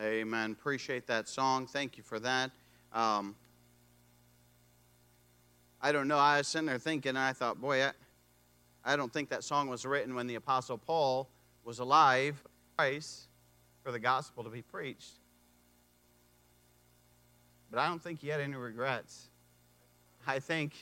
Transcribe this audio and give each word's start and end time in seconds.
Amen. 0.00 0.52
Appreciate 0.52 1.08
that 1.08 1.28
song. 1.28 1.66
Thank 1.66 1.96
you 1.96 2.04
for 2.04 2.20
that. 2.20 2.52
Um, 2.92 3.34
I 5.82 5.90
don't 5.90 6.06
know. 6.06 6.18
I 6.18 6.38
was 6.38 6.46
sitting 6.46 6.66
there 6.66 6.78
thinking, 6.78 7.10
and 7.10 7.18
I 7.18 7.32
thought, 7.32 7.60
boy, 7.60 7.84
I, 7.84 7.92
I 8.84 8.94
don't 8.94 9.12
think 9.12 9.28
that 9.30 9.42
song 9.42 9.68
was 9.68 9.84
written 9.84 10.14
when 10.14 10.28
the 10.28 10.36
Apostle 10.36 10.78
Paul 10.78 11.28
was 11.64 11.80
alive, 11.80 12.40
Christ, 12.76 13.26
for 13.82 13.90
the 13.90 13.98
gospel 13.98 14.44
to 14.44 14.50
be 14.50 14.62
preached. 14.62 15.14
But 17.70 17.80
I 17.80 17.88
don't 17.88 18.02
think 18.02 18.20
he 18.20 18.28
had 18.28 18.40
any 18.40 18.54
regrets. 18.54 19.30
I 20.26 20.38
think, 20.38 20.74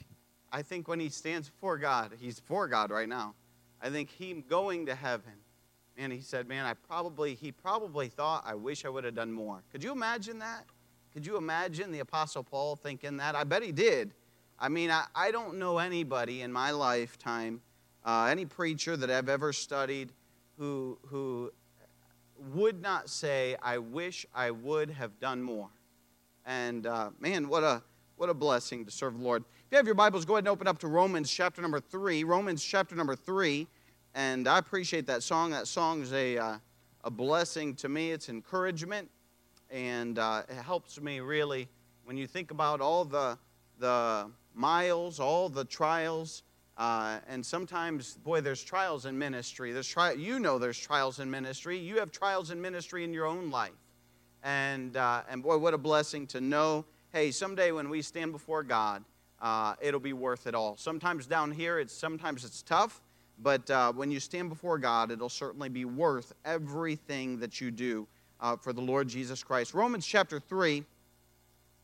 I 0.52 0.60
think 0.60 0.88
when 0.88 1.00
he 1.00 1.08
stands 1.08 1.48
before 1.48 1.78
God, 1.78 2.12
he's 2.20 2.38
before 2.38 2.68
God 2.68 2.90
right 2.90 3.08
now. 3.08 3.34
I 3.80 3.88
think 3.88 4.10
him 4.10 4.44
going 4.46 4.86
to 4.86 4.94
heaven, 4.94 5.32
and 5.98 6.12
he 6.12 6.20
said, 6.20 6.48
"Man, 6.48 6.64
I 6.64 6.74
probably 6.74 7.34
he 7.34 7.52
probably 7.52 8.08
thought 8.08 8.44
I 8.46 8.54
wish 8.54 8.84
I 8.84 8.88
would 8.88 9.04
have 9.04 9.14
done 9.14 9.32
more." 9.32 9.62
Could 9.72 9.82
you 9.82 9.92
imagine 9.92 10.38
that? 10.40 10.64
Could 11.12 11.26
you 11.26 11.36
imagine 11.36 11.90
the 11.90 12.00
Apostle 12.00 12.42
Paul 12.42 12.76
thinking 12.76 13.16
that? 13.16 13.34
I 13.34 13.44
bet 13.44 13.62
he 13.62 13.72
did. 13.72 14.12
I 14.58 14.68
mean, 14.68 14.90
I, 14.90 15.04
I 15.14 15.30
don't 15.30 15.58
know 15.58 15.78
anybody 15.78 16.42
in 16.42 16.52
my 16.52 16.70
lifetime, 16.70 17.60
uh, 18.04 18.28
any 18.30 18.44
preacher 18.44 18.96
that 18.96 19.10
I've 19.10 19.28
ever 19.28 19.52
studied, 19.52 20.12
who 20.58 20.98
who 21.06 21.52
would 22.52 22.82
not 22.82 23.08
say, 23.08 23.56
"I 23.62 23.78
wish 23.78 24.26
I 24.34 24.50
would 24.50 24.90
have 24.90 25.18
done 25.20 25.42
more." 25.42 25.70
And 26.44 26.86
uh, 26.86 27.10
man, 27.18 27.48
what 27.48 27.64
a 27.64 27.82
what 28.16 28.30
a 28.30 28.34
blessing 28.34 28.84
to 28.84 28.90
serve 28.90 29.18
the 29.18 29.24
Lord. 29.24 29.42
If 29.42 29.72
you 29.72 29.76
have 29.76 29.86
your 29.86 29.94
Bibles, 29.94 30.24
go 30.24 30.34
ahead 30.34 30.44
and 30.44 30.48
open 30.48 30.66
up 30.66 30.78
to 30.78 30.88
Romans 30.88 31.30
chapter 31.30 31.60
number 31.60 31.80
three. 31.80 32.24
Romans 32.24 32.64
chapter 32.64 32.94
number 32.94 33.14
three, 33.14 33.66
and 34.16 34.48
I 34.48 34.58
appreciate 34.58 35.06
that 35.06 35.22
song. 35.22 35.50
That 35.50 35.68
song 35.68 36.00
is 36.00 36.12
a 36.12 36.38
uh, 36.38 36.58
a 37.04 37.10
blessing 37.10 37.74
to 37.76 37.88
me. 37.88 38.10
It's 38.10 38.28
encouragement, 38.28 39.10
and 39.70 40.18
uh, 40.18 40.42
it 40.48 40.56
helps 40.56 41.00
me 41.00 41.20
really 41.20 41.68
when 42.04 42.16
you 42.16 42.26
think 42.26 42.50
about 42.50 42.80
all 42.80 43.04
the 43.04 43.38
the 43.78 44.30
miles, 44.54 45.20
all 45.20 45.48
the 45.48 45.64
trials. 45.64 46.42
Uh, 46.78 47.20
and 47.28 47.44
sometimes, 47.44 48.16
boy, 48.18 48.40
there's 48.40 48.62
trials 48.62 49.06
in 49.06 49.18
ministry. 49.18 49.72
There's 49.72 49.88
tri- 49.88 50.12
you 50.12 50.38
know 50.38 50.58
there's 50.58 50.78
trials 50.78 51.20
in 51.20 51.30
ministry. 51.30 51.78
You 51.78 51.98
have 51.98 52.10
trials 52.10 52.50
in 52.50 52.60
ministry 52.60 53.04
in 53.04 53.14
your 53.14 53.26
own 53.26 53.50
life. 53.50 53.72
And, 54.42 54.96
uh, 54.96 55.22
and 55.28 55.42
boy, 55.42 55.56
what 55.56 55.72
a 55.72 55.78
blessing 55.78 56.26
to 56.28 56.40
know 56.40 56.84
hey, 57.12 57.30
someday 57.30 57.72
when 57.72 57.88
we 57.88 58.02
stand 58.02 58.30
before 58.30 58.62
God, 58.62 59.02
uh, 59.40 59.74
it'll 59.80 60.00
be 60.00 60.12
worth 60.12 60.46
it 60.46 60.54
all. 60.54 60.76
Sometimes 60.76 61.26
down 61.26 61.50
here, 61.50 61.78
it's 61.78 61.94
sometimes 61.94 62.44
it's 62.44 62.60
tough, 62.60 63.00
but 63.38 63.70
uh, 63.70 63.92
when 63.92 64.10
you 64.10 64.20
stand 64.20 64.48
before 64.48 64.78
God, 64.78 65.10
it'll 65.10 65.28
certainly 65.28 65.68
be 65.68 65.84
worth 65.84 66.32
everything 66.44 67.38
that 67.40 67.60
you 67.60 67.70
do 67.70 68.06
uh, 68.40 68.56
for 68.56 68.72
the 68.72 68.80
Lord 68.80 69.08
Jesus 69.08 69.42
Christ. 69.42 69.74
Romans 69.74 70.06
chapter 70.06 70.40
3, 70.40 70.84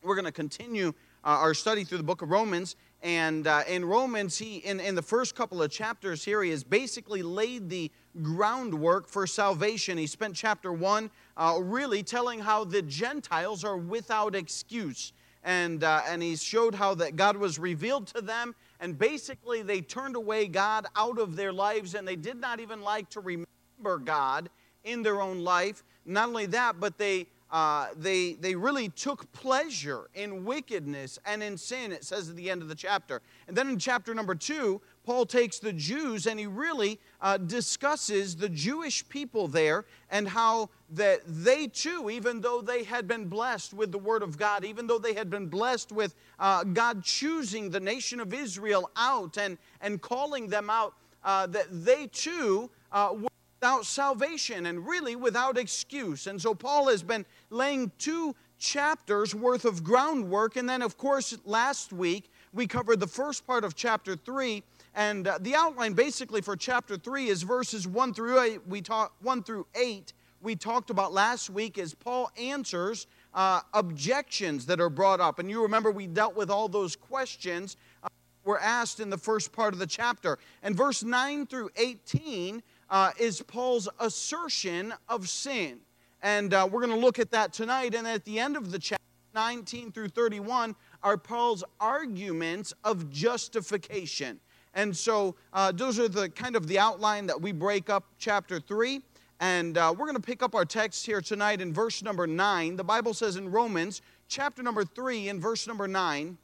we're 0.03 0.15
going 0.15 0.25
to 0.25 0.31
continue 0.31 0.93
uh, 1.23 1.27
our 1.27 1.53
study 1.53 1.83
through 1.83 1.99
the 1.99 2.03
book 2.03 2.21
of 2.21 2.29
Romans. 2.29 2.75
And 3.01 3.47
uh, 3.47 3.63
in 3.67 3.83
Romans, 3.85 4.37
he 4.37 4.57
in, 4.57 4.79
in 4.79 4.95
the 4.95 5.01
first 5.01 5.35
couple 5.35 5.61
of 5.61 5.69
chapters 5.69 6.23
here, 6.23 6.41
he 6.41 6.51
has 6.51 6.63
basically 6.63 7.21
laid 7.21 7.69
the 7.69 7.91
groundwork 8.21 9.07
for 9.07 9.27
salvation. 9.27 9.97
He 9.97 10.07
spent 10.07 10.35
chapter 10.35 10.71
one 10.71 11.11
uh, 11.35 11.57
really 11.61 12.03
telling 12.03 12.39
how 12.39 12.63
the 12.63 12.81
Gentiles 12.81 13.63
are 13.63 13.77
without 13.77 14.35
excuse. 14.35 15.13
And, 15.43 15.83
uh, 15.83 16.01
and 16.07 16.23
he 16.23 16.37
showed 16.37 16.75
how 16.75 16.95
that 16.95 17.17
God 17.17 17.35
was 17.35 17.59
revealed 17.59 18.07
to 18.07 18.21
them, 18.21 18.55
and 18.83 18.99
basically 18.99 19.61
they 19.61 19.79
turned 19.79 20.17
away 20.17 20.45
God 20.45 20.87
out 20.97 21.17
of 21.17 21.37
their 21.37 21.53
lives, 21.53 21.95
and 21.95 22.05
they 22.05 22.17
did 22.17 22.35
not 22.35 22.59
even 22.59 22.81
like 22.81 23.09
to 23.11 23.21
remember 23.21 23.97
God 24.03 24.49
in 24.83 25.01
their 25.01 25.21
own 25.21 25.39
life. 25.39 25.85
Not 26.05 26.27
only 26.27 26.47
that, 26.47 26.81
but 26.81 26.97
they 26.97 27.27
uh, 27.49 27.89
they, 27.95 28.33
they 28.33 28.55
really 28.55 28.89
took 28.89 29.31
pleasure 29.31 30.09
in 30.15 30.43
wickedness 30.43 31.19
and 31.23 31.43
in 31.43 31.55
sin, 31.55 31.91
it 31.91 32.03
says 32.03 32.27
at 32.27 32.35
the 32.35 32.49
end 32.49 32.63
of 32.63 32.67
the 32.67 32.73
chapter. 32.73 33.21
And 33.47 33.55
then 33.55 33.69
in 33.69 33.77
chapter 33.77 34.15
number 34.15 34.33
two, 34.33 34.81
Paul 35.03 35.25
takes 35.25 35.59
the 35.59 35.73
Jews 35.73 36.27
and 36.27 36.39
he 36.39 36.47
really 36.47 36.99
uh, 37.21 37.37
discusses 37.37 38.35
the 38.35 38.49
Jewish 38.49 39.07
people 39.09 39.47
there 39.47 39.85
and 40.09 40.27
how 40.27 40.69
that 40.91 41.21
they 41.25 41.67
too, 41.67 42.09
even 42.09 42.41
though 42.41 42.61
they 42.61 42.83
had 42.83 43.07
been 43.07 43.27
blessed 43.27 43.73
with 43.73 43.91
the 43.91 43.97
Word 43.97 44.23
of 44.23 44.37
God, 44.37 44.63
even 44.63 44.87
though 44.87 44.99
they 44.99 45.13
had 45.13 45.29
been 45.29 45.47
blessed 45.47 45.91
with 45.91 46.15
uh, 46.39 46.63
God 46.63 47.03
choosing 47.03 47.69
the 47.69 47.79
nation 47.79 48.19
of 48.19 48.33
Israel 48.33 48.89
out 48.95 49.37
and, 49.37 49.57
and 49.81 50.01
calling 50.01 50.47
them 50.47 50.69
out, 50.69 50.93
uh, 51.23 51.47
that 51.47 51.67
they 51.69 52.07
too 52.07 52.69
uh, 52.91 53.09
were 53.13 53.29
without 53.63 53.85
salvation 53.85 54.65
and 54.65 54.85
really 54.85 55.15
without 55.15 55.57
excuse. 55.57 56.27
And 56.27 56.41
so 56.41 56.53
Paul 56.53 56.89
has 56.89 57.01
been 57.01 57.25
laying 57.49 57.93
two 57.97 58.35
chapters 58.59 59.33
worth 59.33 59.63
of 59.63 59.85
groundwork. 59.85 60.57
And 60.57 60.67
then, 60.67 60.81
of 60.81 60.97
course, 60.97 61.37
last 61.45 61.93
week 61.93 62.29
we 62.51 62.67
covered 62.67 62.99
the 62.99 63.07
first 63.07 63.47
part 63.47 63.63
of 63.63 63.73
chapter 63.73 64.17
3. 64.17 64.63
And 64.95 65.27
uh, 65.27 65.39
the 65.41 65.55
outline 65.55 65.93
basically 65.93 66.41
for 66.41 66.55
chapter 66.55 66.97
3 66.97 67.27
is 67.27 67.43
verses 67.43 67.87
1 67.87 68.13
through 68.13 68.39
8. 68.39 68.67
We 68.67 68.81
talk, 68.81 69.13
1 69.21 69.43
through 69.43 69.65
8 69.75 70.13
we 70.43 70.55
talked 70.57 70.89
about 70.89 71.13
last 71.13 71.49
week 71.49 71.77
as 71.77 71.93
Paul 71.93 72.29
answers 72.37 73.07
uh, 73.33 73.61
objections 73.73 74.65
that 74.65 74.81
are 74.81 74.89
brought 74.89 75.21
up. 75.21 75.39
And 75.39 75.49
you 75.49 75.61
remember 75.61 75.89
we 75.89 76.05
dealt 76.05 76.35
with 76.35 76.51
all 76.51 76.67
those 76.67 76.95
questions 76.95 77.77
uh, 78.03 78.09
were 78.43 78.59
asked 78.59 78.99
in 78.99 79.09
the 79.09 79.17
first 79.17 79.53
part 79.53 79.73
of 79.73 79.79
the 79.79 79.87
chapter. 79.87 80.37
And 80.61 80.75
verse 80.75 81.01
9 81.01 81.47
through 81.47 81.69
18 81.77 82.61
uh, 82.89 83.11
is 83.17 83.41
Paul's 83.41 83.87
assertion 83.99 84.93
of 85.07 85.29
sin. 85.29 85.79
And 86.21 86.53
uh, 86.53 86.67
we're 86.69 86.85
going 86.85 86.99
to 86.99 87.05
look 87.05 87.19
at 87.19 87.31
that 87.31 87.53
tonight. 87.53 87.95
And 87.95 88.05
at 88.05 88.25
the 88.25 88.39
end 88.39 88.57
of 88.57 88.71
the 88.71 88.79
chapter, 88.79 89.01
19 89.33 89.93
through 89.93 90.09
31, 90.09 90.75
are 91.01 91.17
Paul's 91.17 91.63
arguments 91.79 92.73
of 92.83 93.09
justification. 93.09 94.39
And 94.73 94.95
so 94.95 95.35
uh, 95.51 95.71
those 95.71 95.99
are 95.99 96.07
the 96.07 96.29
kind 96.29 96.55
of 96.55 96.67
the 96.67 96.79
outline 96.79 97.27
that 97.27 97.41
we 97.41 97.51
break 97.51 97.89
up 97.89 98.05
chapter 98.17 98.59
3. 98.59 99.01
And 99.39 99.77
uh, 99.77 99.93
we're 99.97 100.05
going 100.05 100.15
to 100.15 100.21
pick 100.21 100.41
up 100.41 100.55
our 100.55 100.65
text 100.65 101.05
here 101.05 101.21
tonight 101.21 101.61
in 101.61 101.73
verse 101.73 102.01
number 102.01 102.25
9. 102.25 102.75
The 102.75 102.83
Bible 102.83 103.13
says 103.13 103.35
in 103.35 103.51
Romans, 103.51 104.01
chapter 104.27 104.63
number 104.63 104.85
3, 104.85 105.29
in 105.29 105.39
verse 105.39 105.67
number 105.67 105.87
9, 105.87 106.37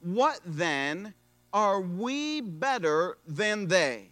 What 0.00 0.40
then 0.44 1.14
are 1.52 1.80
we 1.80 2.40
better 2.40 3.18
than 3.26 3.68
they? 3.68 4.10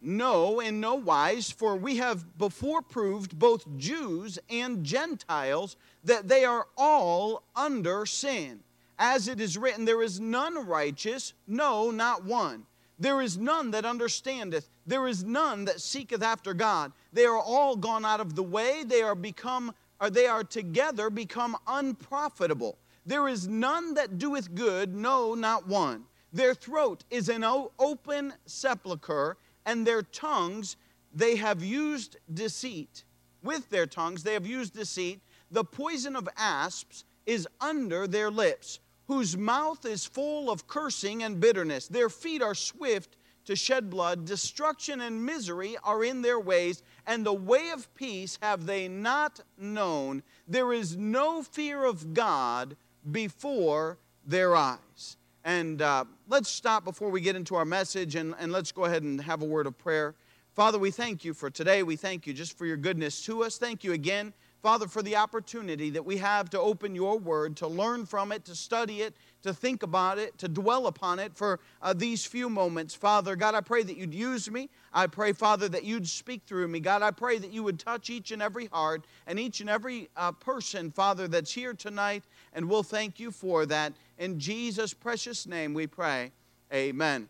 No, 0.00 0.60
in 0.60 0.78
no 0.78 0.94
wise, 0.94 1.50
for 1.50 1.74
we 1.74 1.96
have 1.96 2.38
before 2.38 2.82
proved, 2.82 3.36
both 3.36 3.76
Jews 3.76 4.38
and 4.48 4.84
Gentiles, 4.84 5.76
that 6.04 6.28
they 6.28 6.44
are 6.44 6.68
all 6.76 7.42
under 7.56 8.06
sin. 8.06 8.60
As 8.98 9.28
it 9.28 9.40
is 9.40 9.56
written, 9.56 9.84
there 9.84 10.02
is 10.02 10.18
none 10.18 10.66
righteous, 10.66 11.34
no, 11.46 11.90
not 11.90 12.24
one. 12.24 12.66
There 12.98 13.22
is 13.22 13.38
none 13.38 13.70
that 13.70 13.84
understandeth, 13.84 14.68
there 14.84 15.06
is 15.06 15.22
none 15.22 15.66
that 15.66 15.80
seeketh 15.80 16.22
after 16.22 16.52
God. 16.52 16.92
They 17.12 17.24
are 17.24 17.38
all 17.38 17.76
gone 17.76 18.04
out 18.04 18.20
of 18.20 18.34
the 18.34 18.42
way, 18.42 18.82
they 18.84 19.02
are 19.02 19.14
become, 19.14 19.72
or 20.00 20.10
they 20.10 20.26
are 20.26 20.42
together 20.42 21.10
become 21.10 21.56
unprofitable. 21.68 22.76
There 23.06 23.28
is 23.28 23.46
none 23.46 23.94
that 23.94 24.18
doeth 24.18 24.54
good, 24.54 24.94
no, 24.94 25.34
not 25.34 25.68
one. 25.68 26.04
Their 26.32 26.54
throat 26.54 27.04
is 27.10 27.28
an 27.28 27.44
open 27.78 28.34
sepulchre 28.46 29.36
and 29.64 29.86
their 29.86 30.02
tongues 30.02 30.76
they 31.14 31.36
have 31.36 31.62
used 31.62 32.16
deceit. 32.32 33.04
With 33.42 33.70
their 33.70 33.86
tongues 33.86 34.24
they 34.24 34.34
have 34.34 34.46
used 34.46 34.74
deceit. 34.74 35.20
The 35.50 35.64
poison 35.64 36.16
of 36.16 36.28
asps 36.36 37.04
is 37.24 37.48
under 37.60 38.06
their 38.06 38.30
lips, 38.30 38.80
whose 39.08 39.36
mouth 39.36 39.84
is 39.84 40.04
full 40.04 40.50
of 40.50 40.68
cursing 40.68 41.22
and 41.22 41.40
bitterness. 41.40 41.88
Their 41.88 42.08
feet 42.08 42.42
are 42.42 42.54
swift 42.54 43.16
to 43.46 43.56
shed 43.56 43.88
blood. 43.88 44.26
Destruction 44.26 45.00
and 45.00 45.24
misery 45.24 45.76
are 45.82 46.04
in 46.04 46.20
their 46.20 46.38
ways, 46.38 46.82
and 47.06 47.24
the 47.24 47.32
way 47.32 47.70
of 47.70 47.92
peace 47.94 48.38
have 48.42 48.66
they 48.66 48.86
not 48.86 49.40
known. 49.56 50.22
There 50.46 50.72
is 50.74 50.96
no 50.96 51.42
fear 51.42 51.84
of 51.84 52.12
God 52.12 52.76
before 53.10 53.96
their 54.26 54.54
eyes. 54.54 55.16
And 55.42 55.80
uh, 55.80 56.04
let's 56.28 56.50
stop 56.50 56.84
before 56.84 57.08
we 57.08 57.22
get 57.22 57.34
into 57.34 57.54
our 57.54 57.64
message 57.64 58.14
and, 58.16 58.34
and 58.38 58.52
let's 58.52 58.70
go 58.70 58.84
ahead 58.84 59.02
and 59.02 59.18
have 59.22 59.40
a 59.40 59.46
word 59.46 59.66
of 59.66 59.78
prayer. 59.78 60.14
Father, 60.54 60.78
we 60.78 60.90
thank 60.90 61.24
you 61.24 61.32
for 61.32 61.48
today. 61.48 61.82
We 61.82 61.96
thank 61.96 62.26
you 62.26 62.34
just 62.34 62.58
for 62.58 62.66
your 62.66 62.76
goodness 62.76 63.24
to 63.24 63.44
us. 63.44 63.56
Thank 63.56 63.84
you 63.84 63.92
again, 63.94 64.34
Father, 64.60 64.88
for 64.88 65.02
the 65.02 65.14
opportunity 65.14 65.90
that 65.90 66.04
we 66.04 66.16
have 66.16 66.50
to 66.50 66.60
open 66.60 66.94
your 66.94 67.16
word, 67.16 67.56
to 67.58 67.68
learn 67.68 68.04
from 68.04 68.32
it, 68.32 68.44
to 68.46 68.56
study 68.56 69.02
it, 69.02 69.14
to 69.42 69.54
think 69.54 69.84
about 69.84 70.18
it, 70.18 70.36
to 70.38 70.48
dwell 70.48 70.88
upon 70.88 71.20
it 71.20 71.32
for 71.36 71.60
uh, 71.80 71.92
these 71.92 72.24
few 72.24 72.50
moments. 72.50 72.92
Father, 72.92 73.36
God, 73.36 73.54
I 73.54 73.60
pray 73.60 73.84
that 73.84 73.96
you'd 73.96 74.12
use 74.12 74.50
me. 74.50 74.68
I 74.92 75.06
pray, 75.06 75.32
Father, 75.32 75.68
that 75.68 75.84
you'd 75.84 76.08
speak 76.08 76.42
through 76.44 76.66
me. 76.66 76.80
God, 76.80 77.02
I 77.02 77.12
pray 77.12 77.38
that 77.38 77.52
you 77.52 77.62
would 77.62 77.78
touch 77.78 78.10
each 78.10 78.32
and 78.32 78.42
every 78.42 78.66
heart 78.66 79.06
and 79.28 79.38
each 79.38 79.60
and 79.60 79.70
every 79.70 80.08
uh, 80.16 80.32
person, 80.32 80.90
Father, 80.90 81.28
that's 81.28 81.52
here 81.52 81.72
tonight. 81.72 82.24
And 82.52 82.68
we'll 82.68 82.82
thank 82.82 83.20
you 83.20 83.30
for 83.30 83.64
that. 83.66 83.92
In 84.18 84.40
Jesus' 84.40 84.92
precious 84.92 85.46
name 85.46 85.72
we 85.72 85.86
pray. 85.86 86.32
Amen. 86.74 87.28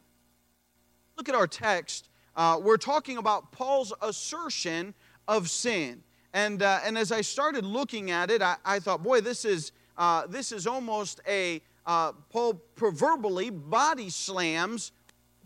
Look 1.19 1.29
at 1.29 1.35
our 1.35 1.47
text. 1.47 2.09
Uh, 2.35 2.59
we're 2.63 2.79
talking 2.79 3.19
about 3.19 3.53
Paul's 3.53 3.93
assertion 4.01 4.95
of 5.27 5.51
sin. 5.51 6.03
And, 6.39 6.63
uh, 6.63 6.79
and 6.85 6.97
as 6.97 7.11
I 7.11 7.21
started 7.23 7.65
looking 7.65 8.13
at 8.13 8.31
it, 8.31 8.43
I, 8.43 8.55
I 8.65 8.79
thought, 8.79 9.03
boy, 9.03 9.21
this 9.21 9.45
is, 9.45 9.73
uh, 9.97 10.25
this 10.29 10.53
is 10.53 10.69
almost 10.69 11.21
a, 11.27 11.61
uh, 11.85 12.13
Paul 12.31 12.55
proverbially 12.77 13.51
body 13.51 14.09
slams 14.09 14.93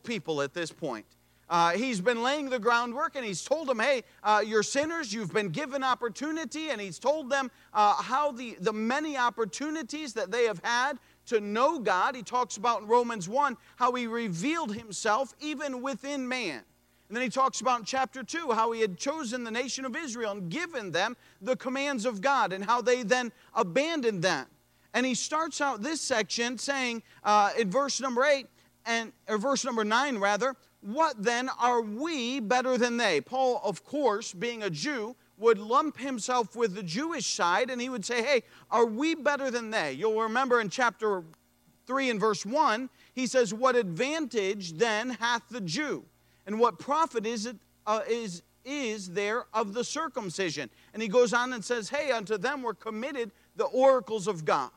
people 0.04 0.42
at 0.42 0.52
this 0.52 0.70
point. 0.70 1.06
Uh, 1.48 1.70
he's 1.70 2.02
been 2.02 2.22
laying 2.22 2.50
the 2.50 2.58
groundwork 2.58 3.16
and 3.16 3.24
he's 3.24 3.42
told 3.42 3.68
them, 3.68 3.78
hey, 3.78 4.02
uh, 4.22 4.42
you're 4.44 4.62
sinners, 4.62 5.14
you've 5.14 5.32
been 5.32 5.48
given 5.48 5.82
opportunity, 5.82 6.68
and 6.68 6.78
he's 6.78 6.98
told 6.98 7.30
them 7.30 7.50
uh, 7.72 7.94
how 7.94 8.30
the, 8.30 8.58
the 8.60 8.72
many 8.72 9.16
opportunities 9.16 10.12
that 10.12 10.30
they 10.30 10.44
have 10.44 10.60
had 10.62 10.98
to 11.24 11.40
know 11.40 11.78
God. 11.78 12.14
He 12.14 12.22
talks 12.22 12.58
about 12.58 12.82
in 12.82 12.86
Romans 12.86 13.30
1 13.30 13.56
how 13.76 13.94
he 13.94 14.06
revealed 14.06 14.74
himself 14.74 15.32
even 15.40 15.80
within 15.80 16.28
man. 16.28 16.64
And 17.12 17.16
then 17.18 17.24
he 17.24 17.28
talks 17.28 17.60
about 17.60 17.80
in 17.80 17.84
chapter 17.84 18.22
2 18.22 18.52
how 18.52 18.72
he 18.72 18.80
had 18.80 18.96
chosen 18.96 19.44
the 19.44 19.50
nation 19.50 19.84
of 19.84 19.94
Israel 19.94 20.32
and 20.32 20.48
given 20.48 20.92
them 20.92 21.14
the 21.42 21.54
commands 21.54 22.06
of 22.06 22.22
God 22.22 22.54
and 22.54 22.64
how 22.64 22.80
they 22.80 23.02
then 23.02 23.32
abandoned 23.54 24.22
them. 24.22 24.46
And 24.94 25.04
he 25.04 25.14
starts 25.14 25.60
out 25.60 25.82
this 25.82 26.00
section 26.00 26.56
saying 26.56 27.02
uh, 27.22 27.50
in 27.58 27.70
verse 27.70 28.00
number 28.00 28.24
8, 28.24 28.46
and 28.86 29.12
or 29.28 29.36
verse 29.36 29.62
number 29.62 29.84
9 29.84 30.20
rather, 30.20 30.56
what 30.80 31.22
then 31.22 31.50
are 31.60 31.82
we 31.82 32.40
better 32.40 32.78
than 32.78 32.96
they? 32.96 33.20
Paul, 33.20 33.60
of 33.62 33.84
course, 33.84 34.32
being 34.32 34.62
a 34.62 34.70
Jew, 34.70 35.14
would 35.36 35.58
lump 35.58 35.98
himself 35.98 36.56
with 36.56 36.74
the 36.74 36.82
Jewish 36.82 37.26
side 37.26 37.68
and 37.68 37.78
he 37.78 37.90
would 37.90 38.06
say, 38.06 38.22
Hey, 38.22 38.42
are 38.70 38.86
we 38.86 39.14
better 39.14 39.50
than 39.50 39.70
they? 39.70 39.92
You'll 39.92 40.22
remember 40.22 40.62
in 40.62 40.70
chapter 40.70 41.24
3 41.86 42.08
and 42.08 42.18
verse 42.18 42.46
1, 42.46 42.88
he 43.12 43.26
says, 43.26 43.52
What 43.52 43.76
advantage 43.76 44.78
then 44.78 45.10
hath 45.10 45.42
the 45.50 45.60
Jew? 45.60 46.06
And 46.46 46.58
what 46.58 46.78
profit 46.78 47.26
is 47.26 47.46
it 47.46 47.56
uh, 47.86 48.00
is 48.08 48.42
is 48.64 49.10
there 49.10 49.46
of 49.52 49.74
the 49.74 49.84
circumcision? 49.84 50.70
And 50.92 51.02
he 51.02 51.08
goes 51.08 51.32
on 51.32 51.52
and 51.52 51.64
says, 51.64 51.88
Hey, 51.88 52.10
unto 52.10 52.38
them 52.38 52.62
were 52.62 52.74
committed 52.74 53.32
the 53.56 53.64
oracles 53.64 54.26
of 54.26 54.44
God. 54.44 54.70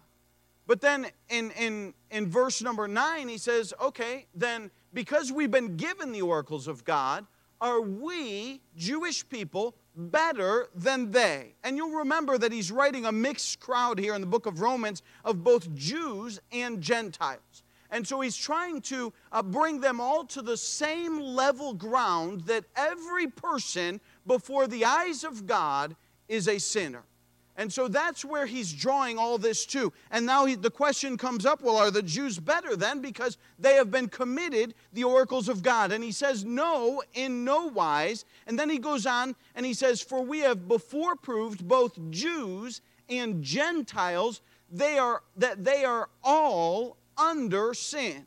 But 0.68 0.82
then 0.82 1.08
in, 1.30 1.52
in, 1.52 1.94
in 2.10 2.28
verse 2.28 2.62
number 2.62 2.88
9, 2.88 3.28
he 3.28 3.38
says, 3.38 3.74
Okay, 3.80 4.26
then 4.34 4.72
because 4.94 5.32
we've 5.32 5.52
been 5.52 5.78
given 5.78 6.12
the 6.12 6.22
oracles 6.22 6.68
of 6.68 6.84
God, 6.84 7.26
are 7.62 7.82
we, 7.82 8.62
Jewish 8.76 9.28
people, 9.28 9.76
better 9.96 10.68
than 10.76 11.12
they? 11.12 11.56
And 11.64 11.78
you'll 11.78 12.00
remember 12.00 12.38
that 12.38 12.52
he's 12.52 12.72
writing 12.72 13.06
a 13.06 13.12
mixed 13.12 13.60
crowd 13.60 13.98
here 13.98 14.14
in 14.14 14.22
the 14.22 14.28
book 14.28 14.46
of 14.46 14.62
Romans 14.62 15.02
of 15.24 15.44
both 15.44 15.74
Jews 15.74 16.40
and 16.52 16.82
Gentiles. 16.82 17.64
And 17.96 18.06
so 18.06 18.20
he's 18.20 18.36
trying 18.36 18.82
to 18.82 19.14
uh, 19.32 19.42
bring 19.42 19.80
them 19.80 20.02
all 20.02 20.26
to 20.26 20.42
the 20.42 20.58
same 20.58 21.18
level 21.18 21.74
ground 21.74 22.42
that 22.42 22.66
every 22.76 23.28
person 23.28 24.02
before 24.28 24.68
the 24.68 24.84
eyes 24.84 25.24
of 25.24 25.48
God 25.48 25.96
is 26.28 26.50
a 26.50 26.60
sinner. 26.60 27.04
And 27.56 27.72
so 27.72 27.88
that's 27.88 28.26
where 28.26 28.48
he's 28.48 28.74
drawing 28.74 29.18
all 29.18 29.38
this 29.38 29.66
to. 29.68 29.94
And 30.12 30.26
now 30.26 30.44
he, 30.44 30.56
the 30.56 30.70
question 30.70 31.16
comes 31.16 31.46
up 31.46 31.62
well, 31.62 31.78
are 31.78 31.90
the 31.90 32.04
Jews 32.04 32.38
better 32.38 32.76
then? 32.76 33.00
Because 33.00 33.38
they 33.58 33.76
have 33.76 33.92
been 33.92 34.10
committed 34.10 34.74
the 34.92 35.06
oracles 35.06 35.48
of 35.48 35.64
God. 35.64 35.94
And 35.94 36.04
he 36.04 36.12
says, 36.12 36.44
no, 36.44 37.02
in 37.14 37.46
no 37.46 37.68
wise. 37.68 38.26
And 38.46 38.60
then 38.60 38.70
he 38.70 38.78
goes 38.78 39.06
on 39.06 39.38
and 39.56 39.66
he 39.66 39.74
says, 39.74 40.02
for 40.02 40.22
we 40.22 40.40
have 40.40 40.68
before 40.68 41.16
proved 41.16 41.66
both 41.66 41.98
Jews 42.10 42.82
and 43.08 43.42
Gentiles 43.42 44.42
they 44.70 44.98
are, 44.98 45.22
that 45.38 45.64
they 45.64 45.86
are 45.86 46.10
all 46.26 46.98
under 47.18 47.74
sin. 47.74 48.26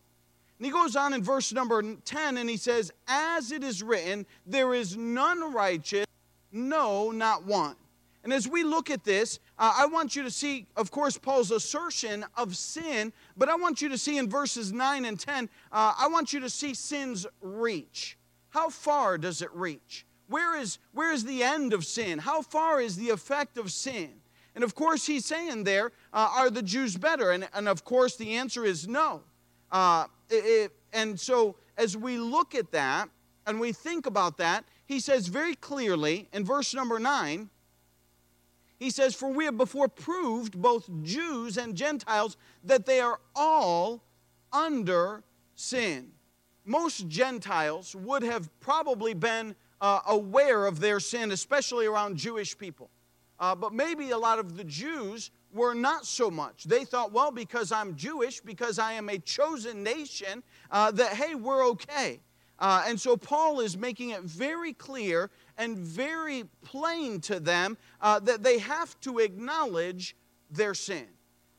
And 0.58 0.66
he 0.66 0.72
goes 0.72 0.96
on 0.96 1.14
in 1.14 1.22
verse 1.22 1.52
number 1.52 1.82
10 1.82 2.36
and 2.36 2.50
he 2.50 2.56
says, 2.56 2.92
As 3.06 3.52
it 3.52 3.62
is 3.62 3.82
written, 3.82 4.26
there 4.46 4.74
is 4.74 4.96
none 4.96 5.52
righteous, 5.52 6.06
no, 6.50 7.10
not 7.10 7.44
one. 7.44 7.76
And 8.24 8.32
as 8.32 8.48
we 8.48 8.64
look 8.64 8.90
at 8.90 9.04
this, 9.04 9.38
uh, 9.58 9.72
I 9.78 9.86
want 9.86 10.16
you 10.16 10.24
to 10.24 10.30
see, 10.30 10.66
of 10.76 10.90
course, 10.90 11.16
Paul's 11.16 11.52
assertion 11.52 12.24
of 12.36 12.56
sin, 12.56 13.12
but 13.36 13.48
I 13.48 13.54
want 13.54 13.80
you 13.80 13.88
to 13.90 13.98
see 13.98 14.18
in 14.18 14.28
verses 14.28 14.72
9 14.72 15.04
and 15.04 15.18
10, 15.18 15.48
uh, 15.70 15.94
I 15.98 16.08
want 16.08 16.32
you 16.32 16.40
to 16.40 16.50
see 16.50 16.74
sin's 16.74 17.26
reach. 17.40 18.18
How 18.50 18.68
far 18.68 19.16
does 19.18 19.40
it 19.40 19.50
reach? 19.54 20.04
Where 20.26 20.58
is, 20.58 20.78
where 20.92 21.12
is 21.12 21.24
the 21.24 21.42
end 21.42 21.72
of 21.72 21.86
sin? 21.86 22.18
How 22.18 22.42
far 22.42 22.80
is 22.80 22.96
the 22.96 23.10
effect 23.10 23.56
of 23.56 23.70
sin? 23.72 24.10
And 24.58 24.64
of 24.64 24.74
course, 24.74 25.06
he's 25.06 25.24
saying 25.24 25.62
there, 25.62 25.92
uh, 26.12 26.30
are 26.36 26.50
the 26.50 26.64
Jews 26.64 26.96
better? 26.96 27.30
And, 27.30 27.48
and 27.54 27.68
of 27.68 27.84
course, 27.84 28.16
the 28.16 28.34
answer 28.34 28.64
is 28.64 28.88
no. 28.88 29.22
Uh, 29.70 30.06
it, 30.28 30.72
and 30.92 31.20
so, 31.20 31.54
as 31.76 31.96
we 31.96 32.18
look 32.18 32.56
at 32.56 32.72
that 32.72 33.08
and 33.46 33.60
we 33.60 33.70
think 33.70 34.06
about 34.06 34.36
that, 34.38 34.64
he 34.84 34.98
says 34.98 35.28
very 35.28 35.54
clearly 35.54 36.26
in 36.32 36.44
verse 36.44 36.74
number 36.74 36.98
9, 36.98 37.48
he 38.80 38.90
says, 38.90 39.14
For 39.14 39.28
we 39.28 39.44
have 39.44 39.56
before 39.56 39.86
proved, 39.86 40.60
both 40.60 40.90
Jews 41.04 41.56
and 41.56 41.76
Gentiles, 41.76 42.36
that 42.64 42.84
they 42.84 42.98
are 42.98 43.20
all 43.36 44.02
under 44.52 45.22
sin. 45.54 46.10
Most 46.64 47.06
Gentiles 47.06 47.94
would 47.94 48.24
have 48.24 48.50
probably 48.58 49.14
been 49.14 49.54
uh, 49.80 50.00
aware 50.08 50.66
of 50.66 50.80
their 50.80 50.98
sin, 50.98 51.30
especially 51.30 51.86
around 51.86 52.16
Jewish 52.16 52.58
people. 52.58 52.90
Uh, 53.40 53.54
but 53.54 53.72
maybe 53.72 54.10
a 54.10 54.18
lot 54.18 54.38
of 54.38 54.56
the 54.56 54.64
Jews 54.64 55.30
were 55.52 55.74
not 55.74 56.04
so 56.04 56.30
much. 56.30 56.64
They 56.64 56.84
thought, 56.84 57.12
well, 57.12 57.30
because 57.30 57.72
I'm 57.72 57.96
Jewish, 57.96 58.40
because 58.40 58.78
I 58.78 58.94
am 58.94 59.08
a 59.08 59.18
chosen 59.18 59.82
nation, 59.82 60.42
uh, 60.70 60.90
that, 60.92 61.14
hey, 61.14 61.34
we're 61.34 61.66
okay. 61.68 62.20
Uh, 62.58 62.84
and 62.86 63.00
so 63.00 63.16
Paul 63.16 63.60
is 63.60 63.76
making 63.76 64.10
it 64.10 64.22
very 64.22 64.72
clear 64.72 65.30
and 65.56 65.78
very 65.78 66.44
plain 66.62 67.20
to 67.22 67.38
them 67.38 67.76
uh, 68.00 68.18
that 68.20 68.42
they 68.42 68.58
have 68.58 68.98
to 69.00 69.20
acknowledge 69.20 70.16
their 70.50 70.74
sin. 70.74 71.06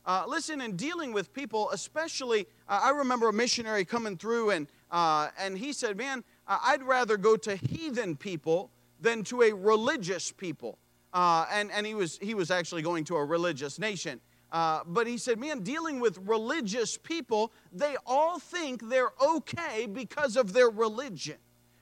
Uh, 0.06 0.24
listen, 0.28 0.60
in 0.62 0.76
dealing 0.76 1.14
with 1.14 1.34
people, 1.34 1.70
especially, 1.72 2.48
uh, 2.68 2.82
I 2.84 2.90
remember 2.90 3.30
a 3.30 3.34
missionary 3.34 3.86
coming 3.86 4.18
through 4.18 4.50
and, 4.52 4.68
and 4.92 5.58
he 5.58 5.72
said, 5.72 5.98
Man, 5.98 6.24
I'd 6.48 6.84
rather 6.84 7.16
go 7.16 7.38
to 7.38 7.56
heathen 7.56 8.16
people 8.16 8.72
than 9.00 9.24
to 9.26 9.44
a 9.44 9.54
religious 9.54 10.32
people. 10.32 10.78
Uh, 11.14 11.46
and 11.52 11.72
and 11.72 11.86
he, 11.86 11.96
was, 11.96 12.18
he 12.22 12.34
was 12.34 12.52
actually 12.52 12.82
going 12.82 13.04
to 13.06 13.16
a 13.16 13.26
religious 13.26 13.80
nation. 13.80 14.20
Uh, 14.52 14.82
but 14.86 15.08
he 15.08 15.18
said, 15.18 15.40
Man, 15.40 15.62
dealing 15.62 16.00
with 16.00 16.18
religious 16.20 16.98
people, 16.98 17.52
they 17.72 17.96
all 18.06 18.40
think 18.40 18.90
they're 18.90 19.12
okay 19.24 19.86
because 19.86 20.36
of 20.36 20.54
their 20.54 20.70
religion. 20.70 21.38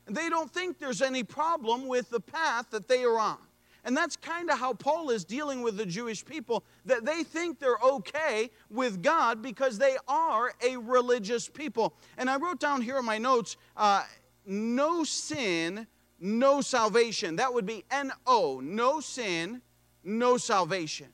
And 0.06 0.16
they 0.16 0.30
don't 0.30 0.52
think 0.52 0.80
there's 0.80 1.02
any 1.02 1.24
problem 1.24 1.88
with 1.88 2.10
the 2.10 2.20
path 2.20 2.70
that 2.72 2.88
they 2.88 3.04
are 3.04 3.20
on. 3.20 3.38
And 3.84 3.96
that's 3.96 4.18
kind 4.18 4.50
of 4.50 4.60
how 4.60 4.74
Paul 4.74 5.12
is 5.12 5.24
dealing 5.24 5.62
with 5.62 5.78
the 5.78 5.86
Jewish 5.86 6.26
people, 6.26 6.66
that 6.86 7.06
they 7.06 7.24
think 7.24 7.58
they're 7.58 7.78
okay 7.82 8.50
with 8.70 9.02
God 9.02 9.42
because 9.42 9.78
they 9.78 9.96
are 10.10 10.54
a 10.62 10.76
religious 10.76 11.48
people. 11.48 11.94
And 12.18 12.30
I 12.30 12.36
wrote 12.36 12.60
down 12.60 12.82
here 12.82 12.98
in 12.98 13.06
my 13.06 13.18
notes 13.18 13.56
uh, 13.78 14.04
no 14.46 15.04
sin, 15.06 15.88
no 16.20 16.62
salvation. 16.62 17.36
That 17.36 17.54
would 17.54 17.66
be 17.66 17.84
N 17.92 18.12
O, 18.26 18.60
no 18.64 19.00
sin, 19.00 19.62
no 20.04 20.38
salvation. 20.38 21.08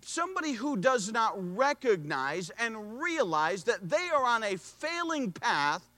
Somebody 0.00 0.52
who 0.52 0.76
does 0.76 1.12
not 1.12 1.34
recognize 1.56 2.50
and 2.58 3.00
realize 3.00 3.64
that 3.64 3.88
they 3.88 4.08
are 4.14 4.24
on 4.24 4.42
a 4.42 4.56
failing 4.56 5.32
path 5.32 5.88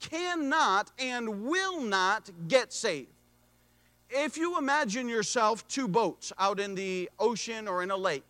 cannot 0.00 0.90
and 0.98 1.44
will 1.44 1.80
not 1.80 2.30
get 2.46 2.72
saved. 2.72 3.08
If 4.10 4.38
you 4.38 4.56
imagine 4.56 5.08
yourself 5.08 5.68
two 5.68 5.86
boats 5.86 6.32
out 6.38 6.60
in 6.60 6.74
the 6.74 7.10
ocean 7.18 7.68
or 7.68 7.82
in 7.82 7.90
a 7.90 7.96
lake, 7.96 8.24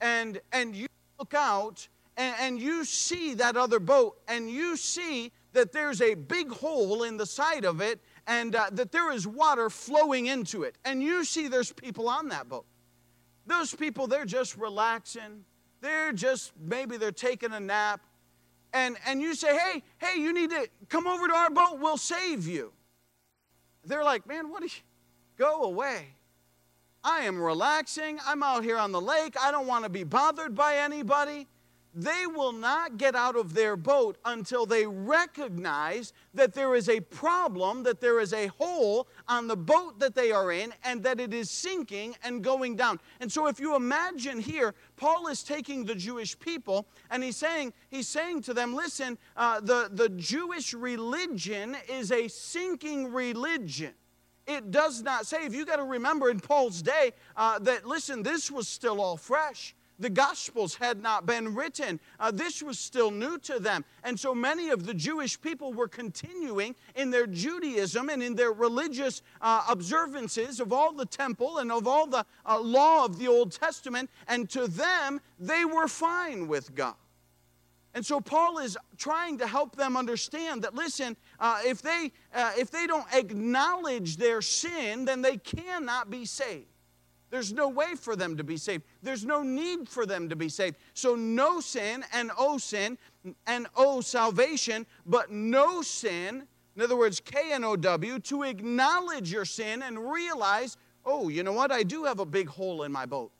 and, 0.00 0.40
and 0.52 0.76
you 0.76 0.86
look 1.18 1.34
out 1.34 1.88
and, 2.16 2.36
and 2.38 2.60
you 2.60 2.84
see 2.84 3.34
that 3.34 3.56
other 3.56 3.80
boat, 3.80 4.20
and 4.28 4.48
you 4.48 4.76
see 4.76 5.32
that 5.52 5.72
there's 5.72 6.00
a 6.00 6.14
big 6.14 6.50
hole 6.50 7.02
in 7.02 7.16
the 7.16 7.26
side 7.26 7.64
of 7.64 7.80
it, 7.80 7.98
and 8.26 8.54
uh, 8.54 8.70
that 8.72 8.92
there 8.92 9.12
is 9.12 9.26
water 9.26 9.70
flowing 9.70 10.26
into 10.26 10.62
it, 10.62 10.76
and 10.84 11.02
you 11.02 11.24
see 11.24 11.48
there's 11.48 11.72
people 11.72 12.08
on 12.08 12.28
that 12.28 12.48
boat. 12.48 12.66
Those 13.46 13.74
people, 13.74 14.06
they're 14.06 14.24
just 14.24 14.56
relaxing. 14.56 15.44
They're 15.80 16.12
just, 16.12 16.52
maybe 16.58 16.96
they're 16.96 17.12
taking 17.12 17.52
a 17.52 17.60
nap 17.60 18.00
and, 18.74 18.96
and 19.06 19.22
you 19.22 19.36
say, 19.36 19.56
hey, 19.56 19.82
hey, 19.98 20.20
you 20.20 20.34
need 20.34 20.50
to 20.50 20.68
come 20.88 21.06
over 21.06 21.28
to 21.28 21.32
our 21.32 21.48
boat, 21.48 21.78
we'll 21.78 21.96
save 21.96 22.46
you. 22.48 22.72
They're 23.84 24.02
like, 24.02 24.26
man, 24.26 24.50
what 24.50 24.62
are 24.62 24.66
you? 24.66 24.72
Go 25.38 25.62
away. 25.62 26.08
I 27.04 27.20
am 27.20 27.40
relaxing. 27.40 28.18
I'm 28.26 28.42
out 28.42 28.64
here 28.64 28.78
on 28.78 28.90
the 28.90 29.00
lake. 29.00 29.36
I 29.40 29.52
don't 29.52 29.68
want 29.68 29.84
to 29.84 29.90
be 29.90 30.02
bothered 30.02 30.56
by 30.56 30.76
anybody 30.78 31.46
they 31.94 32.26
will 32.26 32.52
not 32.52 32.96
get 32.96 33.14
out 33.14 33.36
of 33.36 33.54
their 33.54 33.76
boat 33.76 34.18
until 34.24 34.66
they 34.66 34.86
recognize 34.86 36.12
that 36.34 36.52
there 36.52 36.74
is 36.74 36.88
a 36.88 37.00
problem, 37.00 37.84
that 37.84 38.00
there 38.00 38.18
is 38.18 38.32
a 38.32 38.48
hole 38.48 39.06
on 39.28 39.46
the 39.46 39.56
boat 39.56 40.00
that 40.00 40.14
they 40.14 40.32
are 40.32 40.50
in, 40.50 40.74
and 40.82 41.02
that 41.04 41.20
it 41.20 41.32
is 41.32 41.50
sinking 41.50 42.16
and 42.24 42.42
going 42.42 42.74
down. 42.74 42.98
And 43.20 43.30
so, 43.30 43.46
if 43.46 43.60
you 43.60 43.76
imagine 43.76 44.40
here, 44.40 44.74
Paul 44.96 45.28
is 45.28 45.42
taking 45.44 45.84
the 45.84 45.94
Jewish 45.94 46.38
people 46.38 46.86
and 47.10 47.22
he's 47.22 47.36
saying, 47.36 47.72
he's 47.88 48.08
saying 48.08 48.42
to 48.42 48.54
them, 48.54 48.74
listen, 48.74 49.16
uh, 49.36 49.60
the, 49.60 49.88
the 49.92 50.08
Jewish 50.08 50.74
religion 50.74 51.76
is 51.88 52.10
a 52.10 52.28
sinking 52.28 53.12
religion. 53.12 53.94
it 54.46 54.70
does 54.70 55.02
not 55.02 55.26
save. 55.26 55.54
You 55.54 55.64
got 55.64 55.76
to 55.76 55.84
remember 55.84 56.30
in 56.30 56.40
Paul's 56.40 56.82
day 56.82 57.12
uh, 57.36 57.58
that, 57.60 57.86
listen, 57.86 58.22
this 58.22 58.50
was 58.50 58.68
still 58.68 59.00
all 59.00 59.16
fresh. 59.16 59.74
The 59.98 60.10
Gospels 60.10 60.74
had 60.74 61.00
not 61.00 61.24
been 61.24 61.54
written. 61.54 62.00
Uh, 62.18 62.30
this 62.30 62.62
was 62.62 62.78
still 62.78 63.10
new 63.10 63.38
to 63.38 63.60
them. 63.60 63.84
And 64.02 64.18
so 64.18 64.34
many 64.34 64.70
of 64.70 64.86
the 64.86 64.94
Jewish 64.94 65.40
people 65.40 65.72
were 65.72 65.86
continuing 65.88 66.74
in 66.96 67.10
their 67.10 67.26
Judaism 67.26 68.08
and 68.08 68.22
in 68.22 68.34
their 68.34 68.52
religious 68.52 69.22
uh, 69.40 69.64
observances 69.68 70.58
of 70.58 70.72
all 70.72 70.92
the 70.92 71.06
temple 71.06 71.58
and 71.58 71.70
of 71.70 71.86
all 71.86 72.06
the 72.06 72.26
uh, 72.44 72.58
law 72.58 73.04
of 73.04 73.18
the 73.18 73.28
Old 73.28 73.52
Testament. 73.52 74.10
And 74.26 74.50
to 74.50 74.66
them, 74.66 75.20
they 75.38 75.64
were 75.64 75.86
fine 75.86 76.48
with 76.48 76.74
God. 76.74 76.94
And 77.94 78.04
so 78.04 78.20
Paul 78.20 78.58
is 78.58 78.76
trying 78.98 79.38
to 79.38 79.46
help 79.46 79.76
them 79.76 79.96
understand 79.96 80.62
that 80.62 80.74
listen, 80.74 81.16
uh, 81.38 81.60
if 81.64 81.80
they 81.80 82.10
uh, 82.34 82.52
if 82.58 82.72
they 82.72 82.88
don't 82.88 83.06
acknowledge 83.14 84.16
their 84.16 84.42
sin, 84.42 85.04
then 85.04 85.22
they 85.22 85.36
cannot 85.36 86.10
be 86.10 86.24
saved. 86.24 86.66
There's 87.34 87.52
no 87.52 87.68
way 87.68 87.96
for 87.96 88.14
them 88.14 88.36
to 88.36 88.44
be 88.44 88.56
saved. 88.56 88.84
There's 89.02 89.24
no 89.24 89.42
need 89.42 89.88
for 89.88 90.06
them 90.06 90.28
to 90.28 90.36
be 90.36 90.48
saved. 90.48 90.76
So 90.94 91.16
no 91.16 91.58
sin 91.58 92.04
and 92.12 92.30
oh 92.38 92.58
sin 92.58 92.96
and 93.48 93.66
oh 93.74 94.02
salvation, 94.02 94.86
but 95.04 95.32
no 95.32 95.82
sin. 95.82 96.46
In 96.76 96.82
other 96.82 96.94
words, 96.96 97.18
K 97.18 97.50
N 97.50 97.64
O 97.64 97.74
W, 97.74 98.20
to 98.20 98.44
acknowledge 98.44 99.32
your 99.32 99.44
sin 99.44 99.82
and 99.82 100.12
realize, 100.12 100.76
oh, 101.04 101.28
you 101.28 101.42
know 101.42 101.50
what? 101.52 101.72
I 101.72 101.82
do 101.82 102.04
have 102.04 102.20
a 102.20 102.24
big 102.24 102.48
hole 102.48 102.84
in 102.84 102.92
my 102.92 103.04
boat. 103.04 103.32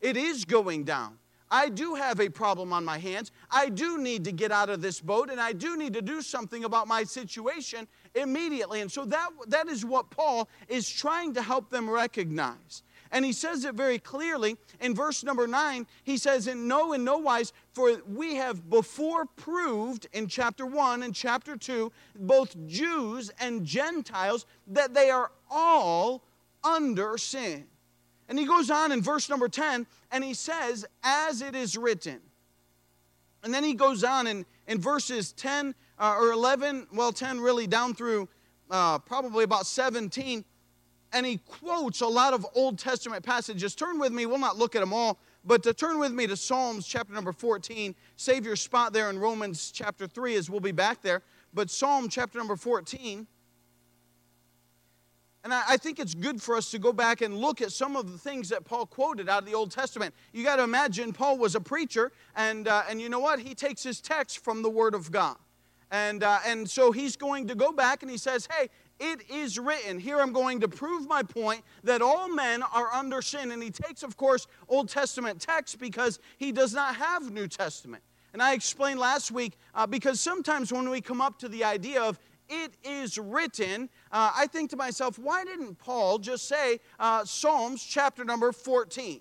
It 0.00 0.16
is 0.16 0.44
going 0.44 0.84
down. 0.84 1.18
I 1.50 1.70
do 1.70 1.96
have 1.96 2.20
a 2.20 2.28
problem 2.28 2.72
on 2.72 2.84
my 2.84 2.98
hands. 2.98 3.32
I 3.50 3.68
do 3.68 3.98
need 3.98 4.22
to 4.26 4.32
get 4.32 4.52
out 4.52 4.70
of 4.70 4.80
this 4.80 5.00
boat 5.00 5.28
and 5.28 5.40
I 5.40 5.54
do 5.54 5.76
need 5.76 5.94
to 5.94 6.02
do 6.02 6.22
something 6.22 6.62
about 6.62 6.86
my 6.86 7.02
situation 7.02 7.88
immediately. 8.14 8.80
And 8.80 8.92
so 8.92 9.04
that, 9.06 9.30
that 9.48 9.66
is 9.66 9.84
what 9.84 10.08
Paul 10.10 10.48
is 10.68 10.88
trying 10.88 11.34
to 11.34 11.42
help 11.42 11.68
them 11.68 11.90
recognize. 11.90 12.84
And 13.12 13.24
he 13.24 13.32
says 13.32 13.64
it 13.64 13.74
very 13.74 13.98
clearly 13.98 14.56
in 14.80 14.94
verse 14.94 15.24
number 15.24 15.46
nine. 15.46 15.86
He 16.04 16.16
says, 16.16 16.46
In 16.46 16.68
no, 16.68 16.92
in 16.92 17.02
no 17.04 17.18
wise, 17.18 17.52
for 17.72 18.00
we 18.06 18.36
have 18.36 18.70
before 18.70 19.26
proved 19.26 20.06
in 20.12 20.28
chapter 20.28 20.64
one 20.64 21.02
and 21.02 21.14
chapter 21.14 21.56
two, 21.56 21.90
both 22.16 22.56
Jews 22.68 23.30
and 23.40 23.64
Gentiles, 23.64 24.46
that 24.68 24.94
they 24.94 25.10
are 25.10 25.32
all 25.50 26.22
under 26.62 27.18
sin. 27.18 27.66
And 28.28 28.38
he 28.38 28.46
goes 28.46 28.70
on 28.70 28.92
in 28.92 29.02
verse 29.02 29.28
number 29.28 29.48
10 29.48 29.86
and 30.12 30.22
he 30.22 30.34
says, 30.34 30.86
As 31.02 31.42
it 31.42 31.56
is 31.56 31.76
written. 31.76 32.20
And 33.42 33.52
then 33.52 33.64
he 33.64 33.74
goes 33.74 34.04
on 34.04 34.28
in, 34.28 34.46
in 34.68 34.80
verses 34.80 35.32
10 35.32 35.74
uh, 35.98 36.16
or 36.16 36.30
11, 36.30 36.86
well, 36.92 37.10
10 37.10 37.40
really 37.40 37.66
down 37.66 37.94
through 37.94 38.28
uh, 38.70 38.98
probably 38.98 39.42
about 39.42 39.66
17, 39.66 40.44
and 41.12 41.26
he 41.26 41.38
quotes 41.38 42.00
a 42.00 42.06
lot 42.06 42.34
of 42.34 42.46
Old 42.54 42.78
Testament 42.78 43.24
passages. 43.24 43.74
Turn 43.74 43.98
with 43.98 44.12
me, 44.12 44.26
we'll 44.26 44.38
not 44.38 44.56
look 44.56 44.76
at 44.76 44.80
them 44.80 44.92
all, 44.92 45.18
but 45.44 45.62
to 45.64 45.72
turn 45.72 45.98
with 45.98 46.12
me 46.12 46.26
to 46.26 46.36
Psalms 46.36 46.86
chapter 46.86 47.12
number 47.12 47.32
14. 47.32 47.94
Save 48.16 48.44
your 48.44 48.56
spot 48.56 48.92
there 48.92 49.10
in 49.10 49.18
Romans 49.18 49.70
chapter 49.72 50.06
3 50.06 50.36
as 50.36 50.50
we'll 50.50 50.60
be 50.60 50.72
back 50.72 51.02
there. 51.02 51.22
But 51.52 51.70
Psalm 51.70 52.08
chapter 52.08 52.38
number 52.38 52.56
14. 52.56 53.26
And 55.42 55.54
I, 55.54 55.78
think 55.78 55.98
it's 55.98 56.14
good 56.14 56.42
for 56.42 56.54
us 56.54 56.70
to 56.70 56.78
go 56.78 56.92
back 56.92 57.22
and 57.22 57.38
look 57.38 57.62
at 57.62 57.72
some 57.72 57.96
of 57.96 58.12
the 58.12 58.18
things 58.18 58.50
that 58.50 58.66
Paul 58.66 58.84
quoted 58.84 59.26
out 59.26 59.42
of 59.42 59.48
the 59.48 59.54
Old 59.54 59.70
Testament. 59.70 60.14
You 60.34 60.44
got 60.44 60.56
to 60.56 60.64
imagine 60.64 61.14
Paul 61.14 61.38
was 61.38 61.54
a 61.54 61.60
preacher, 61.60 62.12
and, 62.36 62.68
uh, 62.68 62.82
and 62.90 63.00
you 63.00 63.08
know 63.08 63.20
what? 63.20 63.40
He 63.40 63.54
takes 63.54 63.82
his 63.82 64.02
text 64.02 64.44
from 64.44 64.60
the 64.60 64.68
Word 64.68 64.94
of 64.94 65.10
God. 65.10 65.36
And, 65.90 66.22
uh, 66.22 66.40
and 66.46 66.68
so 66.68 66.92
he's 66.92 67.16
going 67.16 67.48
to 67.48 67.54
go 67.54 67.72
back 67.72 68.02
and 68.02 68.10
he 68.10 68.18
says, 68.18 68.48
Hey, 68.50 68.68
it 69.00 69.30
is 69.30 69.58
written. 69.58 69.98
Here 69.98 70.20
I'm 70.20 70.32
going 70.32 70.60
to 70.60 70.68
prove 70.68 71.08
my 71.08 71.22
point 71.22 71.64
that 71.84 72.02
all 72.02 72.28
men 72.28 72.62
are 72.62 72.92
under 72.92 73.22
sin. 73.22 73.50
And 73.50 73.62
he 73.62 73.70
takes, 73.70 74.02
of 74.02 74.16
course, 74.16 74.46
Old 74.68 74.90
Testament 74.90 75.40
text 75.40 75.78
because 75.80 76.20
he 76.36 76.52
does 76.52 76.74
not 76.74 76.94
have 76.96 77.32
New 77.32 77.48
Testament. 77.48 78.02
And 78.32 78.42
I 78.42 78.52
explained 78.52 79.00
last 79.00 79.32
week 79.32 79.56
uh, 79.74 79.86
because 79.86 80.20
sometimes 80.20 80.72
when 80.72 80.88
we 80.90 81.00
come 81.00 81.20
up 81.20 81.38
to 81.40 81.48
the 81.48 81.64
idea 81.64 82.02
of 82.02 82.18
it 82.48 82.76
is 82.84 83.16
written, 83.16 83.88
uh, 84.12 84.32
I 84.36 84.46
think 84.46 84.70
to 84.70 84.76
myself, 84.76 85.18
why 85.18 85.44
didn't 85.44 85.76
Paul 85.78 86.18
just 86.18 86.46
say 86.46 86.80
uh, 86.98 87.24
Psalms 87.24 87.82
chapter 87.82 88.24
number 88.24 88.52
14? 88.52 89.20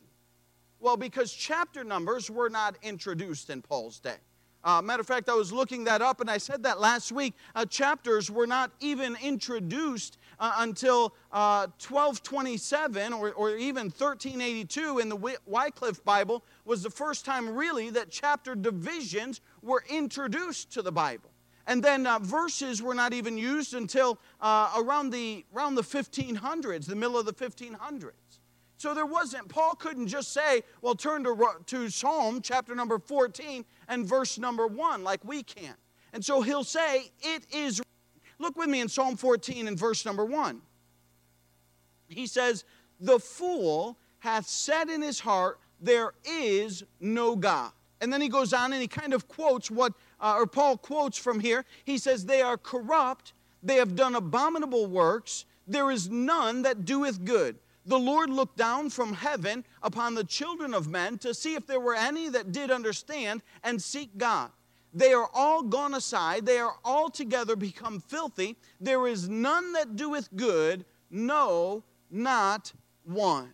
Well, 0.79 0.97
because 0.97 1.31
chapter 1.31 1.83
numbers 1.83 2.29
were 2.29 2.49
not 2.49 2.75
introduced 2.81 3.49
in 3.49 3.61
Paul's 3.61 3.99
day. 3.99 4.17
Uh, 4.63 4.81
matter 4.81 5.01
of 5.01 5.07
fact, 5.07 5.29
I 5.29 5.35
was 5.35 5.53
looking 5.53 5.85
that 5.85 6.01
up 6.01 6.19
and 6.19 6.29
I 6.29 6.37
said 6.37 6.63
that 6.63 6.79
last 6.79 7.11
week. 7.11 7.33
Uh, 7.55 7.65
chapters 7.65 8.29
were 8.29 8.47
not 8.47 8.71
even 8.81 9.15
introduced 9.21 10.17
uh, 10.39 10.55
until 10.57 11.13
1227 11.31 13.13
uh, 13.13 13.17
or, 13.17 13.31
or 13.31 13.55
even 13.55 13.85
1382 13.85 14.99
in 14.99 15.09
the 15.09 15.37
Wycliffe 15.45 16.03
Bible 16.03 16.43
was 16.65 16.83
the 16.83 16.89
first 16.89 17.25
time 17.25 17.49
really 17.49 17.89
that 17.91 18.09
chapter 18.09 18.55
divisions 18.55 19.41
were 19.61 19.83
introduced 19.89 20.71
to 20.73 20.81
the 20.81 20.91
Bible. 20.91 21.29
And 21.67 21.83
then 21.83 22.07
uh, 22.07 22.19
verses 22.19 22.81
were 22.81 22.95
not 22.95 23.13
even 23.13 23.37
used 23.37 23.75
until 23.75 24.19
uh, 24.41 24.73
around, 24.77 25.11
the, 25.11 25.45
around 25.55 25.75
the 25.75 25.83
1500s, 25.83 26.85
the 26.85 26.95
middle 26.95 27.17
of 27.17 27.25
the 27.25 27.33
1500s. 27.33 28.11
So 28.79 28.93
there 28.93 29.05
wasn't, 29.05 29.49
Paul 29.49 29.75
couldn't 29.75 30.07
just 30.07 30.31
say, 30.31 30.63
well, 30.81 30.95
turn 30.95 31.25
to, 31.25 31.47
to 31.65 31.89
Psalm 31.89 32.39
chapter 32.41 32.73
number 32.73 32.97
14 32.97 33.65
and 33.89 34.05
verse 34.05 34.39
number 34.39 34.67
1 34.67 35.03
like 35.03 35.19
we 35.25 35.43
can. 35.43 35.75
And 36.13 36.23
so 36.23 36.41
he'll 36.41 36.63
say, 36.63 37.11
it 37.21 37.43
is. 37.53 37.81
Look 38.39 38.55
with 38.55 38.69
me 38.69 38.79
in 38.79 38.87
Psalm 38.87 39.17
14 39.17 39.67
and 39.67 39.77
verse 39.77 40.05
number 40.05 40.23
1. 40.23 40.61
He 42.07 42.25
says, 42.25 42.63
the 43.01 43.19
fool 43.19 43.97
hath 44.19 44.47
said 44.47 44.87
in 44.87 45.01
his 45.01 45.19
heart, 45.19 45.59
there 45.81 46.13
is 46.23 46.85
no 47.01 47.35
God. 47.35 47.73
And 47.99 48.13
then 48.13 48.21
he 48.21 48.29
goes 48.29 48.53
on 48.53 48.71
and 48.71 48.81
he 48.81 48.87
kind 48.87 49.13
of 49.13 49.27
quotes 49.27 49.69
what 49.69 49.91
uh, 50.21 50.35
or 50.37 50.47
Paul 50.47 50.77
quotes 50.77 51.17
from 51.17 51.41
here. 51.41 51.65
He 51.83 51.97
says, 51.97 52.25
They 52.25 52.41
are 52.41 52.57
corrupt, 52.57 53.33
they 53.61 53.75
have 53.75 53.97
done 53.97 54.15
abominable 54.15 54.85
works, 54.85 55.43
there 55.67 55.91
is 55.91 56.09
none 56.09 56.61
that 56.61 56.85
doeth 56.85 57.25
good. 57.25 57.59
The 57.85 57.99
Lord 57.99 58.29
looked 58.29 58.57
down 58.57 58.89
from 58.89 59.13
heaven 59.13 59.65
upon 59.81 60.15
the 60.15 60.23
children 60.23 60.73
of 60.73 60.87
men 60.87 61.17
to 61.19 61.33
see 61.33 61.55
if 61.55 61.65
there 61.65 61.79
were 61.79 61.95
any 61.95 62.29
that 62.29 62.51
did 62.51 62.71
understand 62.71 63.41
and 63.63 63.81
seek 63.81 64.17
God. 64.17 64.51
They 64.93 65.13
are 65.13 65.29
all 65.33 65.61
gone 65.61 65.93
aside, 65.93 66.45
they 66.45 66.57
are 66.57 66.75
altogether 66.83 67.55
become 67.55 67.99
filthy. 67.99 68.57
There 68.79 69.07
is 69.07 69.29
none 69.29 69.73
that 69.73 69.95
doeth 69.95 70.29
good, 70.35 70.85
no, 71.11 71.83
not 72.09 72.73
one. 73.03 73.53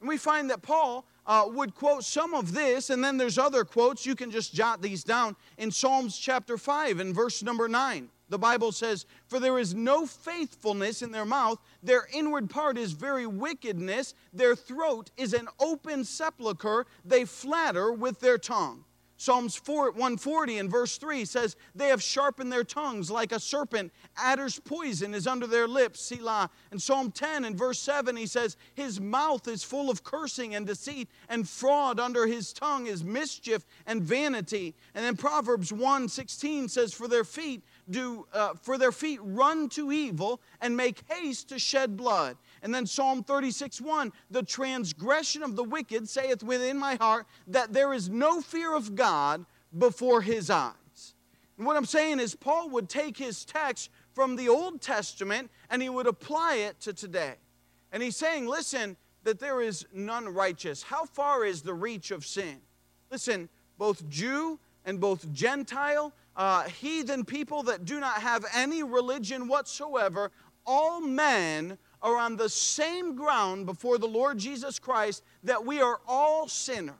And 0.00 0.08
we 0.08 0.16
find 0.16 0.50
that 0.50 0.62
Paul 0.62 1.06
uh, 1.26 1.44
would 1.46 1.74
quote 1.74 2.04
some 2.04 2.34
of 2.34 2.52
this, 2.52 2.90
and 2.90 3.04
then 3.04 3.16
there's 3.16 3.38
other 3.38 3.64
quotes. 3.64 4.04
You 4.04 4.16
can 4.16 4.30
just 4.30 4.52
jot 4.52 4.82
these 4.82 5.04
down 5.04 5.36
in 5.58 5.70
Psalms 5.70 6.18
chapter 6.18 6.58
5 6.58 7.00
and 7.00 7.14
verse 7.14 7.42
number 7.42 7.68
9. 7.68 8.08
The 8.32 8.38
Bible 8.38 8.72
says, 8.72 9.04
For 9.26 9.38
there 9.38 9.58
is 9.58 9.74
no 9.74 10.06
faithfulness 10.06 11.02
in 11.02 11.12
their 11.12 11.26
mouth, 11.26 11.58
their 11.82 12.08
inward 12.14 12.48
part 12.48 12.78
is 12.78 12.92
very 12.92 13.26
wickedness, 13.26 14.14
their 14.32 14.56
throat 14.56 15.10
is 15.18 15.34
an 15.34 15.48
open 15.60 16.02
sepulchre, 16.02 16.86
they 17.04 17.26
flatter 17.26 17.92
with 17.92 18.20
their 18.20 18.38
tongue. 18.38 18.86
Psalms 19.22 19.54
4, 19.54 19.92
140 19.92 20.58
and 20.58 20.68
verse 20.68 20.98
3 20.98 21.24
says, 21.24 21.54
They 21.76 21.86
have 21.88 22.02
sharpened 22.02 22.50
their 22.50 22.64
tongues 22.64 23.08
like 23.08 23.30
a 23.30 23.38
serpent. 23.38 23.92
Adder's 24.16 24.58
poison 24.58 25.14
is 25.14 25.28
under 25.28 25.46
their 25.46 25.68
lips, 25.68 26.00
Selah. 26.00 26.50
And 26.72 26.82
Psalm 26.82 27.12
10 27.12 27.44
and 27.44 27.56
verse 27.56 27.78
7, 27.78 28.16
he 28.16 28.26
says, 28.26 28.56
His 28.74 29.00
mouth 29.00 29.46
is 29.46 29.62
full 29.62 29.90
of 29.90 30.02
cursing 30.02 30.56
and 30.56 30.66
deceit, 30.66 31.08
and 31.28 31.48
fraud 31.48 32.00
under 32.00 32.26
his 32.26 32.52
tongue 32.52 32.86
is 32.86 33.04
mischief 33.04 33.64
and 33.86 34.02
vanity. 34.02 34.74
And 34.92 35.04
then 35.04 35.16
Proverbs 35.16 35.72
1 35.72 36.08
16 36.08 36.68
says, 36.68 36.92
For 36.92 37.06
their 37.06 37.22
feet 37.22 37.62
do 37.92 38.26
uh, 38.32 38.54
for 38.54 38.78
their 38.78 38.90
feet 38.90 39.20
run 39.22 39.68
to 39.70 39.92
evil 39.92 40.40
and 40.60 40.76
make 40.76 41.02
haste 41.08 41.50
to 41.50 41.58
shed 41.58 41.96
blood. 41.96 42.36
And 42.62 42.74
then 42.74 42.86
Psalm 42.86 43.22
36 43.22 43.80
1 43.80 44.12
The 44.30 44.42
transgression 44.42 45.42
of 45.42 45.54
the 45.54 45.64
wicked 45.64 46.08
saith 46.08 46.42
within 46.42 46.78
my 46.78 46.96
heart 46.96 47.26
that 47.46 47.72
there 47.72 47.92
is 47.92 48.08
no 48.08 48.40
fear 48.40 48.74
of 48.74 48.94
God 48.94 49.44
before 49.76 50.22
his 50.22 50.50
eyes. 50.50 50.74
And 51.56 51.66
what 51.66 51.76
I'm 51.76 51.84
saying 51.84 52.18
is, 52.18 52.34
Paul 52.34 52.70
would 52.70 52.88
take 52.88 53.16
his 53.16 53.44
text 53.44 53.90
from 54.14 54.36
the 54.36 54.48
Old 54.48 54.80
Testament 54.80 55.50
and 55.70 55.80
he 55.80 55.88
would 55.88 56.06
apply 56.06 56.56
it 56.56 56.80
to 56.80 56.92
today. 56.92 57.34
And 57.92 58.02
he's 58.02 58.16
saying, 58.16 58.46
listen, 58.46 58.96
that 59.24 59.38
there 59.38 59.60
is 59.60 59.86
none 59.92 60.28
righteous. 60.28 60.82
How 60.82 61.04
far 61.04 61.44
is 61.44 61.62
the 61.62 61.74
reach 61.74 62.10
of 62.10 62.26
sin? 62.26 62.60
Listen, 63.10 63.48
both 63.78 64.08
Jew 64.08 64.58
and 64.84 65.00
both 65.00 65.32
Gentile, 65.32 66.12
uh, 66.36 66.64
heathen 66.64 67.24
people 67.24 67.62
that 67.64 67.84
do 67.84 68.00
not 68.00 68.22
have 68.22 68.44
any 68.54 68.82
religion 68.82 69.48
whatsoever, 69.48 70.30
all 70.66 71.00
men 71.00 71.78
are 72.00 72.16
on 72.16 72.36
the 72.36 72.48
same 72.48 73.14
ground 73.14 73.66
before 73.66 73.98
the 73.98 74.06
Lord 74.06 74.38
Jesus 74.38 74.78
Christ 74.78 75.22
that 75.44 75.64
we 75.64 75.80
are 75.80 76.00
all 76.06 76.48
sinners. 76.48 76.96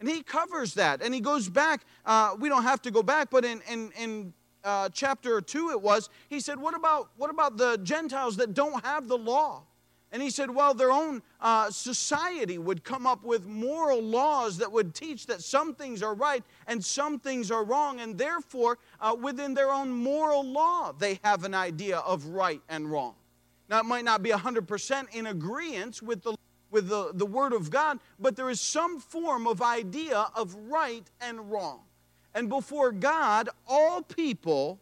And 0.00 0.08
he 0.08 0.22
covers 0.22 0.74
that. 0.74 1.02
And 1.02 1.14
he 1.14 1.20
goes 1.20 1.48
back, 1.48 1.84
uh, 2.06 2.34
we 2.38 2.48
don't 2.48 2.62
have 2.62 2.82
to 2.82 2.90
go 2.90 3.02
back, 3.02 3.30
but 3.30 3.44
in, 3.44 3.60
in, 3.70 3.92
in 3.98 4.32
uh, 4.64 4.88
chapter 4.92 5.40
2 5.40 5.70
it 5.70 5.80
was, 5.80 6.08
he 6.28 6.40
said, 6.40 6.58
what 6.58 6.74
about, 6.74 7.10
what 7.16 7.30
about 7.30 7.56
the 7.56 7.78
Gentiles 7.82 8.36
that 8.38 8.54
don't 8.54 8.84
have 8.84 9.08
the 9.08 9.18
law? 9.18 9.62
And 10.12 10.20
he 10.20 10.30
said, 10.30 10.50
well, 10.50 10.74
their 10.74 10.90
own 10.90 11.22
uh, 11.40 11.70
society 11.70 12.58
would 12.58 12.82
come 12.82 13.06
up 13.06 13.22
with 13.22 13.46
moral 13.46 14.02
laws 14.02 14.58
that 14.58 14.70
would 14.70 14.92
teach 14.92 15.26
that 15.26 15.40
some 15.40 15.74
things 15.74 16.02
are 16.02 16.14
right 16.14 16.42
and 16.66 16.84
some 16.84 17.18
things 17.18 17.50
are 17.50 17.64
wrong. 17.64 18.00
And 18.00 18.18
therefore, 18.18 18.78
uh, 19.00 19.16
within 19.20 19.54
their 19.54 19.70
own 19.70 19.90
moral 19.90 20.44
law, 20.44 20.92
they 20.92 21.20
have 21.22 21.44
an 21.44 21.54
idea 21.54 21.98
of 21.98 22.26
right 22.26 22.60
and 22.68 22.90
wrong. 22.90 23.14
Now, 23.68 23.78
it 23.78 23.86
might 23.86 24.04
not 24.04 24.22
be 24.22 24.30
100% 24.30 25.14
in 25.14 25.26
agreement 25.26 26.02
with 26.02 26.22
the 26.22 26.34
with 26.70 26.88
the, 26.88 27.10
the 27.14 27.26
Word 27.26 27.52
of 27.52 27.70
God, 27.70 27.98
but 28.18 28.36
there 28.36 28.48
is 28.48 28.60
some 28.60 29.00
form 29.00 29.46
of 29.46 29.60
idea 29.60 30.26
of 30.34 30.54
right 30.68 31.04
and 31.20 31.50
wrong. 31.50 31.80
And 32.34 32.48
before 32.48 32.92
God, 32.92 33.48
all 33.66 34.02
people 34.02 34.78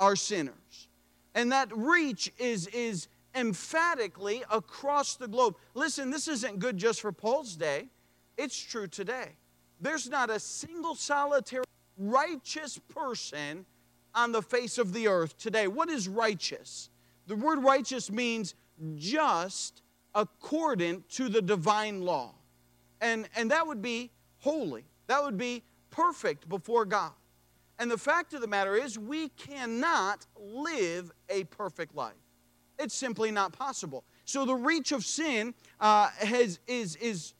are 0.00 0.16
sinners. 0.16 0.88
And 1.34 1.52
that 1.52 1.68
reach 1.74 2.32
is, 2.38 2.66
is 2.68 3.08
emphatically 3.34 4.42
across 4.50 5.16
the 5.16 5.28
globe. 5.28 5.56
Listen, 5.74 6.10
this 6.10 6.28
isn't 6.28 6.58
good 6.58 6.76
just 6.76 7.00
for 7.00 7.12
Paul's 7.12 7.56
day, 7.56 7.88
it's 8.36 8.58
true 8.58 8.86
today. 8.86 9.36
There's 9.80 10.08
not 10.08 10.30
a 10.30 10.38
single 10.38 10.94
solitary 10.94 11.64
righteous 11.98 12.78
person 12.88 13.66
on 14.14 14.32
the 14.32 14.42
face 14.42 14.78
of 14.78 14.92
the 14.92 15.08
earth 15.08 15.36
today. 15.38 15.66
What 15.66 15.88
is 15.88 16.08
righteous? 16.08 16.90
The 17.26 17.36
word 17.36 17.62
righteous 17.62 18.10
means 18.10 18.54
just 18.96 19.82
according 20.14 21.04
to 21.10 21.28
the 21.28 21.42
divine 21.42 22.02
law. 22.02 22.34
And, 23.00 23.28
and 23.36 23.50
that 23.50 23.66
would 23.66 23.82
be 23.82 24.10
holy. 24.38 24.84
That 25.06 25.22
would 25.22 25.36
be 25.36 25.62
perfect 25.90 26.48
before 26.48 26.84
God. 26.84 27.12
And 27.78 27.90
the 27.90 27.98
fact 27.98 28.32
of 28.34 28.40
the 28.40 28.46
matter 28.46 28.76
is, 28.76 28.98
we 28.98 29.28
cannot 29.30 30.26
live 30.36 31.10
a 31.28 31.44
perfect 31.44 31.94
life. 31.96 32.12
It's 32.78 32.94
simply 32.94 33.30
not 33.30 33.52
possible. 33.52 34.04
So 34.24 34.44
the 34.44 34.54
reach 34.54 34.92
of 34.92 35.04
sin 35.04 35.54
uh, 35.80 36.08
has, 36.18 36.58
is, 36.66 36.96
is 36.96 37.34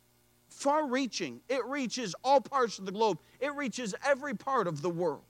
far 0.48 0.86
reaching. 0.86 1.40
It 1.48 1.64
reaches 1.66 2.14
all 2.22 2.40
parts 2.40 2.78
of 2.78 2.86
the 2.86 2.92
globe, 2.92 3.18
it 3.40 3.54
reaches 3.54 3.94
every 4.04 4.34
part 4.34 4.66
of 4.66 4.82
the 4.82 4.90
world. 4.90 5.22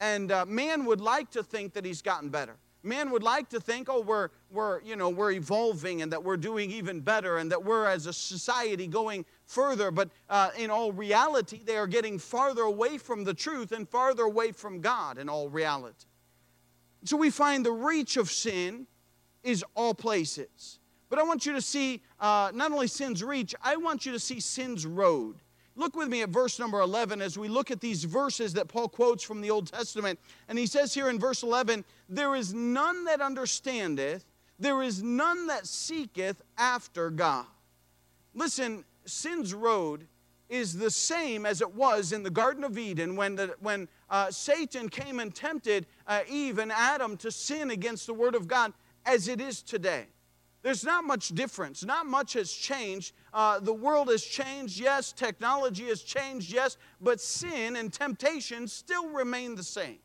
And 0.00 0.32
uh, 0.32 0.46
man 0.46 0.86
would 0.86 1.00
like 1.00 1.30
to 1.32 1.42
think 1.42 1.74
that 1.74 1.84
he's 1.84 2.00
gotten 2.02 2.30
better. 2.30 2.56
Man 2.82 3.10
would 3.10 3.22
like 3.22 3.50
to 3.50 3.60
think, 3.60 3.90
oh, 3.90 4.00
we're, 4.00 4.30
we're, 4.50 4.80
you 4.80 4.96
know, 4.96 5.10
we're 5.10 5.32
evolving 5.32 6.00
and 6.00 6.10
that 6.12 6.24
we're 6.24 6.38
doing 6.38 6.70
even 6.70 7.00
better 7.00 7.36
and 7.36 7.52
that 7.52 7.62
we're 7.62 7.84
as 7.84 8.06
a 8.06 8.12
society 8.12 8.86
going 8.86 9.26
further. 9.46 9.90
But 9.90 10.08
uh, 10.30 10.50
in 10.56 10.70
all 10.70 10.90
reality, 10.90 11.60
they 11.62 11.76
are 11.76 11.86
getting 11.86 12.18
farther 12.18 12.62
away 12.62 12.96
from 12.96 13.24
the 13.24 13.34
truth 13.34 13.72
and 13.72 13.86
farther 13.86 14.22
away 14.22 14.52
from 14.52 14.80
God 14.80 15.18
in 15.18 15.28
all 15.28 15.50
reality. 15.50 16.06
So 17.04 17.18
we 17.18 17.28
find 17.28 17.66
the 17.66 17.72
reach 17.72 18.16
of 18.16 18.30
sin 18.30 18.86
is 19.42 19.64
all 19.74 19.94
places. 19.94 20.78
But 21.08 21.18
I 21.18 21.22
want 21.24 21.44
you 21.44 21.52
to 21.52 21.60
see 21.60 22.02
uh, 22.20 22.52
not 22.54 22.72
only 22.72 22.86
sin's 22.86 23.24
reach, 23.24 23.54
I 23.62 23.76
want 23.76 24.06
you 24.06 24.12
to 24.12 24.20
see 24.20 24.40
sin's 24.40 24.86
road. 24.86 25.36
Look 25.76 25.96
with 25.96 26.08
me 26.08 26.22
at 26.22 26.28
verse 26.28 26.58
number 26.58 26.80
11 26.80 27.22
as 27.22 27.38
we 27.38 27.48
look 27.48 27.70
at 27.70 27.80
these 27.80 28.04
verses 28.04 28.52
that 28.54 28.68
Paul 28.68 28.88
quotes 28.88 29.24
from 29.24 29.40
the 29.40 29.50
Old 29.50 29.66
Testament. 29.66 30.18
And 30.48 30.58
he 30.58 30.66
says 30.66 30.92
here 30.92 31.08
in 31.08 31.18
verse 31.18 31.42
11, 31.42 31.84
There 32.08 32.34
is 32.34 32.52
none 32.52 33.04
that 33.04 33.20
understandeth, 33.20 34.24
there 34.58 34.82
is 34.82 35.02
none 35.02 35.46
that 35.46 35.66
seeketh 35.66 36.42
after 36.58 37.10
God. 37.10 37.46
Listen, 38.34 38.84
sin's 39.04 39.54
road 39.54 40.06
is 40.48 40.76
the 40.76 40.90
same 40.90 41.46
as 41.46 41.60
it 41.60 41.74
was 41.74 42.12
in 42.12 42.24
the 42.24 42.30
Garden 42.30 42.64
of 42.64 42.76
Eden 42.76 43.16
when, 43.16 43.36
the, 43.36 43.54
when 43.60 43.88
uh, 44.10 44.30
Satan 44.30 44.88
came 44.88 45.20
and 45.20 45.34
tempted 45.34 45.86
uh, 46.06 46.20
Eve 46.28 46.58
and 46.58 46.72
Adam 46.72 47.16
to 47.18 47.30
sin 47.30 47.70
against 47.70 48.06
the 48.06 48.14
Word 48.14 48.34
of 48.34 48.48
God 48.48 48.72
as 49.04 49.28
it 49.28 49.40
is 49.40 49.62
today. 49.62 50.06
There's 50.62 50.84
not 50.84 51.04
much 51.04 51.28
difference. 51.28 51.84
Not 51.84 52.06
much 52.06 52.34
has 52.34 52.52
changed. 52.52 53.14
Uh, 53.32 53.60
the 53.60 53.72
world 53.72 54.08
has 54.08 54.22
changed, 54.22 54.78
yes. 54.78 55.12
Technology 55.12 55.86
has 55.86 56.02
changed, 56.02 56.52
yes. 56.52 56.76
But 57.00 57.20
sin 57.20 57.76
and 57.76 57.92
temptation 57.92 58.68
still 58.68 59.08
remain 59.08 59.54
the 59.54 59.62
same. 59.62 59.98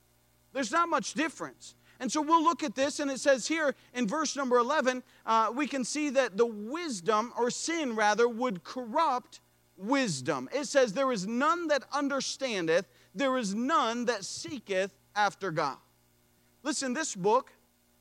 There's 0.54 0.72
not 0.72 0.88
much 0.88 1.14
difference. 1.14 1.76
And 2.00 2.12
so 2.12 2.22
we'll 2.22 2.44
look 2.44 2.64
at 2.64 2.76
this, 2.76 3.00
and 3.00 3.10
it 3.10 3.20
says 3.20 3.48
here 3.48 3.74
in 3.94 4.08
verse 4.08 4.36
number 4.36 4.58
11, 4.58 5.04
uh, 5.26 5.52
we 5.54 5.68
can 5.68 5.84
see 5.84 6.10
that 6.12 6.38
the 6.38 6.46
wisdom, 6.46 7.34
or 7.38 7.50
sin 7.50 7.96
rather, 7.96 8.28
would 8.28 8.64
corrupt 8.64 9.40
wisdom. 9.78 10.50
It 10.54 10.66
says, 10.66 10.94
There 10.94 11.12
is 11.12 11.26
none 11.26 11.68
that 11.68 11.84
understandeth, 11.94 12.88
there 13.14 13.38
is 13.38 13.56
none 13.56 14.06
that 14.06 14.26
seeketh 14.26 14.94
after 15.16 15.52
God. 15.52 15.78
Listen, 16.64 16.94
this 16.94 17.16
book 17.16 17.52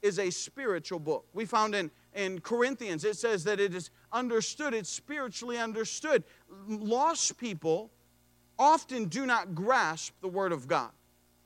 is 0.05 0.19
a 0.19 0.31
spiritual 0.31 1.01
book. 1.01 1.27
We 1.33 1.45
found 1.45 1.75
in 1.75 1.91
in 2.15 2.41
Corinthians, 2.41 3.05
it 3.05 3.17
says 3.17 3.45
that 3.45 3.61
it 3.61 3.75
is 3.75 3.91
understood, 4.13 4.73
it's 4.73 4.89
spiritually 4.89 5.59
understood. 5.59 6.23
Lost 6.69 7.37
people 7.39 7.91
often 8.59 9.07
do 9.07 9.27
not 9.27 9.55
grasp 9.55 10.15
the 10.21 10.29
Word 10.29 10.53
of 10.53 10.69
God. 10.69 10.91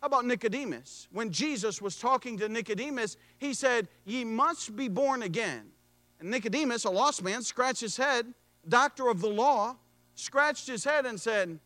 How 0.01 0.07
about 0.07 0.27
Nicodemus? 0.27 1.09
When 1.11 1.33
Jesus 1.33 1.83
was 1.83 1.97
talking 1.97 2.37
to 2.39 2.49
Nicodemus, 2.49 3.17
he 3.39 3.55
said, 3.55 3.89
Ye 4.05 4.25
must 4.25 4.77
be 4.77 4.89
born 4.89 5.23
again. 5.23 5.71
And 6.21 6.31
Nicodemus, 6.31 6.85
a 6.85 6.91
lost 6.91 7.23
man, 7.23 7.43
scratched 7.43 7.81
his 7.81 7.97
head, 7.97 8.33
doctor 8.69 9.09
of 9.09 9.21
the 9.21 9.29
law, 9.29 9.77
scratched 10.15 10.67
his 10.67 10.85
head 10.85 11.07
and 11.07 11.19
said, 11.19 11.59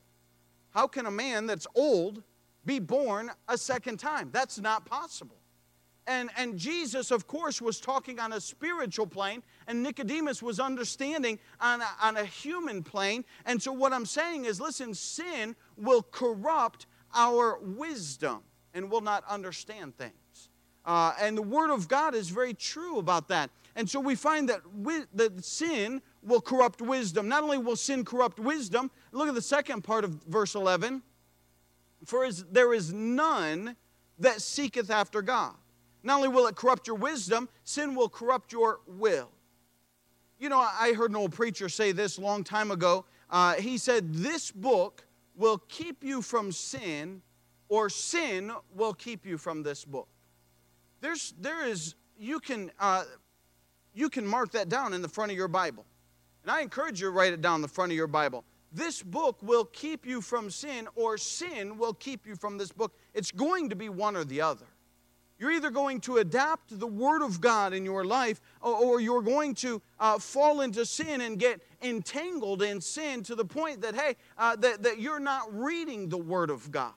How 0.71 0.87
can 0.87 1.07
a 1.07 1.11
man 1.11 1.47
that's 1.47 1.67
old 1.75 2.23
be 2.65 2.79
born 2.79 3.31
a 3.49 3.59
second 3.59 3.99
time? 3.99 4.31
That's 4.33 4.61
not 4.61 4.87
possible. 4.87 5.42
And, 6.07 6.31
and 6.37 6.59
Jesus, 6.59 7.11
of 7.11 7.27
course, 7.29 7.63
was 7.63 7.79
talking 7.79 8.19
on 8.19 8.33
a 8.33 8.41
spiritual 8.41 9.07
plane, 9.07 9.43
and 9.69 9.83
Nicodemus 9.83 10.43
was 10.43 10.59
understanding 10.59 11.39
on 11.61 11.81
a, 11.81 11.89
on 12.03 12.17
a 12.17 12.25
human 12.25 12.83
plane. 12.83 13.25
And 13.47 13.63
so, 13.63 13.73
what 13.73 13.93
I'm 13.93 14.07
saying 14.07 14.45
is 14.45 14.61
listen, 14.61 14.95
sin 14.95 15.55
will 15.77 16.03
corrupt 16.03 16.87
our 17.15 17.59
wisdom 17.61 18.41
and 18.75 18.91
will 18.91 19.01
not 19.01 19.23
understand 19.29 19.97
things. 19.97 20.49
Uh, 20.85 21.15
and 21.21 21.39
the 21.39 21.43
Word 21.43 21.73
of 21.73 21.87
God 21.87 22.17
is 22.17 22.31
very 22.31 22.55
true 22.55 22.99
about 22.99 23.29
that. 23.29 23.51
And 23.77 23.89
so, 23.89 24.01
we 24.01 24.17
find 24.17 24.49
that, 24.49 24.63
wi- 24.83 25.07
that 25.15 25.45
sin 25.45 26.03
will 26.23 26.41
corrupt 26.41 26.83
wisdom. 26.83 27.29
Not 27.29 27.45
only 27.45 27.59
will 27.59 27.77
sin 27.77 28.05
corrupt 28.05 28.41
wisdom, 28.41 28.91
look 29.13 29.29
at 29.29 29.35
the 29.35 29.43
second 29.43 29.83
part 29.83 30.03
of 30.05 30.11
verse 30.25 30.57
11 30.57 31.03
for 32.05 32.25
is, 32.25 32.45
there 32.51 32.75
is 32.75 32.93
none 32.93 33.77
that 34.19 34.41
seeketh 34.41 34.91
after 34.91 35.23
God. 35.23 35.55
Not 36.03 36.17
only 36.17 36.29
will 36.29 36.47
it 36.47 36.57
corrupt 36.57 36.87
your 36.87 36.97
wisdom, 36.97 37.49
sin 37.65 37.95
will 37.95 38.09
corrupt 38.09 38.53
your 38.53 38.81
will. 38.87 39.31
You 40.39 40.49
know, 40.49 40.59
I 40.59 40.93
heard 40.95 41.11
an 41.11 41.17
old 41.17 41.33
preacher 41.33 41.69
say 41.69 41.93
this 41.93 42.19
long 42.19 42.43
time 42.43 42.71
ago. 42.71 43.05
Uh, 43.31 43.55
he 43.55 43.79
said, 43.79 44.13
This 44.13 44.51
book 44.51 45.07
will 45.37 45.59
keep 45.69 46.03
you 46.03 46.21
from 46.21 46.51
sin, 46.51 47.23
or 47.69 47.89
sin 47.89 48.53
will 48.75 48.93
keep 48.93 49.25
you 49.25 49.39
from 49.39 49.63
this 49.63 49.85
book. 49.85 50.09
There's, 51.01 51.35
there 51.41 51.67
is, 51.67 51.95
you 52.19 52.41
can, 52.41 52.73
uh, 52.81 53.05
you 53.95 54.11
can 54.11 54.27
mark 54.27 54.53
that 54.53 54.69
down 54.69 54.95
in 54.95 55.03
the 55.03 55.09
front 55.09 55.31
of 55.31 55.37
your 55.37 55.49
Bible. 55.49 55.87
And 56.43 56.51
I 56.51 56.61
encourage 56.61 57.01
you 57.01 57.07
to 57.07 57.13
write 57.13 57.33
it 57.33 57.41
down 57.41 57.57
in 57.57 57.63
the 57.63 57.69
front 57.69 57.93
of 57.93 57.97
your 57.97 58.09
Bible. 58.09 58.45
This 58.73 59.03
book 59.03 59.39
will 59.43 59.67
keep 59.67 60.07
you 60.07 60.21
from 60.21 60.51
sin, 60.51 60.89
or 60.97 61.19
sin 61.19 61.79
will 61.79 61.95
keep 61.95 62.27
you 62.27 62.35
from 62.35 62.59
this 62.59 62.73
book. 62.73 62.95
It's 63.15 63.31
going 63.31 63.69
to 63.69 63.77
be 63.77 63.89
one 63.89 64.17
or 64.17 64.25
the 64.25 64.41
other. 64.41 64.67
You're 65.43 65.51
either 65.51 65.71
going 65.71 66.01
to 66.03 66.19
adapt 66.19 66.79
the 66.79 66.87
Word 66.87 67.21
of 67.21 67.41
God 67.41 67.73
in 67.73 67.85
your 67.85 68.05
life, 68.05 68.41
or, 68.61 69.01
you're 69.01 69.23
going 69.23 69.57
to 69.57 69.83
uh, 69.99 70.21
fall 70.21 70.61
into 70.61 70.87
sin 70.87 71.21
and 71.21 71.37
get 71.37 71.61
entangled 71.83 72.63
in 72.63 72.81
sin 72.81 73.25
to 73.25 73.35
the 73.35 73.45
point 73.45 73.81
that, 73.81 73.97
hey, 73.97 74.15
uh, 74.39 74.55
that, 74.55 74.85
that 74.85 75.01
you're 75.01 75.19
not 75.19 75.53
reading 75.53 76.09
the 76.09 76.17
Word 76.17 76.49
of 76.49 76.71
God. 76.71 76.93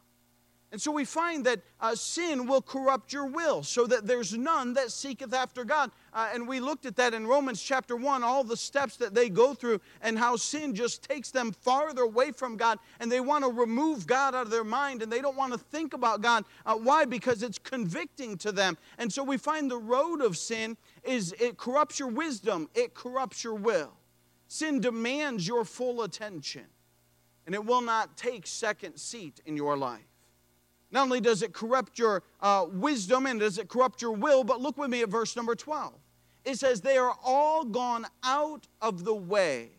And 0.71 0.81
so 0.81 0.91
we 0.91 1.05
find 1.05 1.45
that 1.45 1.61
uh, 1.79 1.95
sin 1.95 2.47
will 2.47 2.61
corrupt 2.61 3.13
your 3.13 3.27
will, 3.27 3.63
so 3.63 3.87
that 3.87 4.07
there's 4.07 4.33
none 4.33 4.73
that 4.73 4.91
seeketh 4.91 5.33
after 5.33 5.63
God. 5.63 5.91
Uh, 6.11 6.29
and 6.33 6.47
we 6.47 6.59
looked 6.59 6.85
at 6.85 6.95
that 6.97 7.13
in 7.13 7.27
Romans 7.27 7.61
chapter 7.61 7.95
1, 7.95 8.23
all 8.23 8.43
the 8.43 8.57
steps 8.57 8.97
that 8.97 9.13
they 9.13 9.29
go 9.29 9.53
through, 9.53 9.79
and 10.01 10.17
how 10.17 10.35
sin 10.35 10.73
just 10.75 11.03
takes 11.03 11.31
them 11.31 11.51
farther 11.51 12.01
away 12.01 12.31
from 12.31 12.57
God, 12.57 12.79
and 12.99 13.11
they 13.11 13.19
want 13.21 13.45
to 13.45 13.51
remove 13.51 14.07
God 14.07 14.35
out 14.35 14.47
of 14.47 14.51
their 14.51 14.63
mind, 14.63 15.01
and 15.01 15.11
they 15.11 15.21
don't 15.21 15.37
want 15.37 15.53
to 15.53 15.59
think 15.59 15.93
about 15.93 16.21
God. 16.21 16.43
Uh, 16.65 16.75
why? 16.75 17.05
Because 17.05 17.43
it's 17.43 17.59
convicting 17.59 18.37
to 18.39 18.51
them. 18.51 18.77
And 18.97 19.13
so 19.13 19.23
we 19.23 19.37
find 19.37 19.69
the 19.69 19.77
road 19.77 20.21
of 20.21 20.35
sin 20.35 20.77
is 21.03 21.33
it 21.39 21.57
corrupts 21.57 21.99
your 21.99 22.09
wisdom, 22.09 22.69
it 22.73 22.93
corrupts 22.93 23.43
your 23.43 23.55
will. 23.55 23.93
Sin 24.47 24.81
demands 24.81 25.47
your 25.47 25.63
full 25.63 26.01
attention, 26.01 26.65
and 27.45 27.53
it 27.55 27.63
will 27.63 27.81
not 27.81 28.17
take 28.17 28.47
second 28.47 28.97
seat 28.97 29.41
in 29.45 29.55
your 29.55 29.77
life. 29.77 30.14
Not 30.95 31.03
only 31.03 31.19
does 31.19 31.41
it 31.41 31.51
corrupt 31.51 31.99
your 31.99 32.23
uh, 32.39 32.67
wisdom 32.71 33.25
and 33.25 33.41
does 33.41 33.57
it 33.57 33.67
corrupt 33.67 34.01
your 34.01 34.13
will, 34.13 34.45
but 34.45 34.61
look 34.61 34.77
with 34.77 34.89
me 34.89 35.01
at 35.01 35.09
verse 35.09 35.35
number 35.35 35.53
12. 35.53 35.93
It 36.45 36.57
says, 36.57 36.79
They 36.79 36.95
are 36.95 37.13
all 37.21 37.65
gone 37.65 38.07
out 38.23 38.65
of 38.81 39.03
the 39.03 39.13
way. 39.13 39.71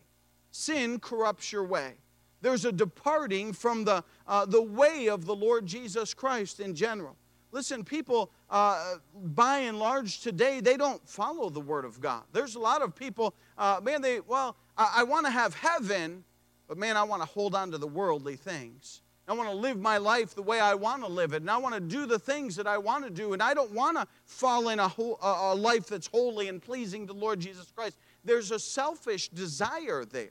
Sin 0.51 1.01
corrupts 1.01 1.53
your 1.53 1.65
way. 1.65 1.95
There's 2.43 2.67
a 2.67 2.71
departing 2.71 3.55
from 3.55 3.85
the, 3.85 4.05
uh, 4.27 4.45
the 4.45 4.61
way 4.61 5.09
of 5.09 5.25
the 5.25 5.35
Lord 5.35 5.65
Jesus 5.65 6.13
Christ 6.13 6.61
in 6.61 6.75
general. 6.75 7.17
Listen, 7.51 7.83
people, 7.83 8.31
uh, 8.51 8.97
by 9.15 9.61
and 9.61 9.79
large 9.79 10.21
today, 10.21 10.61
they 10.61 10.77
don't 10.77 11.09
follow 11.09 11.49
the 11.49 11.63
Word 11.63 11.87
of 11.87 11.99
God. 11.99 12.25
There's 12.35 12.57
a 12.57 12.61
lot 12.61 12.83
of 12.83 12.95
people, 12.95 13.33
uh, 13.57 13.81
man, 13.83 14.03
they, 14.03 14.21
well, 14.21 14.55
I, 14.77 14.97
I 14.99 15.03
want 15.05 15.25
to 15.25 15.33
have 15.33 15.55
heaven, 15.55 16.25
but 16.69 16.77
man, 16.77 16.95
I 16.95 17.05
want 17.05 17.23
to 17.23 17.27
hold 17.27 17.55
on 17.55 17.71
to 17.71 17.79
the 17.79 17.87
worldly 17.87 18.37
things. 18.37 19.01
I 19.29 19.33
want 19.33 19.49
to 19.49 19.57
live 19.57 19.81
my 19.81 19.99
life 19.99 20.35
the 20.35 20.43
way 20.43 20.61
I 20.61 20.75
want 20.75 21.03
to 21.03 21.09
live 21.09 21.33
it, 21.33 21.43
and 21.43 21.51
I 21.51 21.57
want 21.57 21.75
to 21.75 21.81
do 21.81 22.07
the 22.07 22.19
things 22.19 22.55
that 22.57 22.67
I 22.69 22.79
want 22.79 23.05
to 23.05 23.11
do, 23.11 23.33
and 23.33 23.43
I 23.43 23.55
don't 23.55 23.73
want 23.73 23.97
to 23.97 24.07
fall 24.25 24.69
in 24.69 24.79
a, 24.79 24.87
whole, 24.87 25.19
a, 25.21 25.55
life 25.55 25.87
that's 25.87 26.07
holy 26.07 26.49
and 26.49 26.63
pleasing 26.63 27.09
to 27.09 27.13
Lord 27.13 27.41
Jesus 27.41 27.73
Christ. 27.75 27.99
There's 28.25 28.53
a 28.53 28.59
selfish 28.59 29.29
desire 29.29 30.05
there. 30.05 30.31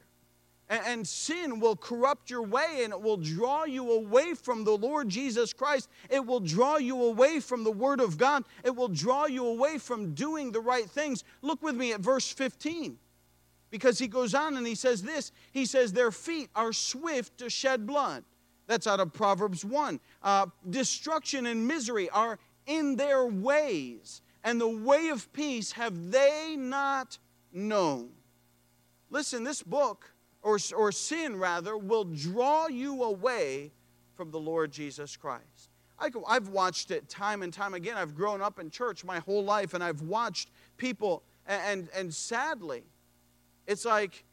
And, 0.70 0.82
and 0.86 1.08
sin 1.08 1.60
will 1.60 1.76
corrupt 1.76 2.30
your 2.30 2.42
way 2.42 2.82
and 2.84 2.92
it 2.92 3.00
will 3.00 3.18
draw 3.18 3.66
you 3.66 3.92
away 3.92 4.34
from 4.34 4.64
the 4.64 4.76
Lord 4.76 5.10
Jesus 5.10 5.54
Christ. 5.54 5.90
It 6.10 6.26
will 6.26 6.40
draw 6.40 6.78
you 6.78 7.04
away 7.04 7.40
from 7.40 7.64
the 7.64 7.72
Word 7.72 8.00
of 8.00 8.18
God. 8.18 8.46
It 8.64 8.76
will 8.76 8.88
draw 8.88 9.28
you 9.28 9.46
away 9.46 9.78
from 9.78 10.16
doing 10.16 10.52
the 10.52 10.62
right 10.62 10.90
things. 10.90 11.24
Look 11.44 11.62
with 11.62 11.76
me 11.76 11.94
at 11.94 12.00
verse 12.00 12.32
15 12.32 12.98
because 13.70 14.00
he 14.00 14.08
goes 14.08 14.34
on 14.34 14.58
and 14.58 14.66
he 14.66 14.74
says 14.74 15.04
this 15.04 15.32
He 15.52 15.66
says, 15.66 15.94
Their 15.94 16.12
feet 16.12 16.50
are 16.56 16.74
swift 16.74 17.38
to 17.40 17.50
shed 17.50 17.86
blood. 17.86 18.24
That's 18.67 18.88
out 18.88 18.99
of 18.99 19.13
Proverbs 19.13 19.63
1. 19.63 19.99
Uh, 20.23 20.47
destruction 20.69 21.45
and 21.45 21.67
misery 21.67 22.10
are 22.10 22.39
in 22.65 22.95
their 22.95 23.25
ways, 23.25 24.21
and 24.43 24.60
the 24.60 24.67
way 24.67 25.10
of 25.10 25.32
peace 25.34 25.73
have 25.73 26.12
they 26.12 26.56
not 26.58 27.17
known. 27.54 28.10
Listen, 29.10 29.43
this 29.43 29.62
book 29.62 30.12
or, 30.45 30.60
or 30.78 30.91
sin 30.91 31.36
rather, 31.36 31.75
will 31.75 32.04
draw 32.04 32.67
you 32.67 33.04
away 33.04 33.71
from 34.13 34.30
the 34.30 34.39
Lord 34.39 34.71
Jesus 34.71 35.17
Christ. 35.17 35.71
I, 35.97 36.12
I've 36.28 36.49
watched 36.49 36.91
it 36.91 37.10
time 37.10 37.41
and 37.41 37.51
time 37.51 37.73
again. 37.73 37.97
I've 37.97 38.15
grown 38.15 38.43
up 38.43 38.60
in 38.60 38.69
church 38.69 39.04
my 39.04 39.17
whole 39.19 39.43
life, 39.43 39.73
and 39.73 39.84
I've 39.84 40.04
watched 40.04 40.51
people, 40.78 41.23
and, 41.47 41.62
and, 41.65 41.89
and 41.95 42.13
sadly, 42.13 42.84
it's 43.65 43.86
like, 43.86 44.23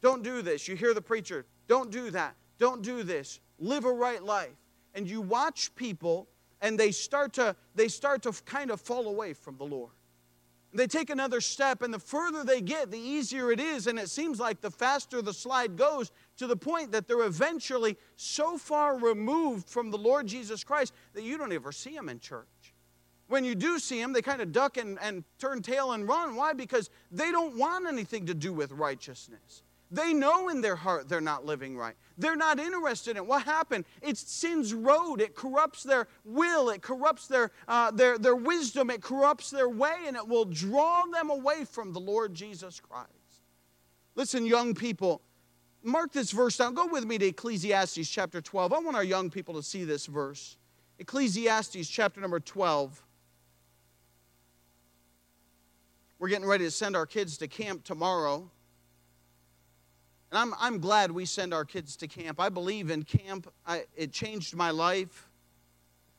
don't 0.00 0.22
do 0.22 0.40
this. 0.40 0.66
You 0.66 0.74
hear 0.74 0.94
the 0.94 1.02
preacher, 1.02 1.44
don't 1.68 1.90
do 1.90 2.10
that, 2.12 2.34
don't 2.58 2.80
do 2.80 3.02
this, 3.02 3.40
live 3.62 3.84
a 3.84 3.92
right 3.92 4.22
life. 4.22 4.56
And 4.94 5.08
you 5.08 5.20
watch 5.20 5.74
people, 5.74 6.28
and 6.60 6.78
they 6.78 6.90
start 6.90 7.32
to, 7.34 7.56
they 7.74 7.88
start 7.88 8.22
to 8.22 8.32
kind 8.44 8.70
of 8.70 8.80
fall 8.80 9.08
away 9.08 9.32
from 9.32 9.56
the 9.56 9.64
Lord. 9.64 9.92
They 10.74 10.86
take 10.86 11.10
another 11.10 11.42
step, 11.42 11.82
and 11.82 11.92
the 11.92 11.98
further 11.98 12.44
they 12.44 12.62
get, 12.62 12.90
the 12.90 12.98
easier 12.98 13.52
it 13.52 13.60
is. 13.60 13.86
And 13.86 13.98
it 13.98 14.08
seems 14.08 14.40
like 14.40 14.62
the 14.62 14.70
faster 14.70 15.20
the 15.20 15.34
slide 15.34 15.76
goes 15.76 16.10
to 16.38 16.46
the 16.46 16.56
point 16.56 16.92
that 16.92 17.06
they're 17.06 17.24
eventually 17.24 17.98
so 18.16 18.56
far 18.56 18.96
removed 18.96 19.68
from 19.68 19.90
the 19.90 19.98
Lord 19.98 20.26
Jesus 20.26 20.64
Christ 20.64 20.94
that 21.12 21.24
you 21.24 21.36
don't 21.36 21.52
ever 21.52 21.72
see 21.72 21.94
them 21.94 22.08
in 22.08 22.20
church. 22.20 22.46
When 23.28 23.44
you 23.44 23.54
do 23.54 23.78
see 23.78 24.00
them, 24.00 24.12
they 24.12 24.22
kind 24.22 24.40
of 24.40 24.52
duck 24.52 24.78
and, 24.78 24.98
and 25.00 25.24
turn 25.38 25.62
tail 25.62 25.92
and 25.92 26.08
run. 26.08 26.36
Why? 26.36 26.54
Because 26.54 26.90
they 27.10 27.30
don't 27.30 27.56
want 27.56 27.86
anything 27.86 28.26
to 28.26 28.34
do 28.34 28.52
with 28.52 28.72
righteousness. 28.72 29.62
They 29.92 30.14
know 30.14 30.48
in 30.48 30.62
their 30.62 30.74
heart 30.74 31.10
they're 31.10 31.20
not 31.20 31.44
living 31.44 31.76
right. 31.76 31.94
They're 32.16 32.34
not 32.34 32.58
interested 32.58 33.18
in 33.18 33.26
what 33.26 33.42
happened. 33.42 33.84
It's 34.00 34.20
sin's 34.20 34.72
road. 34.72 35.20
It 35.20 35.34
corrupts 35.34 35.82
their 35.82 36.08
will. 36.24 36.70
It 36.70 36.80
corrupts 36.80 37.26
their, 37.28 37.50
uh, 37.68 37.90
their, 37.90 38.16
their 38.16 38.34
wisdom. 38.34 38.88
It 38.88 39.02
corrupts 39.02 39.50
their 39.50 39.68
way, 39.68 39.94
and 40.06 40.16
it 40.16 40.26
will 40.26 40.46
draw 40.46 41.04
them 41.12 41.28
away 41.28 41.66
from 41.66 41.92
the 41.92 42.00
Lord 42.00 42.32
Jesus 42.32 42.80
Christ. 42.80 43.10
Listen, 44.14 44.46
young 44.46 44.74
people, 44.74 45.20
mark 45.82 46.10
this 46.12 46.30
verse 46.30 46.56
down. 46.56 46.72
Go 46.72 46.86
with 46.86 47.04
me 47.04 47.18
to 47.18 47.26
Ecclesiastes 47.26 48.08
chapter 48.08 48.40
12. 48.40 48.72
I 48.72 48.78
want 48.78 48.96
our 48.96 49.04
young 49.04 49.28
people 49.28 49.54
to 49.54 49.62
see 49.62 49.84
this 49.84 50.06
verse. 50.06 50.56
Ecclesiastes 50.98 51.86
chapter 51.86 52.18
number 52.18 52.40
12. 52.40 53.02
We're 56.18 56.28
getting 56.28 56.46
ready 56.46 56.64
to 56.64 56.70
send 56.70 56.96
our 56.96 57.04
kids 57.04 57.36
to 57.38 57.48
camp 57.48 57.84
tomorrow. 57.84 58.50
And 60.32 60.38
I'm, 60.38 60.54
I'm 60.58 60.78
glad 60.78 61.12
we 61.12 61.26
send 61.26 61.52
our 61.52 61.66
kids 61.66 61.94
to 61.96 62.08
camp. 62.08 62.40
I 62.40 62.48
believe 62.48 62.90
in 62.90 63.02
camp, 63.02 63.52
I, 63.66 63.84
it 63.94 64.12
changed 64.12 64.56
my 64.56 64.70
life. 64.70 65.28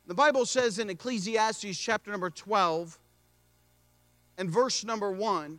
The 0.05 0.13
Bible 0.13 0.45
says 0.45 0.77
in 0.77 0.87
Ecclesiastes 0.91 1.75
chapter 1.79 2.11
number 2.11 2.29
12 2.29 2.99
and 4.37 4.51
verse 4.51 4.85
number 4.85 5.11
1, 5.11 5.57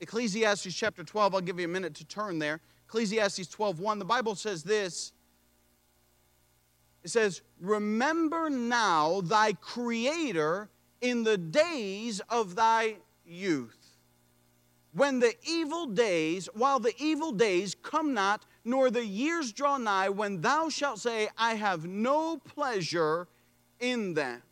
Ecclesiastes 0.00 0.74
chapter 0.74 1.04
12, 1.04 1.36
I'll 1.36 1.40
give 1.40 1.60
you 1.60 1.64
a 1.64 1.68
minute 1.68 1.94
to 1.94 2.04
turn 2.04 2.40
there. 2.40 2.60
Ecclesiastes 2.88 3.46
12, 3.46 3.78
1, 3.78 4.00
the 4.00 4.04
Bible 4.04 4.34
says 4.34 4.64
this. 4.64 5.12
It 7.04 7.10
says, 7.10 7.42
Remember 7.60 8.50
now 8.50 9.20
thy 9.20 9.52
Creator 9.52 10.68
in 11.00 11.22
the 11.22 11.38
days 11.38 12.20
of 12.28 12.56
thy 12.56 12.96
youth 13.24 13.87
when 14.92 15.20
the 15.20 15.34
evil 15.46 15.86
days, 15.86 16.48
while 16.54 16.80
the 16.80 16.94
evil 16.98 17.32
days 17.32 17.74
come 17.74 18.14
not, 18.14 18.44
nor 18.64 18.90
the 18.90 19.04
years 19.04 19.52
draw 19.52 19.76
nigh, 19.76 20.08
when 20.08 20.40
thou 20.40 20.68
shalt 20.68 20.98
say, 20.98 21.28
I 21.36 21.54
have 21.54 21.86
no 21.86 22.38
pleasure 22.38 23.28
in 23.80 24.14
them. 24.14 24.42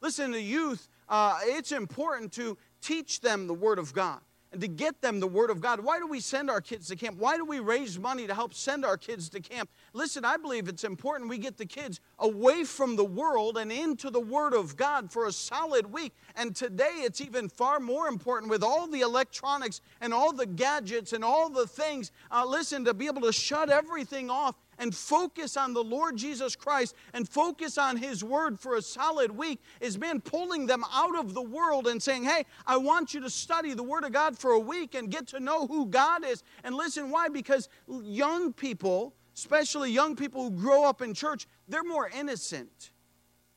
Listen, 0.00 0.32
to 0.32 0.40
youth, 0.40 0.88
uh, 1.08 1.38
it's 1.42 1.72
important 1.72 2.32
to 2.32 2.58
teach 2.80 3.20
them 3.20 3.46
the 3.46 3.54
Word 3.54 3.78
of 3.78 3.92
God 3.92 4.20
to 4.60 4.68
get 4.68 5.00
them 5.00 5.20
the 5.20 5.26
Word 5.26 5.50
of 5.50 5.60
God. 5.60 5.80
Why 5.80 5.98
do 5.98 6.06
we 6.06 6.20
send 6.20 6.50
our 6.50 6.60
kids 6.60 6.88
to 6.88 6.96
camp? 6.96 7.18
Why 7.18 7.36
do 7.36 7.44
we 7.44 7.60
raise 7.60 7.98
money 7.98 8.26
to 8.26 8.34
help 8.34 8.54
send 8.54 8.84
our 8.84 8.96
kids 8.96 9.28
to 9.30 9.40
camp? 9.40 9.70
Listen, 9.92 10.24
I 10.24 10.36
believe 10.36 10.68
it's 10.68 10.84
important 10.84 11.30
we 11.30 11.38
get 11.38 11.56
the 11.56 11.66
kids 11.66 12.00
away 12.18 12.64
from 12.64 12.96
the 12.96 13.04
world 13.04 13.58
and 13.58 13.70
into 13.70 14.10
the 14.10 14.20
Word 14.20 14.54
of 14.54 14.76
God 14.76 15.10
for 15.10 15.26
a 15.26 15.32
solid 15.32 15.92
week. 15.92 16.12
And 16.34 16.54
today 16.54 17.02
it's 17.02 17.20
even 17.20 17.48
far 17.48 17.80
more 17.80 18.08
important 18.08 18.50
with 18.50 18.62
all 18.62 18.86
the 18.86 19.00
electronics 19.00 19.80
and 20.00 20.12
all 20.12 20.32
the 20.32 20.46
gadgets 20.46 21.12
and 21.12 21.24
all 21.24 21.48
the 21.48 21.66
things. 21.66 22.12
Uh, 22.30 22.44
listen, 22.46 22.84
to 22.84 22.94
be 22.94 23.06
able 23.06 23.22
to 23.22 23.32
shut 23.32 23.70
everything 23.70 24.30
off 24.30 24.56
and 24.78 24.94
focus 24.94 25.56
on 25.56 25.74
the 25.74 25.82
Lord 25.82 26.16
Jesus 26.16 26.56
Christ 26.56 26.94
and 27.12 27.28
focus 27.28 27.78
on 27.78 27.96
His 27.96 28.22
Word 28.22 28.58
for 28.58 28.76
a 28.76 28.82
solid 28.82 29.30
week 29.30 29.60
is 29.80 29.98
man 29.98 30.20
pulling 30.20 30.66
them 30.66 30.84
out 30.92 31.16
of 31.16 31.34
the 31.34 31.42
world 31.42 31.86
and 31.86 32.02
saying, 32.02 32.24
Hey, 32.24 32.44
I 32.66 32.76
want 32.76 33.14
you 33.14 33.20
to 33.20 33.30
study 33.30 33.74
the 33.74 33.82
Word 33.82 34.04
of 34.04 34.12
God 34.12 34.38
for 34.38 34.52
a 34.52 34.58
week 34.58 34.94
and 34.94 35.10
get 35.10 35.26
to 35.28 35.40
know 35.40 35.66
who 35.66 35.86
God 35.86 36.24
is. 36.24 36.42
And 36.64 36.74
listen, 36.74 37.10
why? 37.10 37.28
Because 37.28 37.68
young 37.88 38.52
people, 38.52 39.14
especially 39.34 39.90
young 39.90 40.16
people 40.16 40.44
who 40.44 40.50
grow 40.50 40.84
up 40.84 41.02
in 41.02 41.14
church, 41.14 41.46
they're 41.68 41.84
more 41.84 42.08
innocent. 42.08 42.90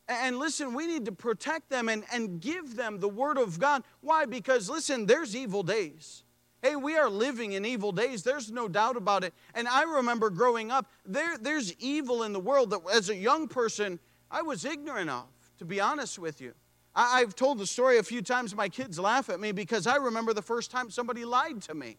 And 0.08 0.38
listen, 0.38 0.74
we 0.74 0.88
need 0.88 1.04
to 1.04 1.12
protect 1.12 1.70
them 1.70 1.88
and, 1.88 2.04
and 2.12 2.40
give 2.40 2.74
them 2.74 2.98
the 2.98 3.08
Word 3.08 3.38
of 3.38 3.60
God. 3.60 3.84
Why? 4.00 4.26
Because 4.26 4.68
listen, 4.68 5.06
there's 5.06 5.36
evil 5.36 5.62
days. 5.62 6.24
Hey, 6.62 6.76
we 6.76 6.96
are 6.96 7.08
living 7.08 7.52
in 7.52 7.64
evil 7.64 7.90
days. 7.90 8.22
There's 8.22 8.50
no 8.50 8.68
doubt 8.68 8.96
about 8.96 9.24
it. 9.24 9.32
And 9.54 9.66
I 9.66 9.84
remember 9.84 10.28
growing 10.28 10.70
up, 10.70 10.86
there, 11.06 11.38
there's 11.38 11.74
evil 11.78 12.22
in 12.24 12.32
the 12.34 12.40
world 12.40 12.70
that 12.70 12.80
as 12.92 13.08
a 13.08 13.16
young 13.16 13.48
person, 13.48 13.98
I 14.30 14.42
was 14.42 14.64
ignorant 14.64 15.08
of, 15.08 15.24
to 15.58 15.64
be 15.64 15.80
honest 15.80 16.18
with 16.18 16.40
you. 16.40 16.52
I, 16.94 17.20
have 17.20 17.34
told 17.34 17.58
the 17.58 17.66
story 17.66 17.98
a 17.98 18.02
few 18.02 18.20
times. 18.20 18.54
My 18.54 18.68
kids 18.68 18.98
laugh 18.98 19.30
at 19.30 19.40
me 19.40 19.52
because 19.52 19.86
I 19.86 19.96
remember 19.96 20.34
the 20.34 20.42
first 20.42 20.70
time 20.70 20.90
somebody 20.90 21.24
lied 21.24 21.62
to 21.62 21.74
me 21.74 21.96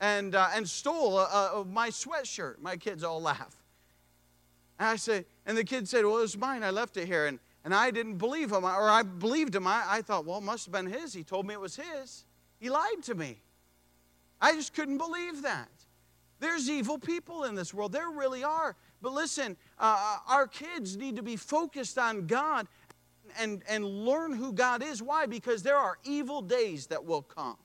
and, 0.00 0.34
uh, 0.34 0.48
and 0.54 0.68
stole 0.68 1.18
uh, 1.18 1.24
uh, 1.24 1.64
my 1.64 1.88
sweatshirt. 1.88 2.60
My 2.60 2.76
kids 2.76 3.02
all 3.02 3.20
laugh. 3.20 3.56
And 4.78 4.88
I 4.88 4.96
said, 4.96 5.24
and 5.44 5.56
the 5.56 5.64
kid 5.64 5.88
said, 5.88 6.04
Well, 6.04 6.18
it 6.18 6.22
was 6.22 6.36
mine. 6.36 6.62
I 6.62 6.70
left 6.70 6.96
it 6.96 7.06
here. 7.06 7.26
And, 7.26 7.40
and 7.64 7.74
I 7.74 7.90
didn't 7.90 8.18
believe 8.18 8.52
him, 8.52 8.64
or 8.64 8.88
I 8.88 9.02
believed 9.02 9.56
him. 9.56 9.66
I, 9.66 9.82
I 9.86 10.02
thought, 10.02 10.24
Well, 10.24 10.38
it 10.38 10.44
must 10.44 10.66
have 10.66 10.72
been 10.72 10.86
his. 10.86 11.12
He 11.12 11.24
told 11.24 11.46
me 11.46 11.54
it 11.54 11.60
was 11.60 11.74
his. 11.74 12.24
He 12.60 12.70
lied 12.70 13.02
to 13.04 13.14
me. 13.14 13.38
I 14.40 14.52
just 14.52 14.74
couldn't 14.74 14.98
believe 14.98 15.42
that. 15.42 15.68
There's 16.40 16.70
evil 16.70 16.98
people 16.98 17.44
in 17.44 17.54
this 17.54 17.74
world. 17.74 17.92
There 17.92 18.10
really 18.10 18.44
are. 18.44 18.76
But 19.02 19.12
listen, 19.12 19.56
uh, 19.78 19.96
uh, 19.98 20.32
our 20.32 20.46
kids 20.46 20.96
need 20.96 21.16
to 21.16 21.22
be 21.22 21.36
focused 21.36 21.98
on 21.98 22.26
God 22.26 22.68
and, 23.38 23.62
and 23.68 23.84
learn 23.84 24.32
who 24.32 24.52
God 24.52 24.82
is. 24.82 25.02
Why? 25.02 25.26
Because 25.26 25.62
there 25.62 25.76
are 25.76 25.98
evil 26.04 26.40
days 26.42 26.86
that 26.88 27.04
will 27.04 27.22
come. 27.22 27.56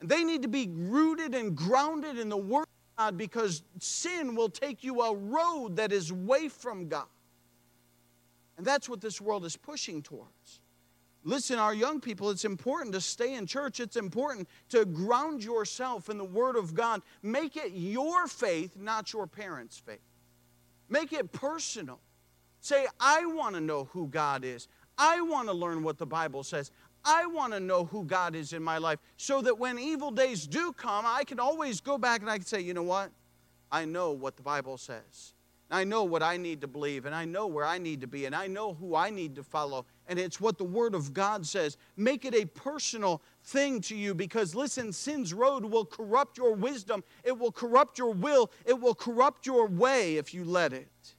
And 0.00 0.08
they 0.08 0.24
need 0.24 0.42
to 0.42 0.48
be 0.48 0.68
rooted 0.68 1.34
and 1.34 1.54
grounded 1.54 2.18
in 2.18 2.28
the 2.28 2.36
Word 2.36 2.62
of 2.62 2.96
God 3.04 3.18
because 3.18 3.62
sin 3.78 4.34
will 4.34 4.48
take 4.48 4.82
you 4.82 5.02
a 5.02 5.14
road 5.14 5.76
that 5.76 5.92
is 5.92 6.10
away 6.10 6.48
from 6.48 6.88
God. 6.88 7.06
And 8.56 8.66
that's 8.66 8.88
what 8.88 9.00
this 9.00 9.20
world 9.20 9.44
is 9.44 9.56
pushing 9.56 10.02
towards. 10.02 10.61
Listen, 11.24 11.58
our 11.58 11.72
young 11.72 12.00
people, 12.00 12.30
it's 12.30 12.44
important 12.44 12.92
to 12.94 13.00
stay 13.00 13.34
in 13.34 13.46
church. 13.46 13.78
It's 13.78 13.96
important 13.96 14.48
to 14.70 14.84
ground 14.84 15.44
yourself 15.44 16.08
in 16.08 16.18
the 16.18 16.24
Word 16.24 16.56
of 16.56 16.74
God. 16.74 17.02
Make 17.22 17.56
it 17.56 17.72
your 17.72 18.26
faith, 18.26 18.76
not 18.76 19.12
your 19.12 19.26
parents' 19.26 19.78
faith. 19.78 20.00
Make 20.88 21.12
it 21.12 21.32
personal. 21.32 22.00
Say, 22.60 22.86
I 22.98 23.24
want 23.26 23.54
to 23.54 23.60
know 23.60 23.84
who 23.92 24.08
God 24.08 24.44
is. 24.44 24.68
I 24.98 25.20
want 25.20 25.48
to 25.48 25.54
learn 25.54 25.82
what 25.82 25.98
the 25.98 26.06
Bible 26.06 26.42
says. 26.42 26.70
I 27.04 27.26
want 27.26 27.52
to 27.52 27.60
know 27.60 27.84
who 27.84 28.04
God 28.04 28.34
is 28.34 28.52
in 28.52 28.62
my 28.62 28.78
life 28.78 28.98
so 29.16 29.42
that 29.42 29.58
when 29.58 29.78
evil 29.78 30.10
days 30.10 30.46
do 30.46 30.72
come, 30.72 31.04
I 31.06 31.24
can 31.24 31.40
always 31.40 31.80
go 31.80 31.98
back 31.98 32.20
and 32.20 32.30
I 32.30 32.38
can 32.38 32.46
say, 32.46 32.60
you 32.60 32.74
know 32.74 32.82
what? 32.82 33.10
I 33.70 33.84
know 33.84 34.12
what 34.12 34.36
the 34.36 34.42
Bible 34.42 34.76
says. 34.76 35.31
I 35.72 35.84
know 35.84 36.04
what 36.04 36.22
I 36.22 36.36
need 36.36 36.60
to 36.60 36.68
believe, 36.68 37.06
and 37.06 37.14
I 37.14 37.24
know 37.24 37.46
where 37.46 37.64
I 37.64 37.78
need 37.78 38.02
to 38.02 38.06
be, 38.06 38.26
and 38.26 38.34
I 38.34 38.46
know 38.46 38.74
who 38.74 38.94
I 38.94 39.08
need 39.08 39.34
to 39.36 39.42
follow. 39.42 39.86
And 40.06 40.18
it's 40.18 40.38
what 40.38 40.58
the 40.58 40.64
Word 40.64 40.94
of 40.94 41.14
God 41.14 41.46
says. 41.46 41.78
Make 41.96 42.26
it 42.26 42.34
a 42.34 42.44
personal 42.44 43.22
thing 43.44 43.80
to 43.82 43.96
you 43.96 44.14
because, 44.14 44.54
listen, 44.54 44.92
sin's 44.92 45.32
road 45.32 45.64
will 45.64 45.86
corrupt 45.86 46.36
your 46.36 46.54
wisdom, 46.54 47.02
it 47.24 47.38
will 47.38 47.50
corrupt 47.50 47.98
your 47.98 48.12
will, 48.12 48.50
it 48.66 48.78
will 48.78 48.94
corrupt 48.94 49.46
your 49.46 49.66
way 49.66 50.16
if 50.16 50.34
you 50.34 50.44
let 50.44 50.74
it. 50.74 51.14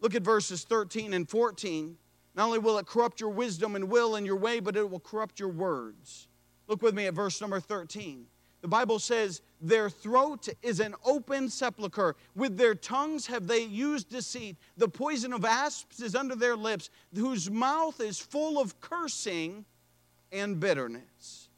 Look 0.00 0.16
at 0.16 0.22
verses 0.22 0.64
13 0.64 1.14
and 1.14 1.28
14. 1.28 1.96
Not 2.34 2.46
only 2.46 2.58
will 2.58 2.78
it 2.78 2.86
corrupt 2.86 3.20
your 3.20 3.30
wisdom 3.30 3.76
and 3.76 3.88
will 3.88 4.16
and 4.16 4.26
your 4.26 4.36
way, 4.36 4.58
but 4.58 4.76
it 4.76 4.90
will 4.90 5.00
corrupt 5.00 5.38
your 5.38 5.48
words. 5.48 6.26
Look 6.66 6.82
with 6.82 6.94
me 6.94 7.06
at 7.06 7.14
verse 7.14 7.40
number 7.40 7.60
13. 7.60 8.26
The 8.64 8.68
Bible 8.68 8.98
says, 8.98 9.42
Their 9.60 9.90
throat 9.90 10.48
is 10.62 10.80
an 10.80 10.94
open 11.04 11.50
sepulchre. 11.50 12.16
With 12.34 12.56
their 12.56 12.74
tongues 12.74 13.26
have 13.26 13.46
they 13.46 13.60
used 13.60 14.08
deceit. 14.08 14.56
The 14.78 14.88
poison 14.88 15.34
of 15.34 15.44
asps 15.44 16.00
is 16.00 16.14
under 16.14 16.34
their 16.34 16.56
lips, 16.56 16.88
whose 17.14 17.50
mouth 17.50 18.00
is 18.00 18.18
full 18.18 18.58
of 18.58 18.80
cursing 18.80 19.66
and 20.32 20.58
bitterness. 20.58 21.50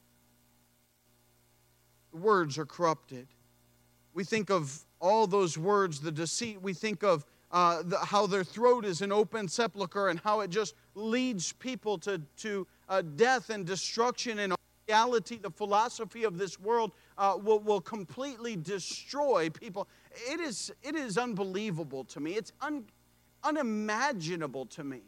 Words 2.13 2.59
are 2.59 2.67
corrupted. 2.67 3.29
We 4.13 4.25
think 4.25 4.51
of 4.51 4.77
all 5.01 5.29
those 5.29 5.57
words, 5.57 6.01
the 6.01 6.11
deceit. 6.11 6.61
We 6.61 6.75
think 6.75 7.05
of 7.05 7.25
uh, 7.53 7.85
the, 7.85 7.99
how 7.99 8.27
their 8.27 8.43
throat 8.43 8.85
is 8.85 9.01
an 9.01 9.13
open 9.13 9.47
sepulchre 9.47 10.09
and 10.09 10.19
how 10.25 10.41
it 10.41 10.51
just 10.51 10.75
leads 10.97 11.53
people 11.53 11.99
to, 11.99 12.21
to 12.39 12.67
uh, 12.89 13.03
death 13.15 13.51
and 13.51 13.65
destruction 13.65 14.41
and 14.41 14.57
reality, 14.89 15.39
the 15.39 15.51
philosophy 15.51 16.25
of 16.25 16.39
this 16.39 16.61
world 16.61 16.93
uh, 17.19 17.37
will, 17.43 17.61
will 17.61 17.81
completely 17.81 18.57
destroy 18.57 19.51
people. 19.51 19.89
It 20.31 20.41
is, 20.41 20.73
it 20.83 20.95
is 20.95 21.19
unbelievable 21.19 22.05
to 22.05 22.21
me. 22.21 22.33
It's 22.33 22.53
un, 22.61 22.85
unimaginable 23.43 24.67
to 24.67 24.85
me 24.85 25.03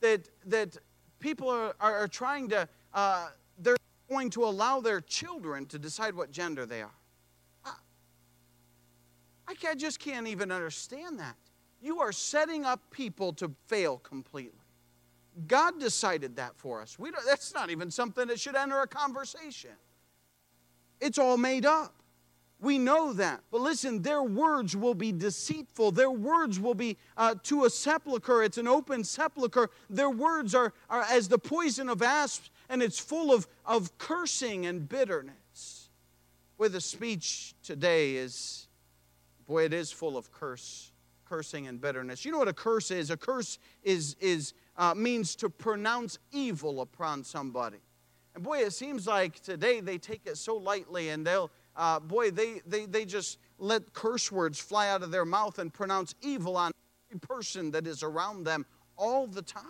that, 0.00 0.28
that 0.46 0.76
people 1.18 1.48
are, 1.48 1.74
are, 1.80 1.96
are 1.98 2.08
trying 2.08 2.48
to, 2.50 2.68
uh, 2.92 3.28
they're 3.58 3.76
going 4.10 4.30
to 4.30 4.44
allow 4.44 4.80
their 4.80 5.00
children 5.00 5.66
to 5.66 5.78
decide 5.78 6.14
what 6.14 6.30
gender 6.30 6.66
they 6.66 6.82
are. 6.82 6.94
I, 7.64 7.72
I, 9.48 9.54
I 9.70 9.74
just 9.74 9.98
can't 9.98 10.26
even 10.26 10.52
understand 10.52 11.18
that. 11.18 11.36
You 11.80 12.00
are 12.00 12.12
setting 12.12 12.64
up 12.64 12.80
people 12.90 13.32
to 13.34 13.50
fail 13.66 13.98
completely. 13.98 14.65
God 15.46 15.78
decided 15.78 16.36
that 16.36 16.56
for 16.56 16.80
us. 16.80 16.98
We 16.98 17.10
that's 17.26 17.52
not 17.52 17.70
even 17.70 17.90
something 17.90 18.28
that 18.28 18.40
should 18.40 18.56
enter 18.56 18.80
a 18.80 18.86
conversation. 18.86 19.70
It's 21.00 21.18
all 21.18 21.36
made 21.36 21.66
up. 21.66 21.94
We 22.58 22.78
know 22.78 23.12
that. 23.12 23.42
But 23.50 23.60
listen, 23.60 24.00
their 24.00 24.22
words 24.22 24.74
will 24.74 24.94
be 24.94 25.12
deceitful. 25.12 25.92
Their 25.92 26.10
words 26.10 26.58
will 26.58 26.74
be 26.74 26.96
uh, 27.16 27.34
to 27.44 27.66
a 27.66 27.70
sepulchre. 27.70 28.42
It's 28.42 28.56
an 28.56 28.66
open 28.66 29.04
sepulchre. 29.04 29.68
Their 29.90 30.08
words 30.08 30.54
are, 30.54 30.72
are 30.88 31.02
as 31.02 31.28
the 31.28 31.38
poison 31.38 31.90
of 31.90 32.00
asps, 32.00 32.50
and 32.70 32.82
it's 32.82 32.98
full 32.98 33.32
of, 33.32 33.46
of 33.66 33.98
cursing 33.98 34.64
and 34.64 34.88
bitterness. 34.88 35.90
Boy, 36.56 36.68
the 36.68 36.80
speech 36.80 37.54
today 37.62 38.14
is, 38.14 38.68
boy, 39.46 39.64
it 39.64 39.74
is 39.74 39.92
full 39.92 40.16
of 40.16 40.32
curse, 40.32 40.92
cursing 41.26 41.66
and 41.66 41.78
bitterness. 41.78 42.24
You 42.24 42.32
know 42.32 42.38
what 42.38 42.48
a 42.48 42.54
curse 42.54 42.90
is? 42.90 43.10
A 43.10 43.18
curse 43.18 43.58
is, 43.82 44.16
is 44.18 44.54
uh, 44.78 44.94
means 44.94 45.36
to 45.36 45.48
pronounce 45.48 46.18
evil 46.32 46.80
upon 46.80 47.24
somebody. 47.24 47.78
And 48.34 48.44
boy, 48.44 48.58
it 48.58 48.72
seems 48.72 49.06
like 49.06 49.40
today 49.40 49.80
they 49.80 49.98
take 49.98 50.26
it 50.26 50.36
so 50.36 50.56
lightly 50.56 51.08
and 51.08 51.26
they'll, 51.26 51.50
uh, 51.74 52.00
boy, 52.00 52.30
they, 52.30 52.60
they, 52.66 52.84
they 52.84 53.04
just 53.04 53.38
let 53.58 53.92
curse 53.94 54.30
words 54.30 54.60
fly 54.60 54.88
out 54.88 55.02
of 55.02 55.10
their 55.10 55.24
mouth 55.24 55.58
and 55.58 55.72
pronounce 55.72 56.14
evil 56.20 56.56
on 56.56 56.72
every 57.08 57.20
person 57.20 57.70
that 57.70 57.86
is 57.86 58.02
around 58.02 58.44
them 58.44 58.66
all 58.96 59.26
the 59.26 59.42
time. 59.42 59.62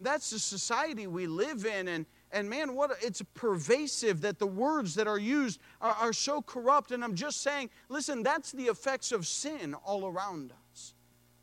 That's 0.00 0.30
the 0.30 0.38
society 0.38 1.06
we 1.06 1.26
live 1.26 1.64
in. 1.66 1.88
And, 1.88 2.06
and 2.32 2.48
man, 2.48 2.74
what 2.74 2.90
it's 3.02 3.22
pervasive 3.34 4.22
that 4.22 4.38
the 4.38 4.46
words 4.46 4.94
that 4.94 5.06
are 5.06 5.18
used 5.18 5.60
are, 5.80 5.94
are 6.00 6.12
so 6.12 6.42
corrupt. 6.42 6.90
And 6.90 7.04
I'm 7.04 7.14
just 7.14 7.42
saying, 7.42 7.70
listen, 7.88 8.22
that's 8.22 8.50
the 8.50 8.64
effects 8.64 9.12
of 9.12 9.26
sin 9.26 9.74
all 9.74 10.06
around 10.06 10.52
us. 10.52 10.69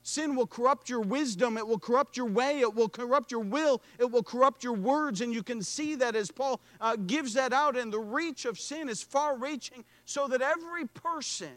Sin 0.07 0.37
will 0.37 0.47
corrupt 0.47 0.87
your 0.87 1.01
wisdom, 1.01 1.57
it 1.57 1.67
will 1.67 1.77
corrupt 1.77 2.15
your 2.15 2.27
way, 2.27 2.61
it 2.61 2.73
will 2.73 2.87
corrupt 2.87 3.29
your 3.29 3.41
will, 3.41 3.81
it 3.99 4.09
will 4.09 4.23
corrupt 4.23 4.63
your 4.63 4.71
words. 4.71 5.19
And 5.19 5.33
you 5.33 5.43
can 5.43 5.61
see 5.61 5.95
that 5.95 6.15
as 6.15 6.31
Paul 6.31 6.61
uh, 6.79 6.95
gives 6.95 7.33
that 7.33 7.51
out. 7.51 7.75
And 7.75 7.91
the 7.91 7.99
reach 7.99 8.45
of 8.45 8.57
sin 8.57 8.87
is 8.87 9.03
far 9.03 9.37
reaching 9.37 9.83
so 10.05 10.29
that 10.29 10.41
every 10.41 10.85
person 10.85 11.51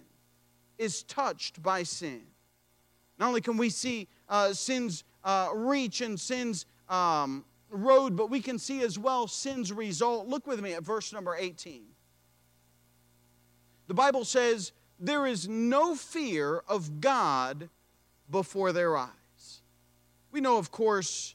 is 0.78 1.04
touched 1.04 1.62
by 1.62 1.84
sin. 1.84 2.22
Not 3.20 3.28
only 3.28 3.40
can 3.40 3.56
we 3.56 3.70
see 3.70 4.08
uh, 4.28 4.52
sin's 4.52 5.04
uh, 5.22 5.50
reach 5.54 6.00
and 6.00 6.18
sin's 6.18 6.66
um, 6.88 7.44
road, 7.70 8.16
but 8.16 8.30
we 8.30 8.40
can 8.40 8.58
see 8.58 8.82
as 8.82 8.98
well 8.98 9.28
sin's 9.28 9.72
result. 9.72 10.26
Look 10.26 10.48
with 10.48 10.60
me 10.60 10.72
at 10.72 10.82
verse 10.82 11.12
number 11.12 11.36
18. 11.38 11.84
The 13.86 13.94
Bible 13.94 14.24
says, 14.24 14.72
There 14.98 15.24
is 15.24 15.48
no 15.48 15.94
fear 15.94 16.64
of 16.66 17.00
God 17.00 17.68
before 18.30 18.72
their 18.72 18.96
eyes. 18.96 19.62
We 20.30 20.40
know, 20.40 20.58
of 20.58 20.70
course, 20.70 21.34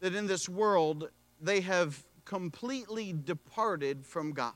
that 0.00 0.14
in 0.14 0.26
this 0.26 0.48
world 0.48 1.10
they 1.40 1.60
have 1.60 2.02
completely 2.24 3.12
departed 3.12 4.06
from 4.06 4.32
God. 4.32 4.54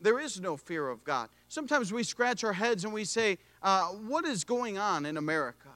There 0.00 0.20
is 0.20 0.40
no 0.40 0.56
fear 0.56 0.88
of 0.88 1.02
God. 1.04 1.28
Sometimes 1.48 1.92
we 1.92 2.02
scratch 2.02 2.44
our 2.44 2.52
heads 2.52 2.84
and 2.84 2.92
we 2.92 3.04
say, 3.04 3.38
uh, 3.62 3.86
What 3.88 4.24
is 4.24 4.44
going 4.44 4.78
on 4.78 5.06
in 5.06 5.16
America? 5.16 5.70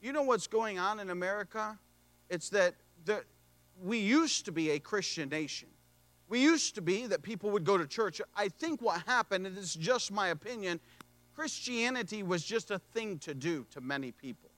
You 0.00 0.12
know 0.12 0.22
what's 0.22 0.46
going 0.46 0.78
on 0.78 1.00
in 1.00 1.10
America? 1.10 1.78
It's 2.28 2.48
that 2.50 2.74
the, 3.04 3.24
we 3.82 3.98
used 3.98 4.44
to 4.46 4.52
be 4.52 4.70
a 4.70 4.78
Christian 4.78 5.28
nation. 5.28 5.68
We 6.28 6.42
used 6.42 6.74
to 6.74 6.82
be 6.82 7.06
that 7.06 7.22
people 7.22 7.50
would 7.50 7.64
go 7.64 7.78
to 7.78 7.86
church. 7.86 8.20
I 8.36 8.48
think 8.48 8.82
what 8.82 9.02
happened, 9.06 9.46
and 9.46 9.56
it's 9.56 9.74
just 9.74 10.12
my 10.12 10.28
opinion, 10.28 10.78
Christianity 11.38 12.24
was 12.24 12.42
just 12.42 12.72
a 12.72 12.80
thing 12.80 13.16
to 13.20 13.32
do 13.32 13.64
to 13.70 13.80
many 13.80 14.10
people. 14.10 14.50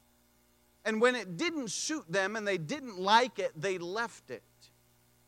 And 0.87 0.99
when 0.99 1.15
it 1.15 1.37
didn't 1.37 1.71
suit 1.71 2.11
them 2.11 2.37
and 2.37 2.49
they 2.49 2.57
didn't 2.57 2.99
like 2.99 3.39
it, 3.39 3.53
they 3.55 3.77
left 3.77 4.31
it. 4.31 4.43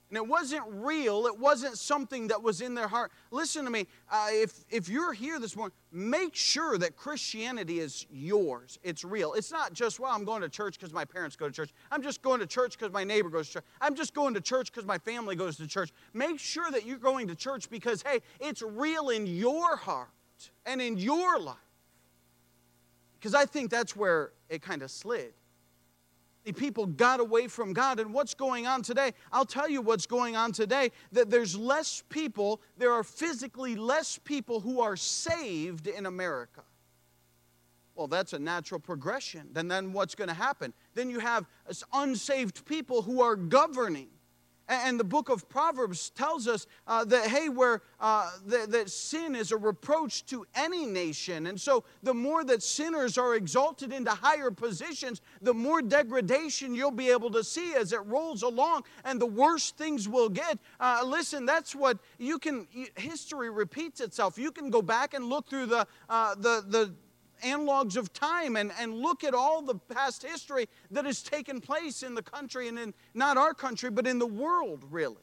And 0.08 0.16
it 0.16 0.26
wasn't 0.26 0.64
real, 0.66 1.26
it 1.26 1.38
wasn't 1.38 1.76
something 1.76 2.28
that 2.28 2.42
was 2.42 2.62
in 2.62 2.74
their 2.74 2.88
heart. 2.88 3.12
Listen 3.30 3.66
to 3.66 3.70
me, 3.70 3.86
uh, 4.10 4.28
if, 4.30 4.64
if 4.70 4.88
you're 4.88 5.12
here 5.12 5.38
this 5.38 5.54
morning, 5.54 5.76
make 5.90 6.34
sure 6.34 6.78
that 6.78 6.96
Christianity 6.96 7.80
is 7.80 8.06
yours. 8.10 8.78
It's 8.82 9.04
real. 9.04 9.34
It's 9.34 9.52
not 9.52 9.74
just, 9.74 10.00
well, 10.00 10.10
I'm 10.10 10.24
going 10.24 10.40
to 10.40 10.48
church 10.48 10.78
because 10.78 10.94
my 10.94 11.04
parents 11.04 11.36
go 11.36 11.48
to 11.48 11.52
church. 11.52 11.74
I'm 11.90 12.02
just 12.02 12.22
going 12.22 12.40
to 12.40 12.46
church 12.46 12.78
because 12.78 12.94
my 12.94 13.04
neighbor 13.04 13.28
goes 13.28 13.48
to 13.48 13.52
church. 13.54 13.64
I'm 13.78 13.94
just 13.94 14.14
going 14.14 14.32
to 14.32 14.40
church 14.40 14.72
because 14.72 14.86
my 14.86 14.96
family 14.96 15.36
goes 15.36 15.58
to 15.58 15.66
church. 15.66 15.90
Make 16.14 16.38
sure 16.38 16.70
that 16.70 16.86
you're 16.86 16.96
going 16.96 17.28
to 17.28 17.34
church 17.34 17.68
because, 17.68 18.02
hey, 18.02 18.20
it's 18.40 18.62
real 18.62 19.10
in 19.10 19.26
your 19.26 19.76
heart 19.76 20.08
and 20.66 20.80
in 20.80 20.98
your 20.98 21.38
life. 21.38 21.56
Because 23.18 23.34
I 23.34 23.46
think 23.46 23.70
that's 23.70 23.94
where 23.94 24.32
it 24.48 24.62
kind 24.62 24.82
of 24.82 24.90
slid. 24.90 25.32
The 26.44 26.52
people 26.52 26.86
got 26.86 27.20
away 27.20 27.46
from 27.46 27.72
God. 27.72 28.00
And 28.00 28.12
what's 28.12 28.34
going 28.34 28.66
on 28.66 28.82
today? 28.82 29.12
I'll 29.32 29.44
tell 29.44 29.70
you 29.70 29.80
what's 29.80 30.06
going 30.06 30.34
on 30.34 30.50
today 30.50 30.90
that 31.12 31.30
there's 31.30 31.56
less 31.56 32.02
people, 32.08 32.60
there 32.78 32.92
are 32.92 33.04
physically 33.04 33.76
less 33.76 34.18
people 34.18 34.60
who 34.60 34.80
are 34.80 34.96
saved 34.96 35.86
in 35.86 36.06
America. 36.06 36.62
Well, 37.94 38.08
that's 38.08 38.32
a 38.32 38.38
natural 38.38 38.80
progression. 38.80 39.50
Then, 39.52 39.68
then 39.68 39.92
what's 39.92 40.14
going 40.14 40.28
to 40.28 40.34
happen? 40.34 40.72
Then 40.94 41.10
you 41.10 41.20
have 41.20 41.46
unsaved 41.92 42.64
people 42.64 43.02
who 43.02 43.20
are 43.22 43.36
governing. 43.36 44.08
And 44.68 44.98
the 44.98 45.04
book 45.04 45.28
of 45.28 45.48
Proverbs 45.48 46.10
tells 46.10 46.46
us 46.48 46.66
uh, 46.86 47.04
that, 47.06 47.26
hey, 47.28 47.48
where 47.48 47.82
uh, 48.00 48.30
that, 48.46 48.70
that 48.70 48.90
sin 48.90 49.34
is 49.34 49.52
a 49.52 49.56
reproach 49.56 50.24
to 50.26 50.46
any 50.54 50.86
nation. 50.86 51.46
And 51.46 51.60
so 51.60 51.84
the 52.02 52.14
more 52.14 52.44
that 52.44 52.62
sinners 52.62 53.18
are 53.18 53.34
exalted 53.34 53.92
into 53.92 54.10
higher 54.10 54.50
positions, 54.50 55.20
the 55.40 55.52
more 55.52 55.82
degradation 55.82 56.74
you'll 56.74 56.90
be 56.90 57.10
able 57.10 57.30
to 57.32 57.44
see 57.44 57.74
as 57.74 57.92
it 57.92 58.00
rolls 58.06 58.42
along, 58.42 58.84
and 59.04 59.20
the 59.20 59.26
worse 59.26 59.72
things 59.72 60.08
will 60.08 60.28
get. 60.28 60.58
Uh, 60.80 61.02
listen, 61.04 61.44
that's 61.44 61.74
what 61.74 61.98
you 62.18 62.38
can, 62.38 62.66
history 62.96 63.50
repeats 63.50 64.00
itself. 64.00 64.38
You 64.38 64.52
can 64.52 64.70
go 64.70 64.80
back 64.80 65.14
and 65.14 65.26
look 65.26 65.48
through 65.48 65.66
the, 65.66 65.86
uh, 66.08 66.34
the, 66.36 66.64
the 66.66 66.94
analogs 67.42 67.96
of 67.96 68.12
time 68.12 68.56
and, 68.56 68.72
and 68.78 68.94
look 68.94 69.24
at 69.24 69.34
all 69.34 69.62
the 69.62 69.74
past 69.74 70.22
history 70.22 70.68
that 70.90 71.04
has 71.04 71.22
taken 71.22 71.60
place 71.60 72.02
in 72.02 72.14
the 72.14 72.22
country 72.22 72.68
and 72.68 72.78
in 72.78 72.94
not 73.14 73.36
our 73.36 73.54
country, 73.54 73.90
but 73.90 74.06
in 74.06 74.18
the 74.18 74.26
world, 74.26 74.84
really. 74.90 75.22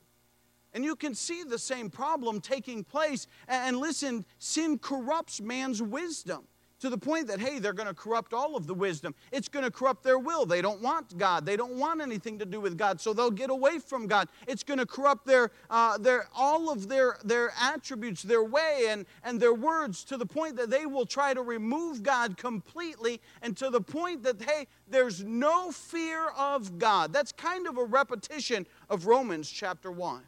And 0.73 0.83
you 0.85 0.95
can 0.95 1.15
see 1.15 1.43
the 1.43 1.57
same 1.57 1.89
problem 1.89 2.41
taking 2.41 2.83
place. 2.83 3.27
And 3.47 3.77
listen, 3.77 4.25
sin 4.37 4.77
corrupts 4.77 5.41
man's 5.41 5.81
wisdom. 5.81 6.47
To 6.79 6.89
the 6.89 6.97
point 6.97 7.27
that, 7.27 7.39
hey, 7.39 7.59
they're 7.59 7.73
going 7.73 7.87
to 7.87 7.93
corrupt 7.93 8.33
all 8.33 8.55
of 8.55 8.67
the 8.67 8.73
wisdom. 8.73 9.13
It's 9.31 9.47
going 9.47 9.65
to 9.65 9.71
corrupt 9.71 10.03
their 10.03 10.19
will. 10.19 10.45
They 10.45 10.61
don't 10.61 10.81
want 10.81 11.17
God. 11.17 11.45
They 11.45 11.57
don't 11.57 11.73
want 11.73 12.01
anything 12.01 12.39
to 12.39 12.45
do 12.45 12.59
with 12.61 12.77
God, 12.77 12.99
so 13.01 13.13
they'll 13.13 13.31
get 13.31 13.49
away 13.49 13.79
from 13.79 14.07
God. 14.07 14.29
It's 14.47 14.63
going 14.63 14.79
to 14.79 14.85
corrupt 14.85 15.25
their, 15.25 15.51
uh, 15.69 15.97
their, 15.97 16.27
all 16.35 16.71
of 16.71 16.87
their, 16.87 17.17
their 17.23 17.51
attributes, 17.59 18.23
their 18.23 18.43
way, 18.43 18.87
and, 18.89 19.05
and 19.23 19.39
their 19.39 19.53
words 19.53 20.03
to 20.05 20.17
the 20.17 20.25
point 20.25 20.55
that 20.57 20.69
they 20.69 20.85
will 20.85 21.05
try 21.05 21.33
to 21.33 21.41
remove 21.41 22.03
God 22.03 22.37
completely, 22.37 23.21
and 23.41 23.55
to 23.57 23.69
the 23.69 23.81
point 23.81 24.23
that, 24.23 24.41
hey, 24.41 24.67
there's 24.87 25.23
no 25.23 25.71
fear 25.71 26.29
of 26.37 26.79
God. 26.79 27.13
That's 27.13 27.31
kind 27.31 27.67
of 27.67 27.77
a 27.77 27.83
repetition 27.83 28.65
of 28.89 29.05
Romans 29.05 29.49
chapter 29.49 29.91
1. 29.91 30.21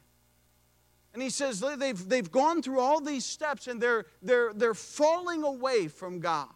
And 1.13 1.21
he 1.21 1.29
says 1.29 1.59
they've, 1.59 2.07
they've 2.07 2.31
gone 2.31 2.61
through 2.61 2.79
all 2.79 3.01
these 3.01 3.25
steps 3.25 3.67
and 3.67 3.81
they're, 3.81 4.05
they're, 4.21 4.53
they're 4.53 4.73
falling 4.73 5.43
away 5.43 5.87
from 5.87 6.19
God. 6.19 6.47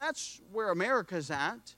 That's 0.00 0.40
where 0.50 0.70
America's 0.70 1.30
at. 1.30 1.74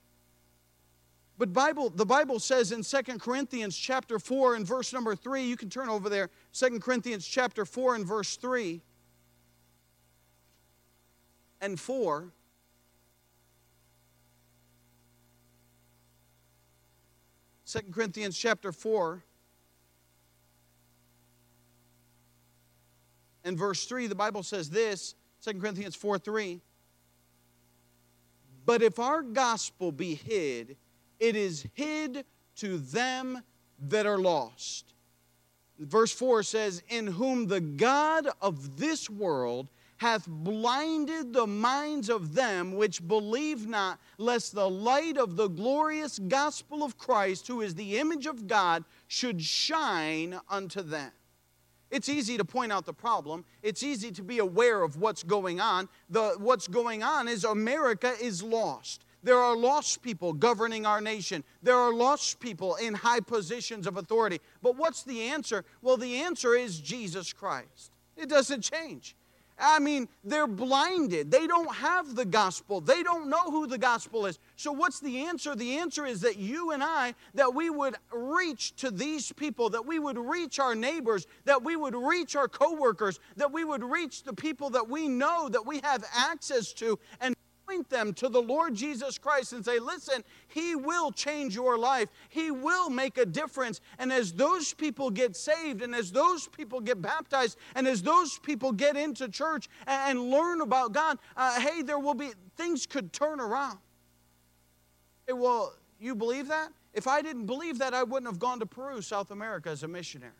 But 1.37 1.53
Bible, 1.53 1.89
the 1.89 2.05
Bible 2.05 2.39
says 2.39 2.71
in 2.71 2.81
2 2.81 3.19
Corinthians 3.19 3.77
chapter 3.77 4.19
4 4.19 4.55
and 4.55 4.65
verse 4.65 4.93
number 4.93 5.15
3, 5.15 5.43
you 5.43 5.57
can 5.57 5.69
turn 5.69 5.89
over 5.89 6.09
there, 6.09 6.29
2 6.53 6.79
Corinthians 6.79 7.27
chapter 7.27 7.65
4 7.65 7.95
and 7.95 8.05
verse 8.05 8.37
3 8.37 8.81
and 11.61 11.79
4. 11.79 12.31
Second 17.65 17.93
Corinthians 17.93 18.37
chapter 18.37 18.71
4 18.71 19.23
and 23.45 23.57
verse 23.57 23.85
3, 23.85 24.07
the 24.07 24.15
Bible 24.15 24.43
says 24.43 24.69
this 24.69 25.15
2 25.43 25.59
Corinthians 25.59 25.95
4 25.95 26.17
3. 26.17 26.59
But 28.65 28.81
if 28.81 28.97
our 28.99 29.21
gospel 29.21 29.91
be 29.91 30.15
hid, 30.15 30.75
it 31.19 31.35
is 31.35 31.67
hid 31.73 32.25
to 32.57 32.79
them 32.79 33.41
that 33.79 34.07
are 34.07 34.17
lost. 34.17 34.95
Verse 35.77 36.11
4 36.11 36.41
says, 36.41 36.81
In 36.89 37.05
whom 37.05 37.47
the 37.47 37.61
God 37.61 38.27
of 38.41 38.77
this 38.77 39.09
world 39.09 39.69
hath 39.97 40.25
blinded 40.27 41.31
the 41.31 41.45
minds 41.45 42.09
of 42.09 42.33
them 42.33 42.75
which 42.75 43.07
believe 43.07 43.67
not, 43.67 43.99
lest 44.17 44.55
the 44.55 44.69
light 44.69 45.17
of 45.17 45.35
the 45.35 45.47
glorious 45.47 46.17
gospel 46.19 46.83
of 46.83 46.97
Christ, 46.97 47.47
who 47.47 47.61
is 47.61 47.75
the 47.75 47.97
image 47.97 48.25
of 48.25 48.47
God, 48.47 48.83
should 49.07 49.41
shine 49.41 50.39
unto 50.49 50.81
them. 50.81 51.11
It's 51.91 52.09
easy 52.09 52.37
to 52.37 52.45
point 52.45 52.71
out 52.71 52.85
the 52.85 52.93
problem. 52.93 53.45
It's 53.63 53.83
easy 53.83 54.11
to 54.11 54.23
be 54.23 54.39
aware 54.39 54.81
of 54.81 54.97
what's 54.97 55.23
going 55.23 55.59
on. 55.59 55.87
The, 56.09 56.35
what's 56.39 56.67
going 56.67 57.03
on 57.03 57.27
is 57.27 57.43
America 57.43 58.13
is 58.21 58.41
lost. 58.41 59.05
There 59.23 59.39
are 59.39 59.55
lost 59.55 60.03
people 60.03 60.33
governing 60.33 60.85
our 60.85 61.01
nation. 61.01 61.43
There 61.63 61.77
are 61.77 61.91
lost 61.91 62.39
people 62.39 62.75
in 62.75 62.93
high 62.93 63.21
positions 63.21 63.87
of 63.87 63.97
authority. 63.97 64.39
But 64.61 64.77
what's 64.77 65.03
the 65.03 65.21
answer? 65.23 65.65
Well, 65.81 65.97
the 65.97 66.17
answer 66.17 66.53
is 66.53 66.79
Jesus 66.79 67.33
Christ. 67.33 67.91
It 68.15 68.29
doesn't 68.29 68.61
change. 68.61 69.15
I 69.57 69.79
mean, 69.79 70.09
they're 70.23 70.47
blinded. 70.47 71.31
They 71.31 71.47
don't 71.47 71.73
have 71.75 72.15
the 72.15 72.25
gospel. 72.25 72.81
They 72.81 73.03
don't 73.03 73.29
know 73.29 73.51
who 73.51 73.67
the 73.67 73.77
gospel 73.77 74.25
is. 74.25 74.37
So, 74.57 74.71
what's 74.71 74.99
the 74.99 75.25
answer? 75.25 75.55
The 75.55 75.77
answer 75.77 76.05
is 76.05 76.21
that 76.21 76.37
you 76.37 76.71
and 76.71 76.83
I, 76.83 77.15
that 77.35 77.53
we 77.53 77.69
would 77.69 77.95
reach 78.11 78.75
to 78.77 78.91
these 78.91 79.31
people, 79.31 79.69
that 79.69 79.85
we 79.85 79.99
would 79.99 80.17
reach 80.17 80.59
our 80.59 80.75
neighbors, 80.75 81.25
that 81.45 81.63
we 81.63 81.75
would 81.75 81.95
reach 81.95 82.35
our 82.35 82.47
coworkers, 82.47 83.19
that 83.37 83.51
we 83.51 83.63
would 83.63 83.83
reach 83.83 84.23
the 84.23 84.33
people 84.33 84.69
that 84.71 84.89
we 84.89 85.07
know 85.07 85.47
that 85.49 85.65
we 85.65 85.79
have 85.83 86.03
access 86.13 86.73
to, 86.73 86.99
and 87.21 87.34
point 87.67 87.89
them 87.89 88.13
to 88.13 88.29
the 88.29 88.41
Lord 88.41 88.75
Jesus 88.75 89.17
Christ 89.17 89.53
and 89.53 89.63
say, 89.63 89.79
listen, 89.79 90.23
He 90.47 90.75
will 90.75 91.11
change 91.11 91.55
your 91.55 91.77
life. 91.77 92.09
He 92.29 92.51
will 92.51 92.89
make 92.89 93.17
a 93.17 93.25
difference. 93.25 93.81
And 93.99 94.11
as 94.11 94.33
those 94.33 94.73
people 94.73 95.09
get 95.09 95.35
saved, 95.35 95.81
and 95.81 95.95
as 95.95 96.11
those 96.11 96.47
people 96.47 96.79
get 96.79 97.01
baptized, 97.01 97.57
and 97.75 97.87
as 97.87 98.01
those 98.01 98.37
people 98.39 98.71
get 98.71 98.95
into 98.95 99.27
church 99.29 99.67
and, 99.87 100.19
and 100.19 100.31
learn 100.31 100.61
about 100.61 100.91
God, 100.91 101.17
uh, 101.35 101.59
hey, 101.59 101.81
there 101.81 101.99
will 101.99 102.13
be, 102.13 102.31
things 102.55 102.85
could 102.85 103.13
turn 103.13 103.39
around. 103.39 103.79
Hey, 105.27 105.33
well, 105.33 105.73
you 105.99 106.15
believe 106.15 106.47
that? 106.49 106.69
If 106.93 107.07
I 107.07 107.21
didn't 107.21 107.45
believe 107.45 107.79
that, 107.79 107.93
I 107.93 108.03
wouldn't 108.03 108.31
have 108.31 108.39
gone 108.39 108.59
to 108.59 108.65
Peru, 108.65 109.01
South 109.01 109.31
America, 109.31 109.69
as 109.69 109.83
a 109.83 109.87
missionary. 109.87 110.31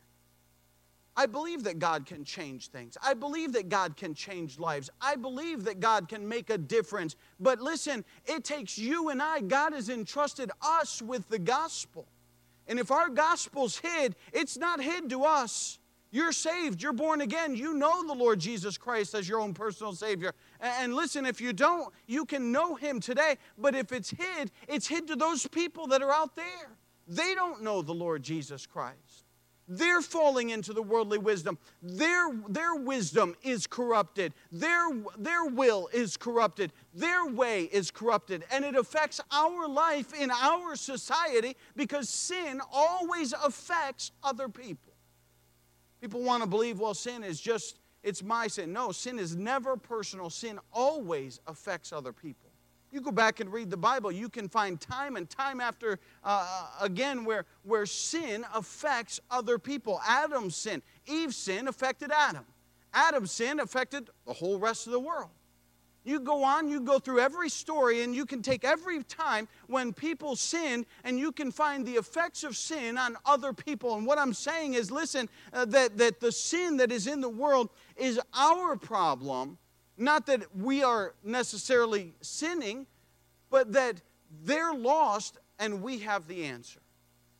I 1.17 1.25
believe 1.27 1.63
that 1.63 1.79
God 1.79 2.05
can 2.05 2.25
change 2.25 2.69
things. 2.69 2.97
I 3.01 3.13
believe 3.13 3.53
that 3.53 3.69
God 3.69 3.95
can 3.95 4.13
change 4.13 4.59
lives. 4.59 4.89
I 5.01 5.15
believe 5.15 5.63
that 5.63 5.79
God 5.79 6.09
can 6.09 6.27
make 6.27 6.49
a 6.49 6.57
difference. 6.57 7.15
But 7.39 7.61
listen, 7.61 8.03
it 8.25 8.43
takes 8.43 8.77
you 8.77 9.09
and 9.09 9.21
I, 9.21 9.39
God 9.41 9.73
has 9.73 9.89
entrusted 9.89 10.51
us 10.61 11.01
with 11.01 11.29
the 11.29 11.39
gospel. 11.39 12.05
And 12.67 12.79
if 12.79 12.91
our 12.91 13.09
gospel's 13.09 13.77
hid, 13.77 14.15
it's 14.33 14.57
not 14.57 14.81
hid 14.81 15.09
to 15.11 15.23
us. 15.23 15.79
You're 16.11 16.31
saved, 16.31 16.81
you're 16.81 16.93
born 16.93 17.19
again, 17.21 17.55
you 17.55 17.73
know 17.73 18.05
the 18.07 18.13
Lord 18.13 18.39
Jesus 18.39 18.77
Christ 18.77 19.13
as 19.15 19.27
your 19.27 19.41
own 19.41 19.53
personal 19.53 19.91
Savior. 19.91 20.33
And 20.61 20.93
listen, 20.93 21.25
if 21.25 21.41
you 21.41 21.51
don't, 21.51 21.93
you 22.07 22.25
can 22.25 22.53
know 22.53 22.75
Him 22.75 23.01
today. 23.01 23.35
But 23.57 23.75
if 23.75 23.91
it's 23.91 24.11
hid, 24.11 24.51
it's 24.69 24.87
hid 24.87 25.07
to 25.07 25.17
those 25.17 25.45
people 25.47 25.87
that 25.87 26.01
are 26.01 26.13
out 26.13 26.35
there. 26.35 26.77
They 27.07 27.35
don't 27.35 27.63
know 27.63 27.81
the 27.81 27.93
Lord 27.93 28.23
Jesus 28.23 28.65
Christ. 28.65 28.95
They're 29.67 30.01
falling 30.01 30.51
into 30.51 30.73
the 30.73 30.83
worldly 30.83 31.17
wisdom. 31.17 31.57
Their, 31.81 32.31
their 32.47 32.75
wisdom 32.75 33.35
is 33.41 33.65
corrupted. 33.65 34.33
Their, 34.51 34.89
their 35.17 35.45
will 35.45 35.89
is 35.91 36.17
corrupted. 36.17 36.71
Their 36.93 37.25
way 37.25 37.63
is 37.63 37.89
corrupted. 37.89 38.43
And 38.51 38.63
it 38.63 38.75
affects 38.75 39.19
our 39.31 39.67
life 39.67 40.13
in 40.13 40.29
our 40.29 40.75
society 40.75 41.55
because 41.75 42.09
sin 42.09 42.61
always 42.71 43.33
affects 43.33 44.11
other 44.23 44.49
people. 44.49 44.93
People 45.99 46.21
want 46.21 46.43
to 46.43 46.49
believe, 46.49 46.79
well, 46.79 46.93
sin 46.93 47.23
is 47.23 47.41
just, 47.41 47.79
it's 48.03 48.21
my 48.21 48.45
sin. 48.47 48.71
No, 48.71 48.91
sin 48.91 49.17
is 49.17 49.35
never 49.35 49.75
personal. 49.75 50.29
Sin 50.29 50.59
always 50.71 51.39
affects 51.47 51.91
other 51.91 52.13
people. 52.13 52.44
You 52.95 53.01
go 53.01 53.11
back 53.11 53.41
and 53.41 53.51
read 53.51 53.69
the 53.69 53.75
Bible, 53.75 54.09
you 54.09 54.29
can 54.29 54.47
find 54.47 54.79
time 54.79 55.17
and 55.17 55.29
time 55.29 55.59
after 55.59 55.99
uh, 56.23 56.47
uh, 56.49 56.85
again 56.85 57.25
where, 57.25 57.43
where 57.63 57.85
sin 57.85 58.45
affects 58.53 59.19
other 59.29 59.59
people. 59.59 59.99
Adam's 60.07 60.55
sin, 60.55 60.81
Eve's 61.05 61.35
sin 61.35 61.67
affected 61.67 62.09
Adam. 62.09 62.45
Adam's 62.93 63.33
sin 63.33 63.59
affected 63.59 64.09
the 64.25 64.31
whole 64.31 64.57
rest 64.59 64.87
of 64.87 64.93
the 64.93 64.99
world. 65.01 65.31
You 66.05 66.21
go 66.21 66.45
on, 66.45 66.69
you 66.69 66.79
go 66.79 66.97
through 66.97 67.19
every 67.19 67.49
story, 67.49 68.01
and 68.01 68.15
you 68.15 68.25
can 68.25 68.41
take 68.41 68.63
every 68.63 69.03
time 69.03 69.49
when 69.67 69.91
people 69.91 70.37
sin, 70.37 70.85
and 71.03 71.19
you 71.19 71.33
can 71.33 71.51
find 71.51 71.85
the 71.85 71.95
effects 71.95 72.45
of 72.45 72.55
sin 72.55 72.97
on 72.97 73.17
other 73.25 73.51
people. 73.51 73.95
And 73.95 74.07
what 74.07 74.17
I'm 74.17 74.33
saying 74.33 74.75
is 74.75 74.89
listen, 74.89 75.27
uh, 75.51 75.65
that, 75.65 75.97
that 75.97 76.21
the 76.21 76.31
sin 76.31 76.77
that 76.77 76.93
is 76.93 77.07
in 77.07 77.19
the 77.19 77.27
world 77.27 77.71
is 77.97 78.21
our 78.33 78.77
problem 78.77 79.57
not 79.97 80.25
that 80.27 80.55
we 80.55 80.83
are 80.83 81.13
necessarily 81.23 82.13
sinning, 82.21 82.85
but 83.49 83.73
that 83.73 84.01
they're 84.43 84.73
lost 84.73 85.37
and 85.59 85.81
we 85.81 85.99
have 85.99 86.27
the 86.27 86.45
answer. 86.45 86.79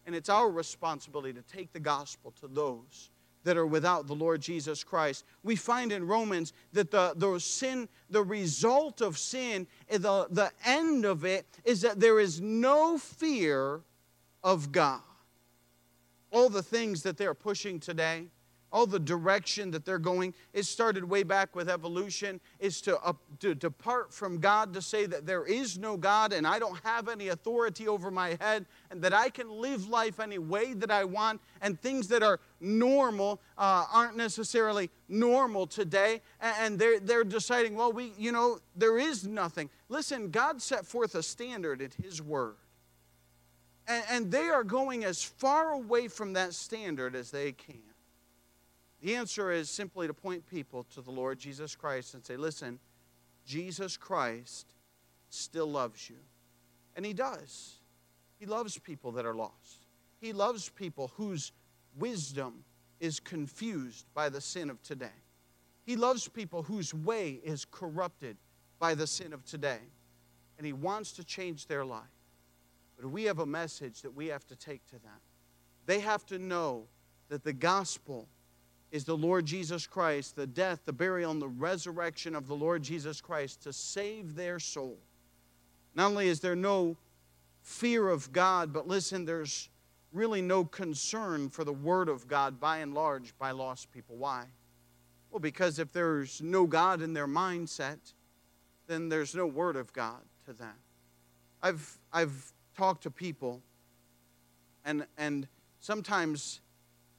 And 0.06 0.16
it's 0.16 0.30
our 0.30 0.50
responsibility 0.50 1.34
to 1.34 1.42
take 1.42 1.74
the 1.74 1.80
gospel 1.80 2.32
to 2.40 2.48
those 2.48 3.10
that 3.44 3.58
are 3.58 3.66
without 3.66 4.08
the 4.08 4.16
Lord 4.16 4.42
Jesus 4.42 4.84
Christ. 4.84 5.24
We 5.44 5.56
find 5.56 5.92
in 5.92 6.06
Romans 6.06 6.52
that 6.74 6.92
the, 6.92 7.14
the 7.16 7.40
sin, 7.40 7.88
the 8.10 8.24
result 8.24 9.02
of 9.02 9.18
sin, 9.18 9.68
eh, 9.90 9.98
the, 9.98 10.28
the 10.30 10.52
end 10.66 11.06
of 11.06 11.26
it 11.26 11.46
is 11.64 11.82
that 11.82 12.00
there 12.00 12.20
is 12.20 12.42
no 12.42 12.98
fear 12.98 13.82
of 14.44 14.72
God. 14.72 15.02
All 16.32 16.50
the 16.50 16.64
things 16.64 17.04
that 17.04 17.18
they're 17.18 17.36
pushing 17.36 17.80
today, 17.80 18.26
all 18.76 18.86
the 18.86 19.00
direction 19.00 19.72
that 19.72 19.86
they're 19.86 19.98
going. 19.98 20.34
It 20.52 20.64
started 20.64 21.06
way 21.06 21.24
back 21.24 21.56
with 21.56 21.70
evolution, 21.70 22.42
is 22.60 22.82
to, 22.82 23.00
uh, 23.00 23.14
to 23.40 23.56
depart 23.56 24.14
from 24.14 24.38
God, 24.38 24.74
to 24.74 24.82
say 24.82 25.06
that 25.06 25.26
there 25.26 25.46
is 25.46 25.78
no 25.78 25.96
God 25.96 26.34
and 26.34 26.46
I 26.46 26.60
don't 26.60 26.78
have 26.84 27.08
any 27.08 27.30
authority 27.30 27.88
over 27.88 28.12
my 28.12 28.38
head, 28.42 28.66
and 28.92 29.02
that 29.02 29.14
I 29.14 29.30
can 29.30 29.50
live 29.50 29.88
life 29.88 30.20
any 30.20 30.40
way 30.40 30.74
that 30.74 30.92
I 30.92 31.06
want, 31.06 31.40
and 31.62 31.80
things 31.80 32.10
that 32.10 32.22
are 32.22 32.42
normal 32.60 33.40
uh, 33.58 33.86
aren't 33.94 34.18
necessarily 34.18 34.90
normal 35.08 35.68
today. 35.68 36.22
And 36.42 36.78
they're, 36.78 37.00
they're 37.00 37.24
deciding, 37.24 37.78
well, 37.78 37.94
we, 37.94 38.12
you 38.18 38.34
know, 38.34 38.60
there 38.76 38.98
is 38.98 39.26
nothing. 39.26 39.70
Listen, 39.88 40.32
God 40.32 40.62
set 40.62 40.86
forth 40.86 41.16
a 41.16 41.24
standard 41.24 41.82
in 41.82 41.92
His 42.04 42.22
Word. 42.22 42.56
And, 43.88 44.04
and 44.10 44.32
they 44.32 44.50
are 44.50 44.66
going 44.66 45.06
as 45.06 45.24
far 45.24 45.72
away 45.72 46.10
from 46.10 46.34
that 46.34 46.54
standard 46.54 47.16
as 47.16 47.32
they 47.32 47.54
can. 47.54 47.95
The 49.02 49.16
answer 49.16 49.52
is 49.52 49.70
simply 49.70 50.08
to 50.08 50.14
point 50.14 50.48
people 50.48 50.86
to 50.94 51.02
the 51.02 51.12
Lord 51.12 51.38
Jesus 51.38 51.76
Christ 51.76 52.14
and 52.14 52.26
say, 52.26 52.38
listen, 52.38 52.80
Jesus 53.46 53.98
Christ 53.98 54.74
still 55.30 55.68
loves 55.68 56.10
you. 56.10 56.18
And 56.96 57.06
He 57.06 57.14
does. 57.14 57.76
He 58.40 58.46
loves 58.46 58.78
people 58.78 59.12
that 59.14 59.26
are 59.26 59.36
lost. 59.36 59.86
He 60.20 60.34
loves 60.34 60.70
people 60.70 61.12
whose 61.16 61.52
wisdom 61.98 62.64
is 63.00 63.20
confused 63.20 64.06
by 64.14 64.30
the 64.30 64.42
sin 64.42 64.70
of 64.70 64.82
today. 64.82 65.08
He 65.86 65.96
loves 65.96 66.28
people 66.28 66.64
whose 66.64 66.94
way 66.94 67.40
is 67.44 67.66
corrupted 67.66 68.38
by 68.80 68.96
the 68.96 69.08
sin 69.08 69.34
of 69.34 69.46
today, 69.46 69.80
and 70.58 70.66
He 70.66 70.74
wants 70.74 71.12
to 71.14 71.24
change 71.24 71.68
their 71.68 71.86
life. 71.86 72.04
But 72.98 73.12
we 73.12 73.26
have 73.26 73.40
a 73.40 73.46
message 73.46 74.02
that 74.02 74.16
we 74.16 74.28
have 74.28 74.46
to 74.48 74.56
take 74.56 74.86
to 74.88 74.94
them. 74.94 75.20
They 75.86 76.00
have 76.00 76.26
to 76.28 76.40
know 76.40 76.88
that 77.30 77.44
the 77.44 77.54
gospel 77.54 78.28
is 78.96 79.04
the 79.04 79.18
Lord 79.18 79.46
Jesus 79.46 79.86
Christ, 79.86 80.38
the 80.38 80.48
death, 80.48 80.80
the 80.86 80.94
burial, 80.94 81.30
and 81.30 81.42
the 81.42 81.50
resurrection 81.50 82.34
of 82.34 82.48
the 82.48 82.56
Lord 82.56 82.82
Jesus 82.82 83.20
Christ 83.20 83.62
to 83.64 83.74
save 83.74 84.36
their 84.36 84.58
soul. 84.58 84.98
Not 85.96 86.12
only 86.12 86.30
is 86.30 86.40
there 86.40 86.56
no 86.56 86.96
fear 87.62 88.08
of 88.08 88.32
God, 88.32 88.72
but 88.72 88.88
listen, 88.88 89.26
there's 89.26 89.68
really 90.14 90.42
no 90.42 90.64
concern 90.64 91.50
for 91.50 91.66
the 91.66 91.74
Word 91.74 92.08
of 92.08 92.30
God 92.30 92.58
by 92.58 92.78
and 92.78 92.94
large 92.94 93.38
by 93.38 93.52
lost 93.52 93.92
people. 93.92 94.16
Why? 94.16 94.46
Well, 95.30 95.42
because 95.42 95.78
if 95.78 95.92
there's 95.92 96.42
no 96.42 96.66
God 96.66 97.02
in 97.02 97.12
their 97.12 97.28
mindset, 97.28 98.14
then 98.88 99.10
there's 99.10 99.36
no 99.36 99.46
Word 99.46 99.76
of 99.76 99.92
God 99.92 100.22
to 100.46 100.54
them. 100.54 100.76
I've, 101.62 102.00
I've 102.14 102.54
talked 102.78 103.04
to 103.04 103.12
people, 103.12 103.62
and, 104.86 105.06
and 105.18 105.50
sometimes 105.82 106.62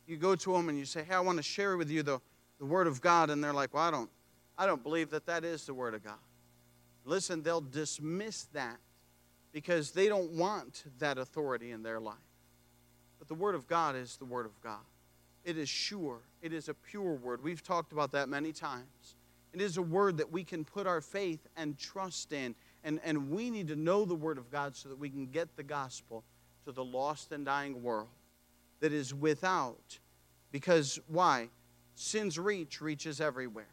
you 0.07 0.17
go 0.17 0.35
to 0.37 0.53
them 0.53 0.69
and 0.69 0.79
you 0.79 0.85
say, 0.85 1.03
Hey, 1.03 1.15
I 1.15 1.21
want 1.21 1.39
to 1.39 1.43
share 1.43 1.77
with 1.77 1.91
you 1.91 2.03
the, 2.03 2.21
the 2.59 2.65
Word 2.65 2.87
of 2.87 3.01
God, 3.01 3.31
and 3.31 3.43
they're 3.43 3.53
like, 3.53 3.75
Well, 3.75 3.83
I 3.83 3.91
don't, 3.91 4.11
I 4.57 4.67
don't 4.67 4.83
believe 4.83 5.11
that 5.11 5.27
that 5.27 5.45
is 5.45 5.67
the 5.67 5.75
Word 5.75 5.95
of 5.95 6.05
God. 6.05 6.19
Listen, 7.05 7.43
they'll 7.43 7.61
dismiss 7.61 8.45
that 8.53 8.79
because 9.53 9.93
they 9.93 10.09
don't 10.09 10.33
want 10.33 10.85
that 10.99 11.19
authority 11.19 11.71
in 11.71 11.83
their 11.83 12.01
life. 12.01 12.17
But 13.19 13.29
the 13.29 13.35
Word 13.35 13.55
of 13.55 13.67
God 13.67 13.97
is 13.97 14.17
the 14.17 14.25
Word 14.25 14.47
of 14.47 14.61
God. 14.61 14.85
It 15.45 15.57
is 15.57 15.69
sure, 15.69 16.19
it 16.43 16.53
is 16.53 16.69
a 16.69 16.75
pure 16.75 17.15
word. 17.15 17.41
We've 17.41 17.63
talked 17.63 17.93
about 17.93 18.11
that 18.13 18.29
many 18.29 18.53
times. 18.53 19.15
It 19.53 19.61
is 19.61 19.77
a 19.77 19.83
word 19.83 20.17
that 20.19 20.31
we 20.31 20.43
can 20.43 20.65
put 20.65 20.89
our 20.89 21.01
faith 21.01 21.47
and 21.57 21.79
trust 21.79 22.33
in. 22.33 22.57
And, 22.83 23.01
and 23.05 23.31
we 23.31 23.49
need 23.49 23.69
to 23.69 23.77
know 23.77 24.05
the 24.05 24.15
Word 24.15 24.39
of 24.39 24.51
God 24.51 24.77
so 24.77 24.89
that 24.89 24.99
we 24.99 25.09
can 25.09 25.27
get 25.27 25.57
the 25.57 25.63
gospel 25.63 26.25
to 26.65 26.73
the 26.73 26.85
lost 26.85 27.31
and 27.31 27.45
dying 27.45 27.81
world 27.83 28.09
that 28.81 28.93
is 28.93 29.15
without. 29.15 29.99
Because 30.53 30.99
why? 31.07 31.49
Sin's 31.95 32.39
reach 32.39 32.81
reaches 32.81 33.21
everywhere. 33.21 33.69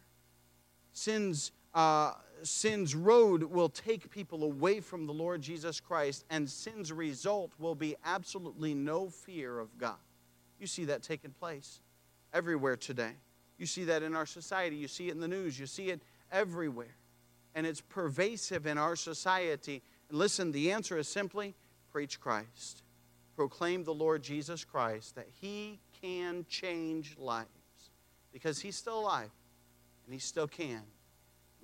Sin's, 0.93 1.51
uh, 1.73 2.13
sin's 2.43 2.95
road 2.95 3.43
will 3.43 3.69
take 3.69 4.09
people 4.09 4.43
away 4.43 4.79
from 4.79 5.05
the 5.05 5.13
Lord 5.13 5.41
Jesus 5.41 5.79
Christ, 5.79 6.25
and 6.29 6.49
sin's 6.49 6.91
result 6.91 7.51
will 7.59 7.75
be 7.75 7.95
absolutely 8.05 8.73
no 8.73 9.09
fear 9.09 9.59
of 9.59 9.77
God. 9.77 9.95
You 10.59 10.67
see 10.67 10.85
that 10.85 11.03
taking 11.03 11.31
place 11.31 11.81
everywhere 12.33 12.77
today. 12.77 13.13
You 13.57 13.65
see 13.65 13.83
that 13.85 14.03
in 14.03 14.15
our 14.15 14.25
society. 14.25 14.75
You 14.75 14.87
see 14.87 15.09
it 15.09 15.13
in 15.13 15.19
the 15.19 15.27
news. 15.27 15.59
You 15.59 15.65
see 15.65 15.89
it 15.89 16.01
everywhere. 16.31 16.95
And 17.55 17.67
it's 17.67 17.81
pervasive 17.81 18.65
in 18.65 18.77
our 18.77 18.95
society. 18.95 19.81
And 20.09 20.17
listen, 20.17 20.51
the 20.51 20.71
answer 20.71 20.97
is 20.97 21.07
simply 21.07 21.55
preach 21.91 22.19
Christ 22.19 22.83
proclaim 23.35 23.83
the 23.83 23.93
Lord 23.93 24.23
Jesus 24.23 24.63
Christ, 24.63 25.15
that 25.15 25.27
He 25.41 25.79
can 26.01 26.45
change 26.49 27.17
lives 27.17 27.49
because 28.31 28.59
He's 28.59 28.75
still 28.75 28.99
alive 28.99 29.31
and 30.05 30.13
He 30.13 30.19
still 30.19 30.47
can. 30.47 30.81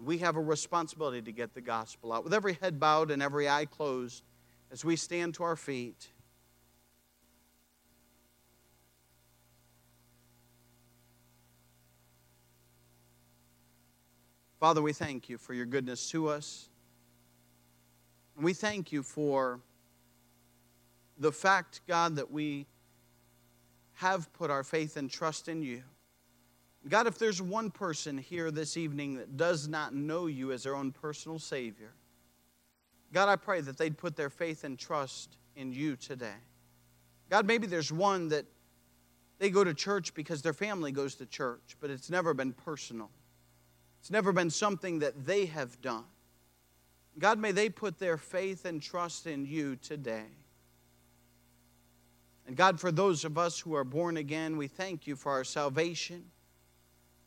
We 0.01 0.19
have 0.19 0.37
a 0.37 0.41
responsibility 0.41 1.21
to 1.21 1.31
get 1.31 1.53
the 1.53 1.61
gospel 1.61 2.13
out. 2.13 2.23
With 2.23 2.33
every 2.33 2.53
head 2.53 2.79
bowed 2.79 3.11
and 3.11 3.21
every 3.21 3.49
eye 3.49 3.65
closed, 3.65 4.23
as 4.71 4.85
we 4.85 4.95
stand 4.95 5.33
to 5.35 5.43
our 5.43 5.55
feet, 5.55 6.07
Father, 14.59 14.81
we 14.81 14.93
thank 14.93 15.29
you 15.29 15.37
for 15.37 15.53
your 15.53 15.65
goodness 15.65 16.09
to 16.11 16.27
us. 16.27 16.69
We 18.35 18.53
thank 18.53 18.91
you 18.91 19.03
for 19.03 19.59
the 21.19 21.31
fact, 21.31 21.81
God, 21.87 22.15
that 22.15 22.31
we 22.31 22.65
have 23.95 24.31
put 24.33 24.49
our 24.49 24.63
faith 24.63 24.95
and 24.95 25.11
trust 25.11 25.49
in 25.49 25.61
you. 25.61 25.83
God, 26.87 27.07
if 27.07 27.19
there's 27.19 27.41
one 27.41 27.69
person 27.69 28.17
here 28.17 28.49
this 28.49 28.77
evening 28.77 29.15
that 29.15 29.35
does 29.35 29.67
not 29.67 29.93
know 29.93 30.27
you 30.27 30.53
as 30.53 30.63
their 30.63 30.75
own 30.75 30.93
personal 30.93 31.37
Savior, 31.37 31.91
God, 33.11 33.27
I 33.27 33.35
pray 33.35 33.59
that 33.59 33.77
they'd 33.77 33.97
put 33.97 34.15
their 34.15 34.29
faith 34.29 34.63
and 34.63 34.79
trust 34.79 35.37
in 35.55 35.73
you 35.73 35.97
today. 35.97 36.37
God, 37.29 37.45
maybe 37.45 37.67
there's 37.67 37.91
one 37.91 38.29
that 38.29 38.45
they 39.39 39.49
go 39.49 39.63
to 39.63 39.73
church 39.73 40.13
because 40.13 40.41
their 40.41 40.53
family 40.53 40.91
goes 40.91 41.15
to 41.15 41.25
church, 41.25 41.75
but 41.81 41.89
it's 41.89 42.09
never 42.09 42.33
been 42.33 42.53
personal. 42.53 43.09
It's 43.99 44.11
never 44.11 44.31
been 44.31 44.49
something 44.49 44.99
that 44.99 45.25
they 45.25 45.47
have 45.47 45.81
done. 45.81 46.05
God, 47.17 47.39
may 47.39 47.51
they 47.51 47.69
put 47.69 47.99
their 47.99 48.17
faith 48.17 48.63
and 48.63 48.81
trust 48.81 49.27
in 49.27 49.45
you 49.45 49.75
today. 49.75 50.25
And 52.49 52.57
God, 52.57 52.79
for 52.79 52.91
those 52.91 53.25
of 53.25 53.37
us 53.37 53.59
who 53.59 53.75
are 53.75 53.83
born 53.83 54.17
again, 54.17 54.57
we 54.57 54.65
thank 54.65 55.05
you 55.05 55.15
for 55.15 55.31
our 55.31 55.43
salvation. 55.43 56.25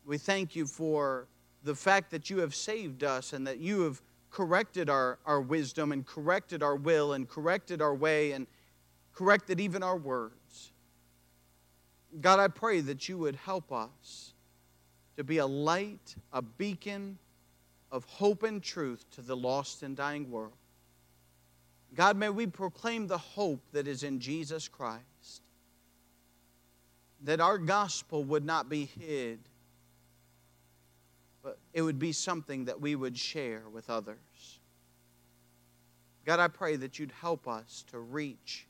We 0.05 0.19
thank 0.19 0.57
you 0.57 0.67
for 0.67 1.29
the 1.63 1.77
fact 1.77 2.11
that 2.11 2.29
you 2.29 2.39
have 2.39 2.57
saved 2.57 3.05
us 3.05 3.33
and 3.33 3.47
that 3.47 3.61
you 3.61 3.83
have 3.83 4.03
corrected 4.33 4.91
our, 4.91 5.21
our 5.25 5.41
wisdom 5.41 5.93
and 5.93 6.05
corrected 6.05 6.61
our 6.61 6.75
will 6.75 7.13
and 7.13 7.29
corrected 7.29 7.81
our 7.81 7.95
way 7.95 8.33
and 8.33 8.49
corrected 9.13 9.61
even 9.61 9.85
our 9.85 9.97
words. 9.97 10.73
God, 12.21 12.41
I 12.41 12.49
pray 12.49 12.81
that 12.81 13.09
you 13.09 13.17
would 13.19 13.37
help 13.37 13.71
us 13.71 14.35
to 15.17 15.23
be 15.23 15.39
a 15.39 15.47
light, 15.47 16.17
a 16.33 16.43
beacon 16.43 17.17
of 17.93 18.05
hope 18.07 18.43
and 18.43 18.61
truth 18.61 19.05
to 19.13 19.23
the 19.23 19.37
lost 19.37 19.85
and 19.85 19.97
dying 19.97 20.33
world. 20.33 20.55
God, 21.95 22.17
may 22.17 22.31
we 22.31 22.47
proclaim 22.47 23.07
the 23.07 23.19
hope 23.19 23.61
that 23.73 23.87
is 23.87 24.03
in 24.03 24.19
Jesus 24.19 24.69
Christ 24.69 25.43
that 27.25 27.41
our 27.41 27.59
gospel 27.59 28.25
would 28.25 28.45
not 28.45 28.69
be 28.69 28.85
hid, 28.85 29.39
but 31.43 31.59
it 31.73 31.83
would 31.83 31.99
be 31.99 32.13
something 32.13 32.65
that 32.65 32.81
we 32.81 32.95
would 32.95 33.17
share 33.17 33.63
with 33.73 33.91
others. 33.91 34.61
God, 36.25 36.41
I 36.41 36.49
pray 36.49 36.77
that 36.77 36.99
you'd 36.99 37.13
help 37.13 37.47
us 37.47 37.85
to 37.91 37.99
reach 37.99 38.67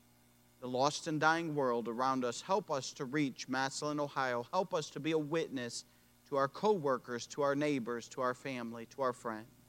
the 0.59 0.67
lost 0.67 1.07
and 1.07 1.19
dying 1.19 1.55
world 1.55 1.87
around 1.87 2.25
us. 2.25 2.41
Help 2.41 2.71
us 2.71 2.93
to 2.93 3.05
reach 3.05 3.47
Massillon, 3.49 3.99
Ohio. 3.99 4.45
Help 4.51 4.73
us 4.73 4.89
to 4.91 4.99
be 4.99 5.11
a 5.11 5.17
witness 5.17 5.85
to 6.29 6.35
our 6.35 6.47
coworkers, 6.47 7.27
to 7.27 7.41
our 7.41 7.55
neighbors, 7.55 8.07
to 8.09 8.21
our 8.21 8.33
family, 8.33 8.87
to 8.87 9.01
our 9.01 9.13
friends. 9.13 9.62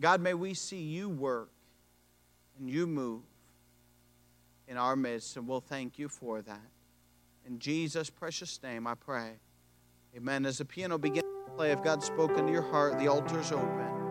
God, 0.00 0.20
may 0.20 0.34
we 0.34 0.54
see 0.54 0.82
you 0.82 1.08
work 1.08 1.50
and 2.58 2.68
you 2.68 2.86
move 2.86 3.22
in 4.66 4.76
our 4.76 4.96
midst, 4.96 5.36
and 5.36 5.46
we'll 5.46 5.60
thank 5.60 5.98
you 5.98 6.08
for 6.08 6.42
that. 6.42 6.70
In 7.46 7.58
Jesus' 7.58 8.10
precious 8.10 8.60
name, 8.62 8.86
I 8.86 8.94
pray. 8.94 9.32
Amen. 10.16 10.46
As 10.46 10.58
the 10.58 10.64
piano 10.64 10.96
begins 10.96 11.24
to 11.46 11.52
play, 11.52 11.72
if 11.72 11.82
God's 11.82 12.06
spoken 12.06 12.46
to 12.46 12.52
your 12.52 12.62
heart, 12.62 12.98
the 12.98 13.08
altar's 13.08 13.52
open. 13.52 14.03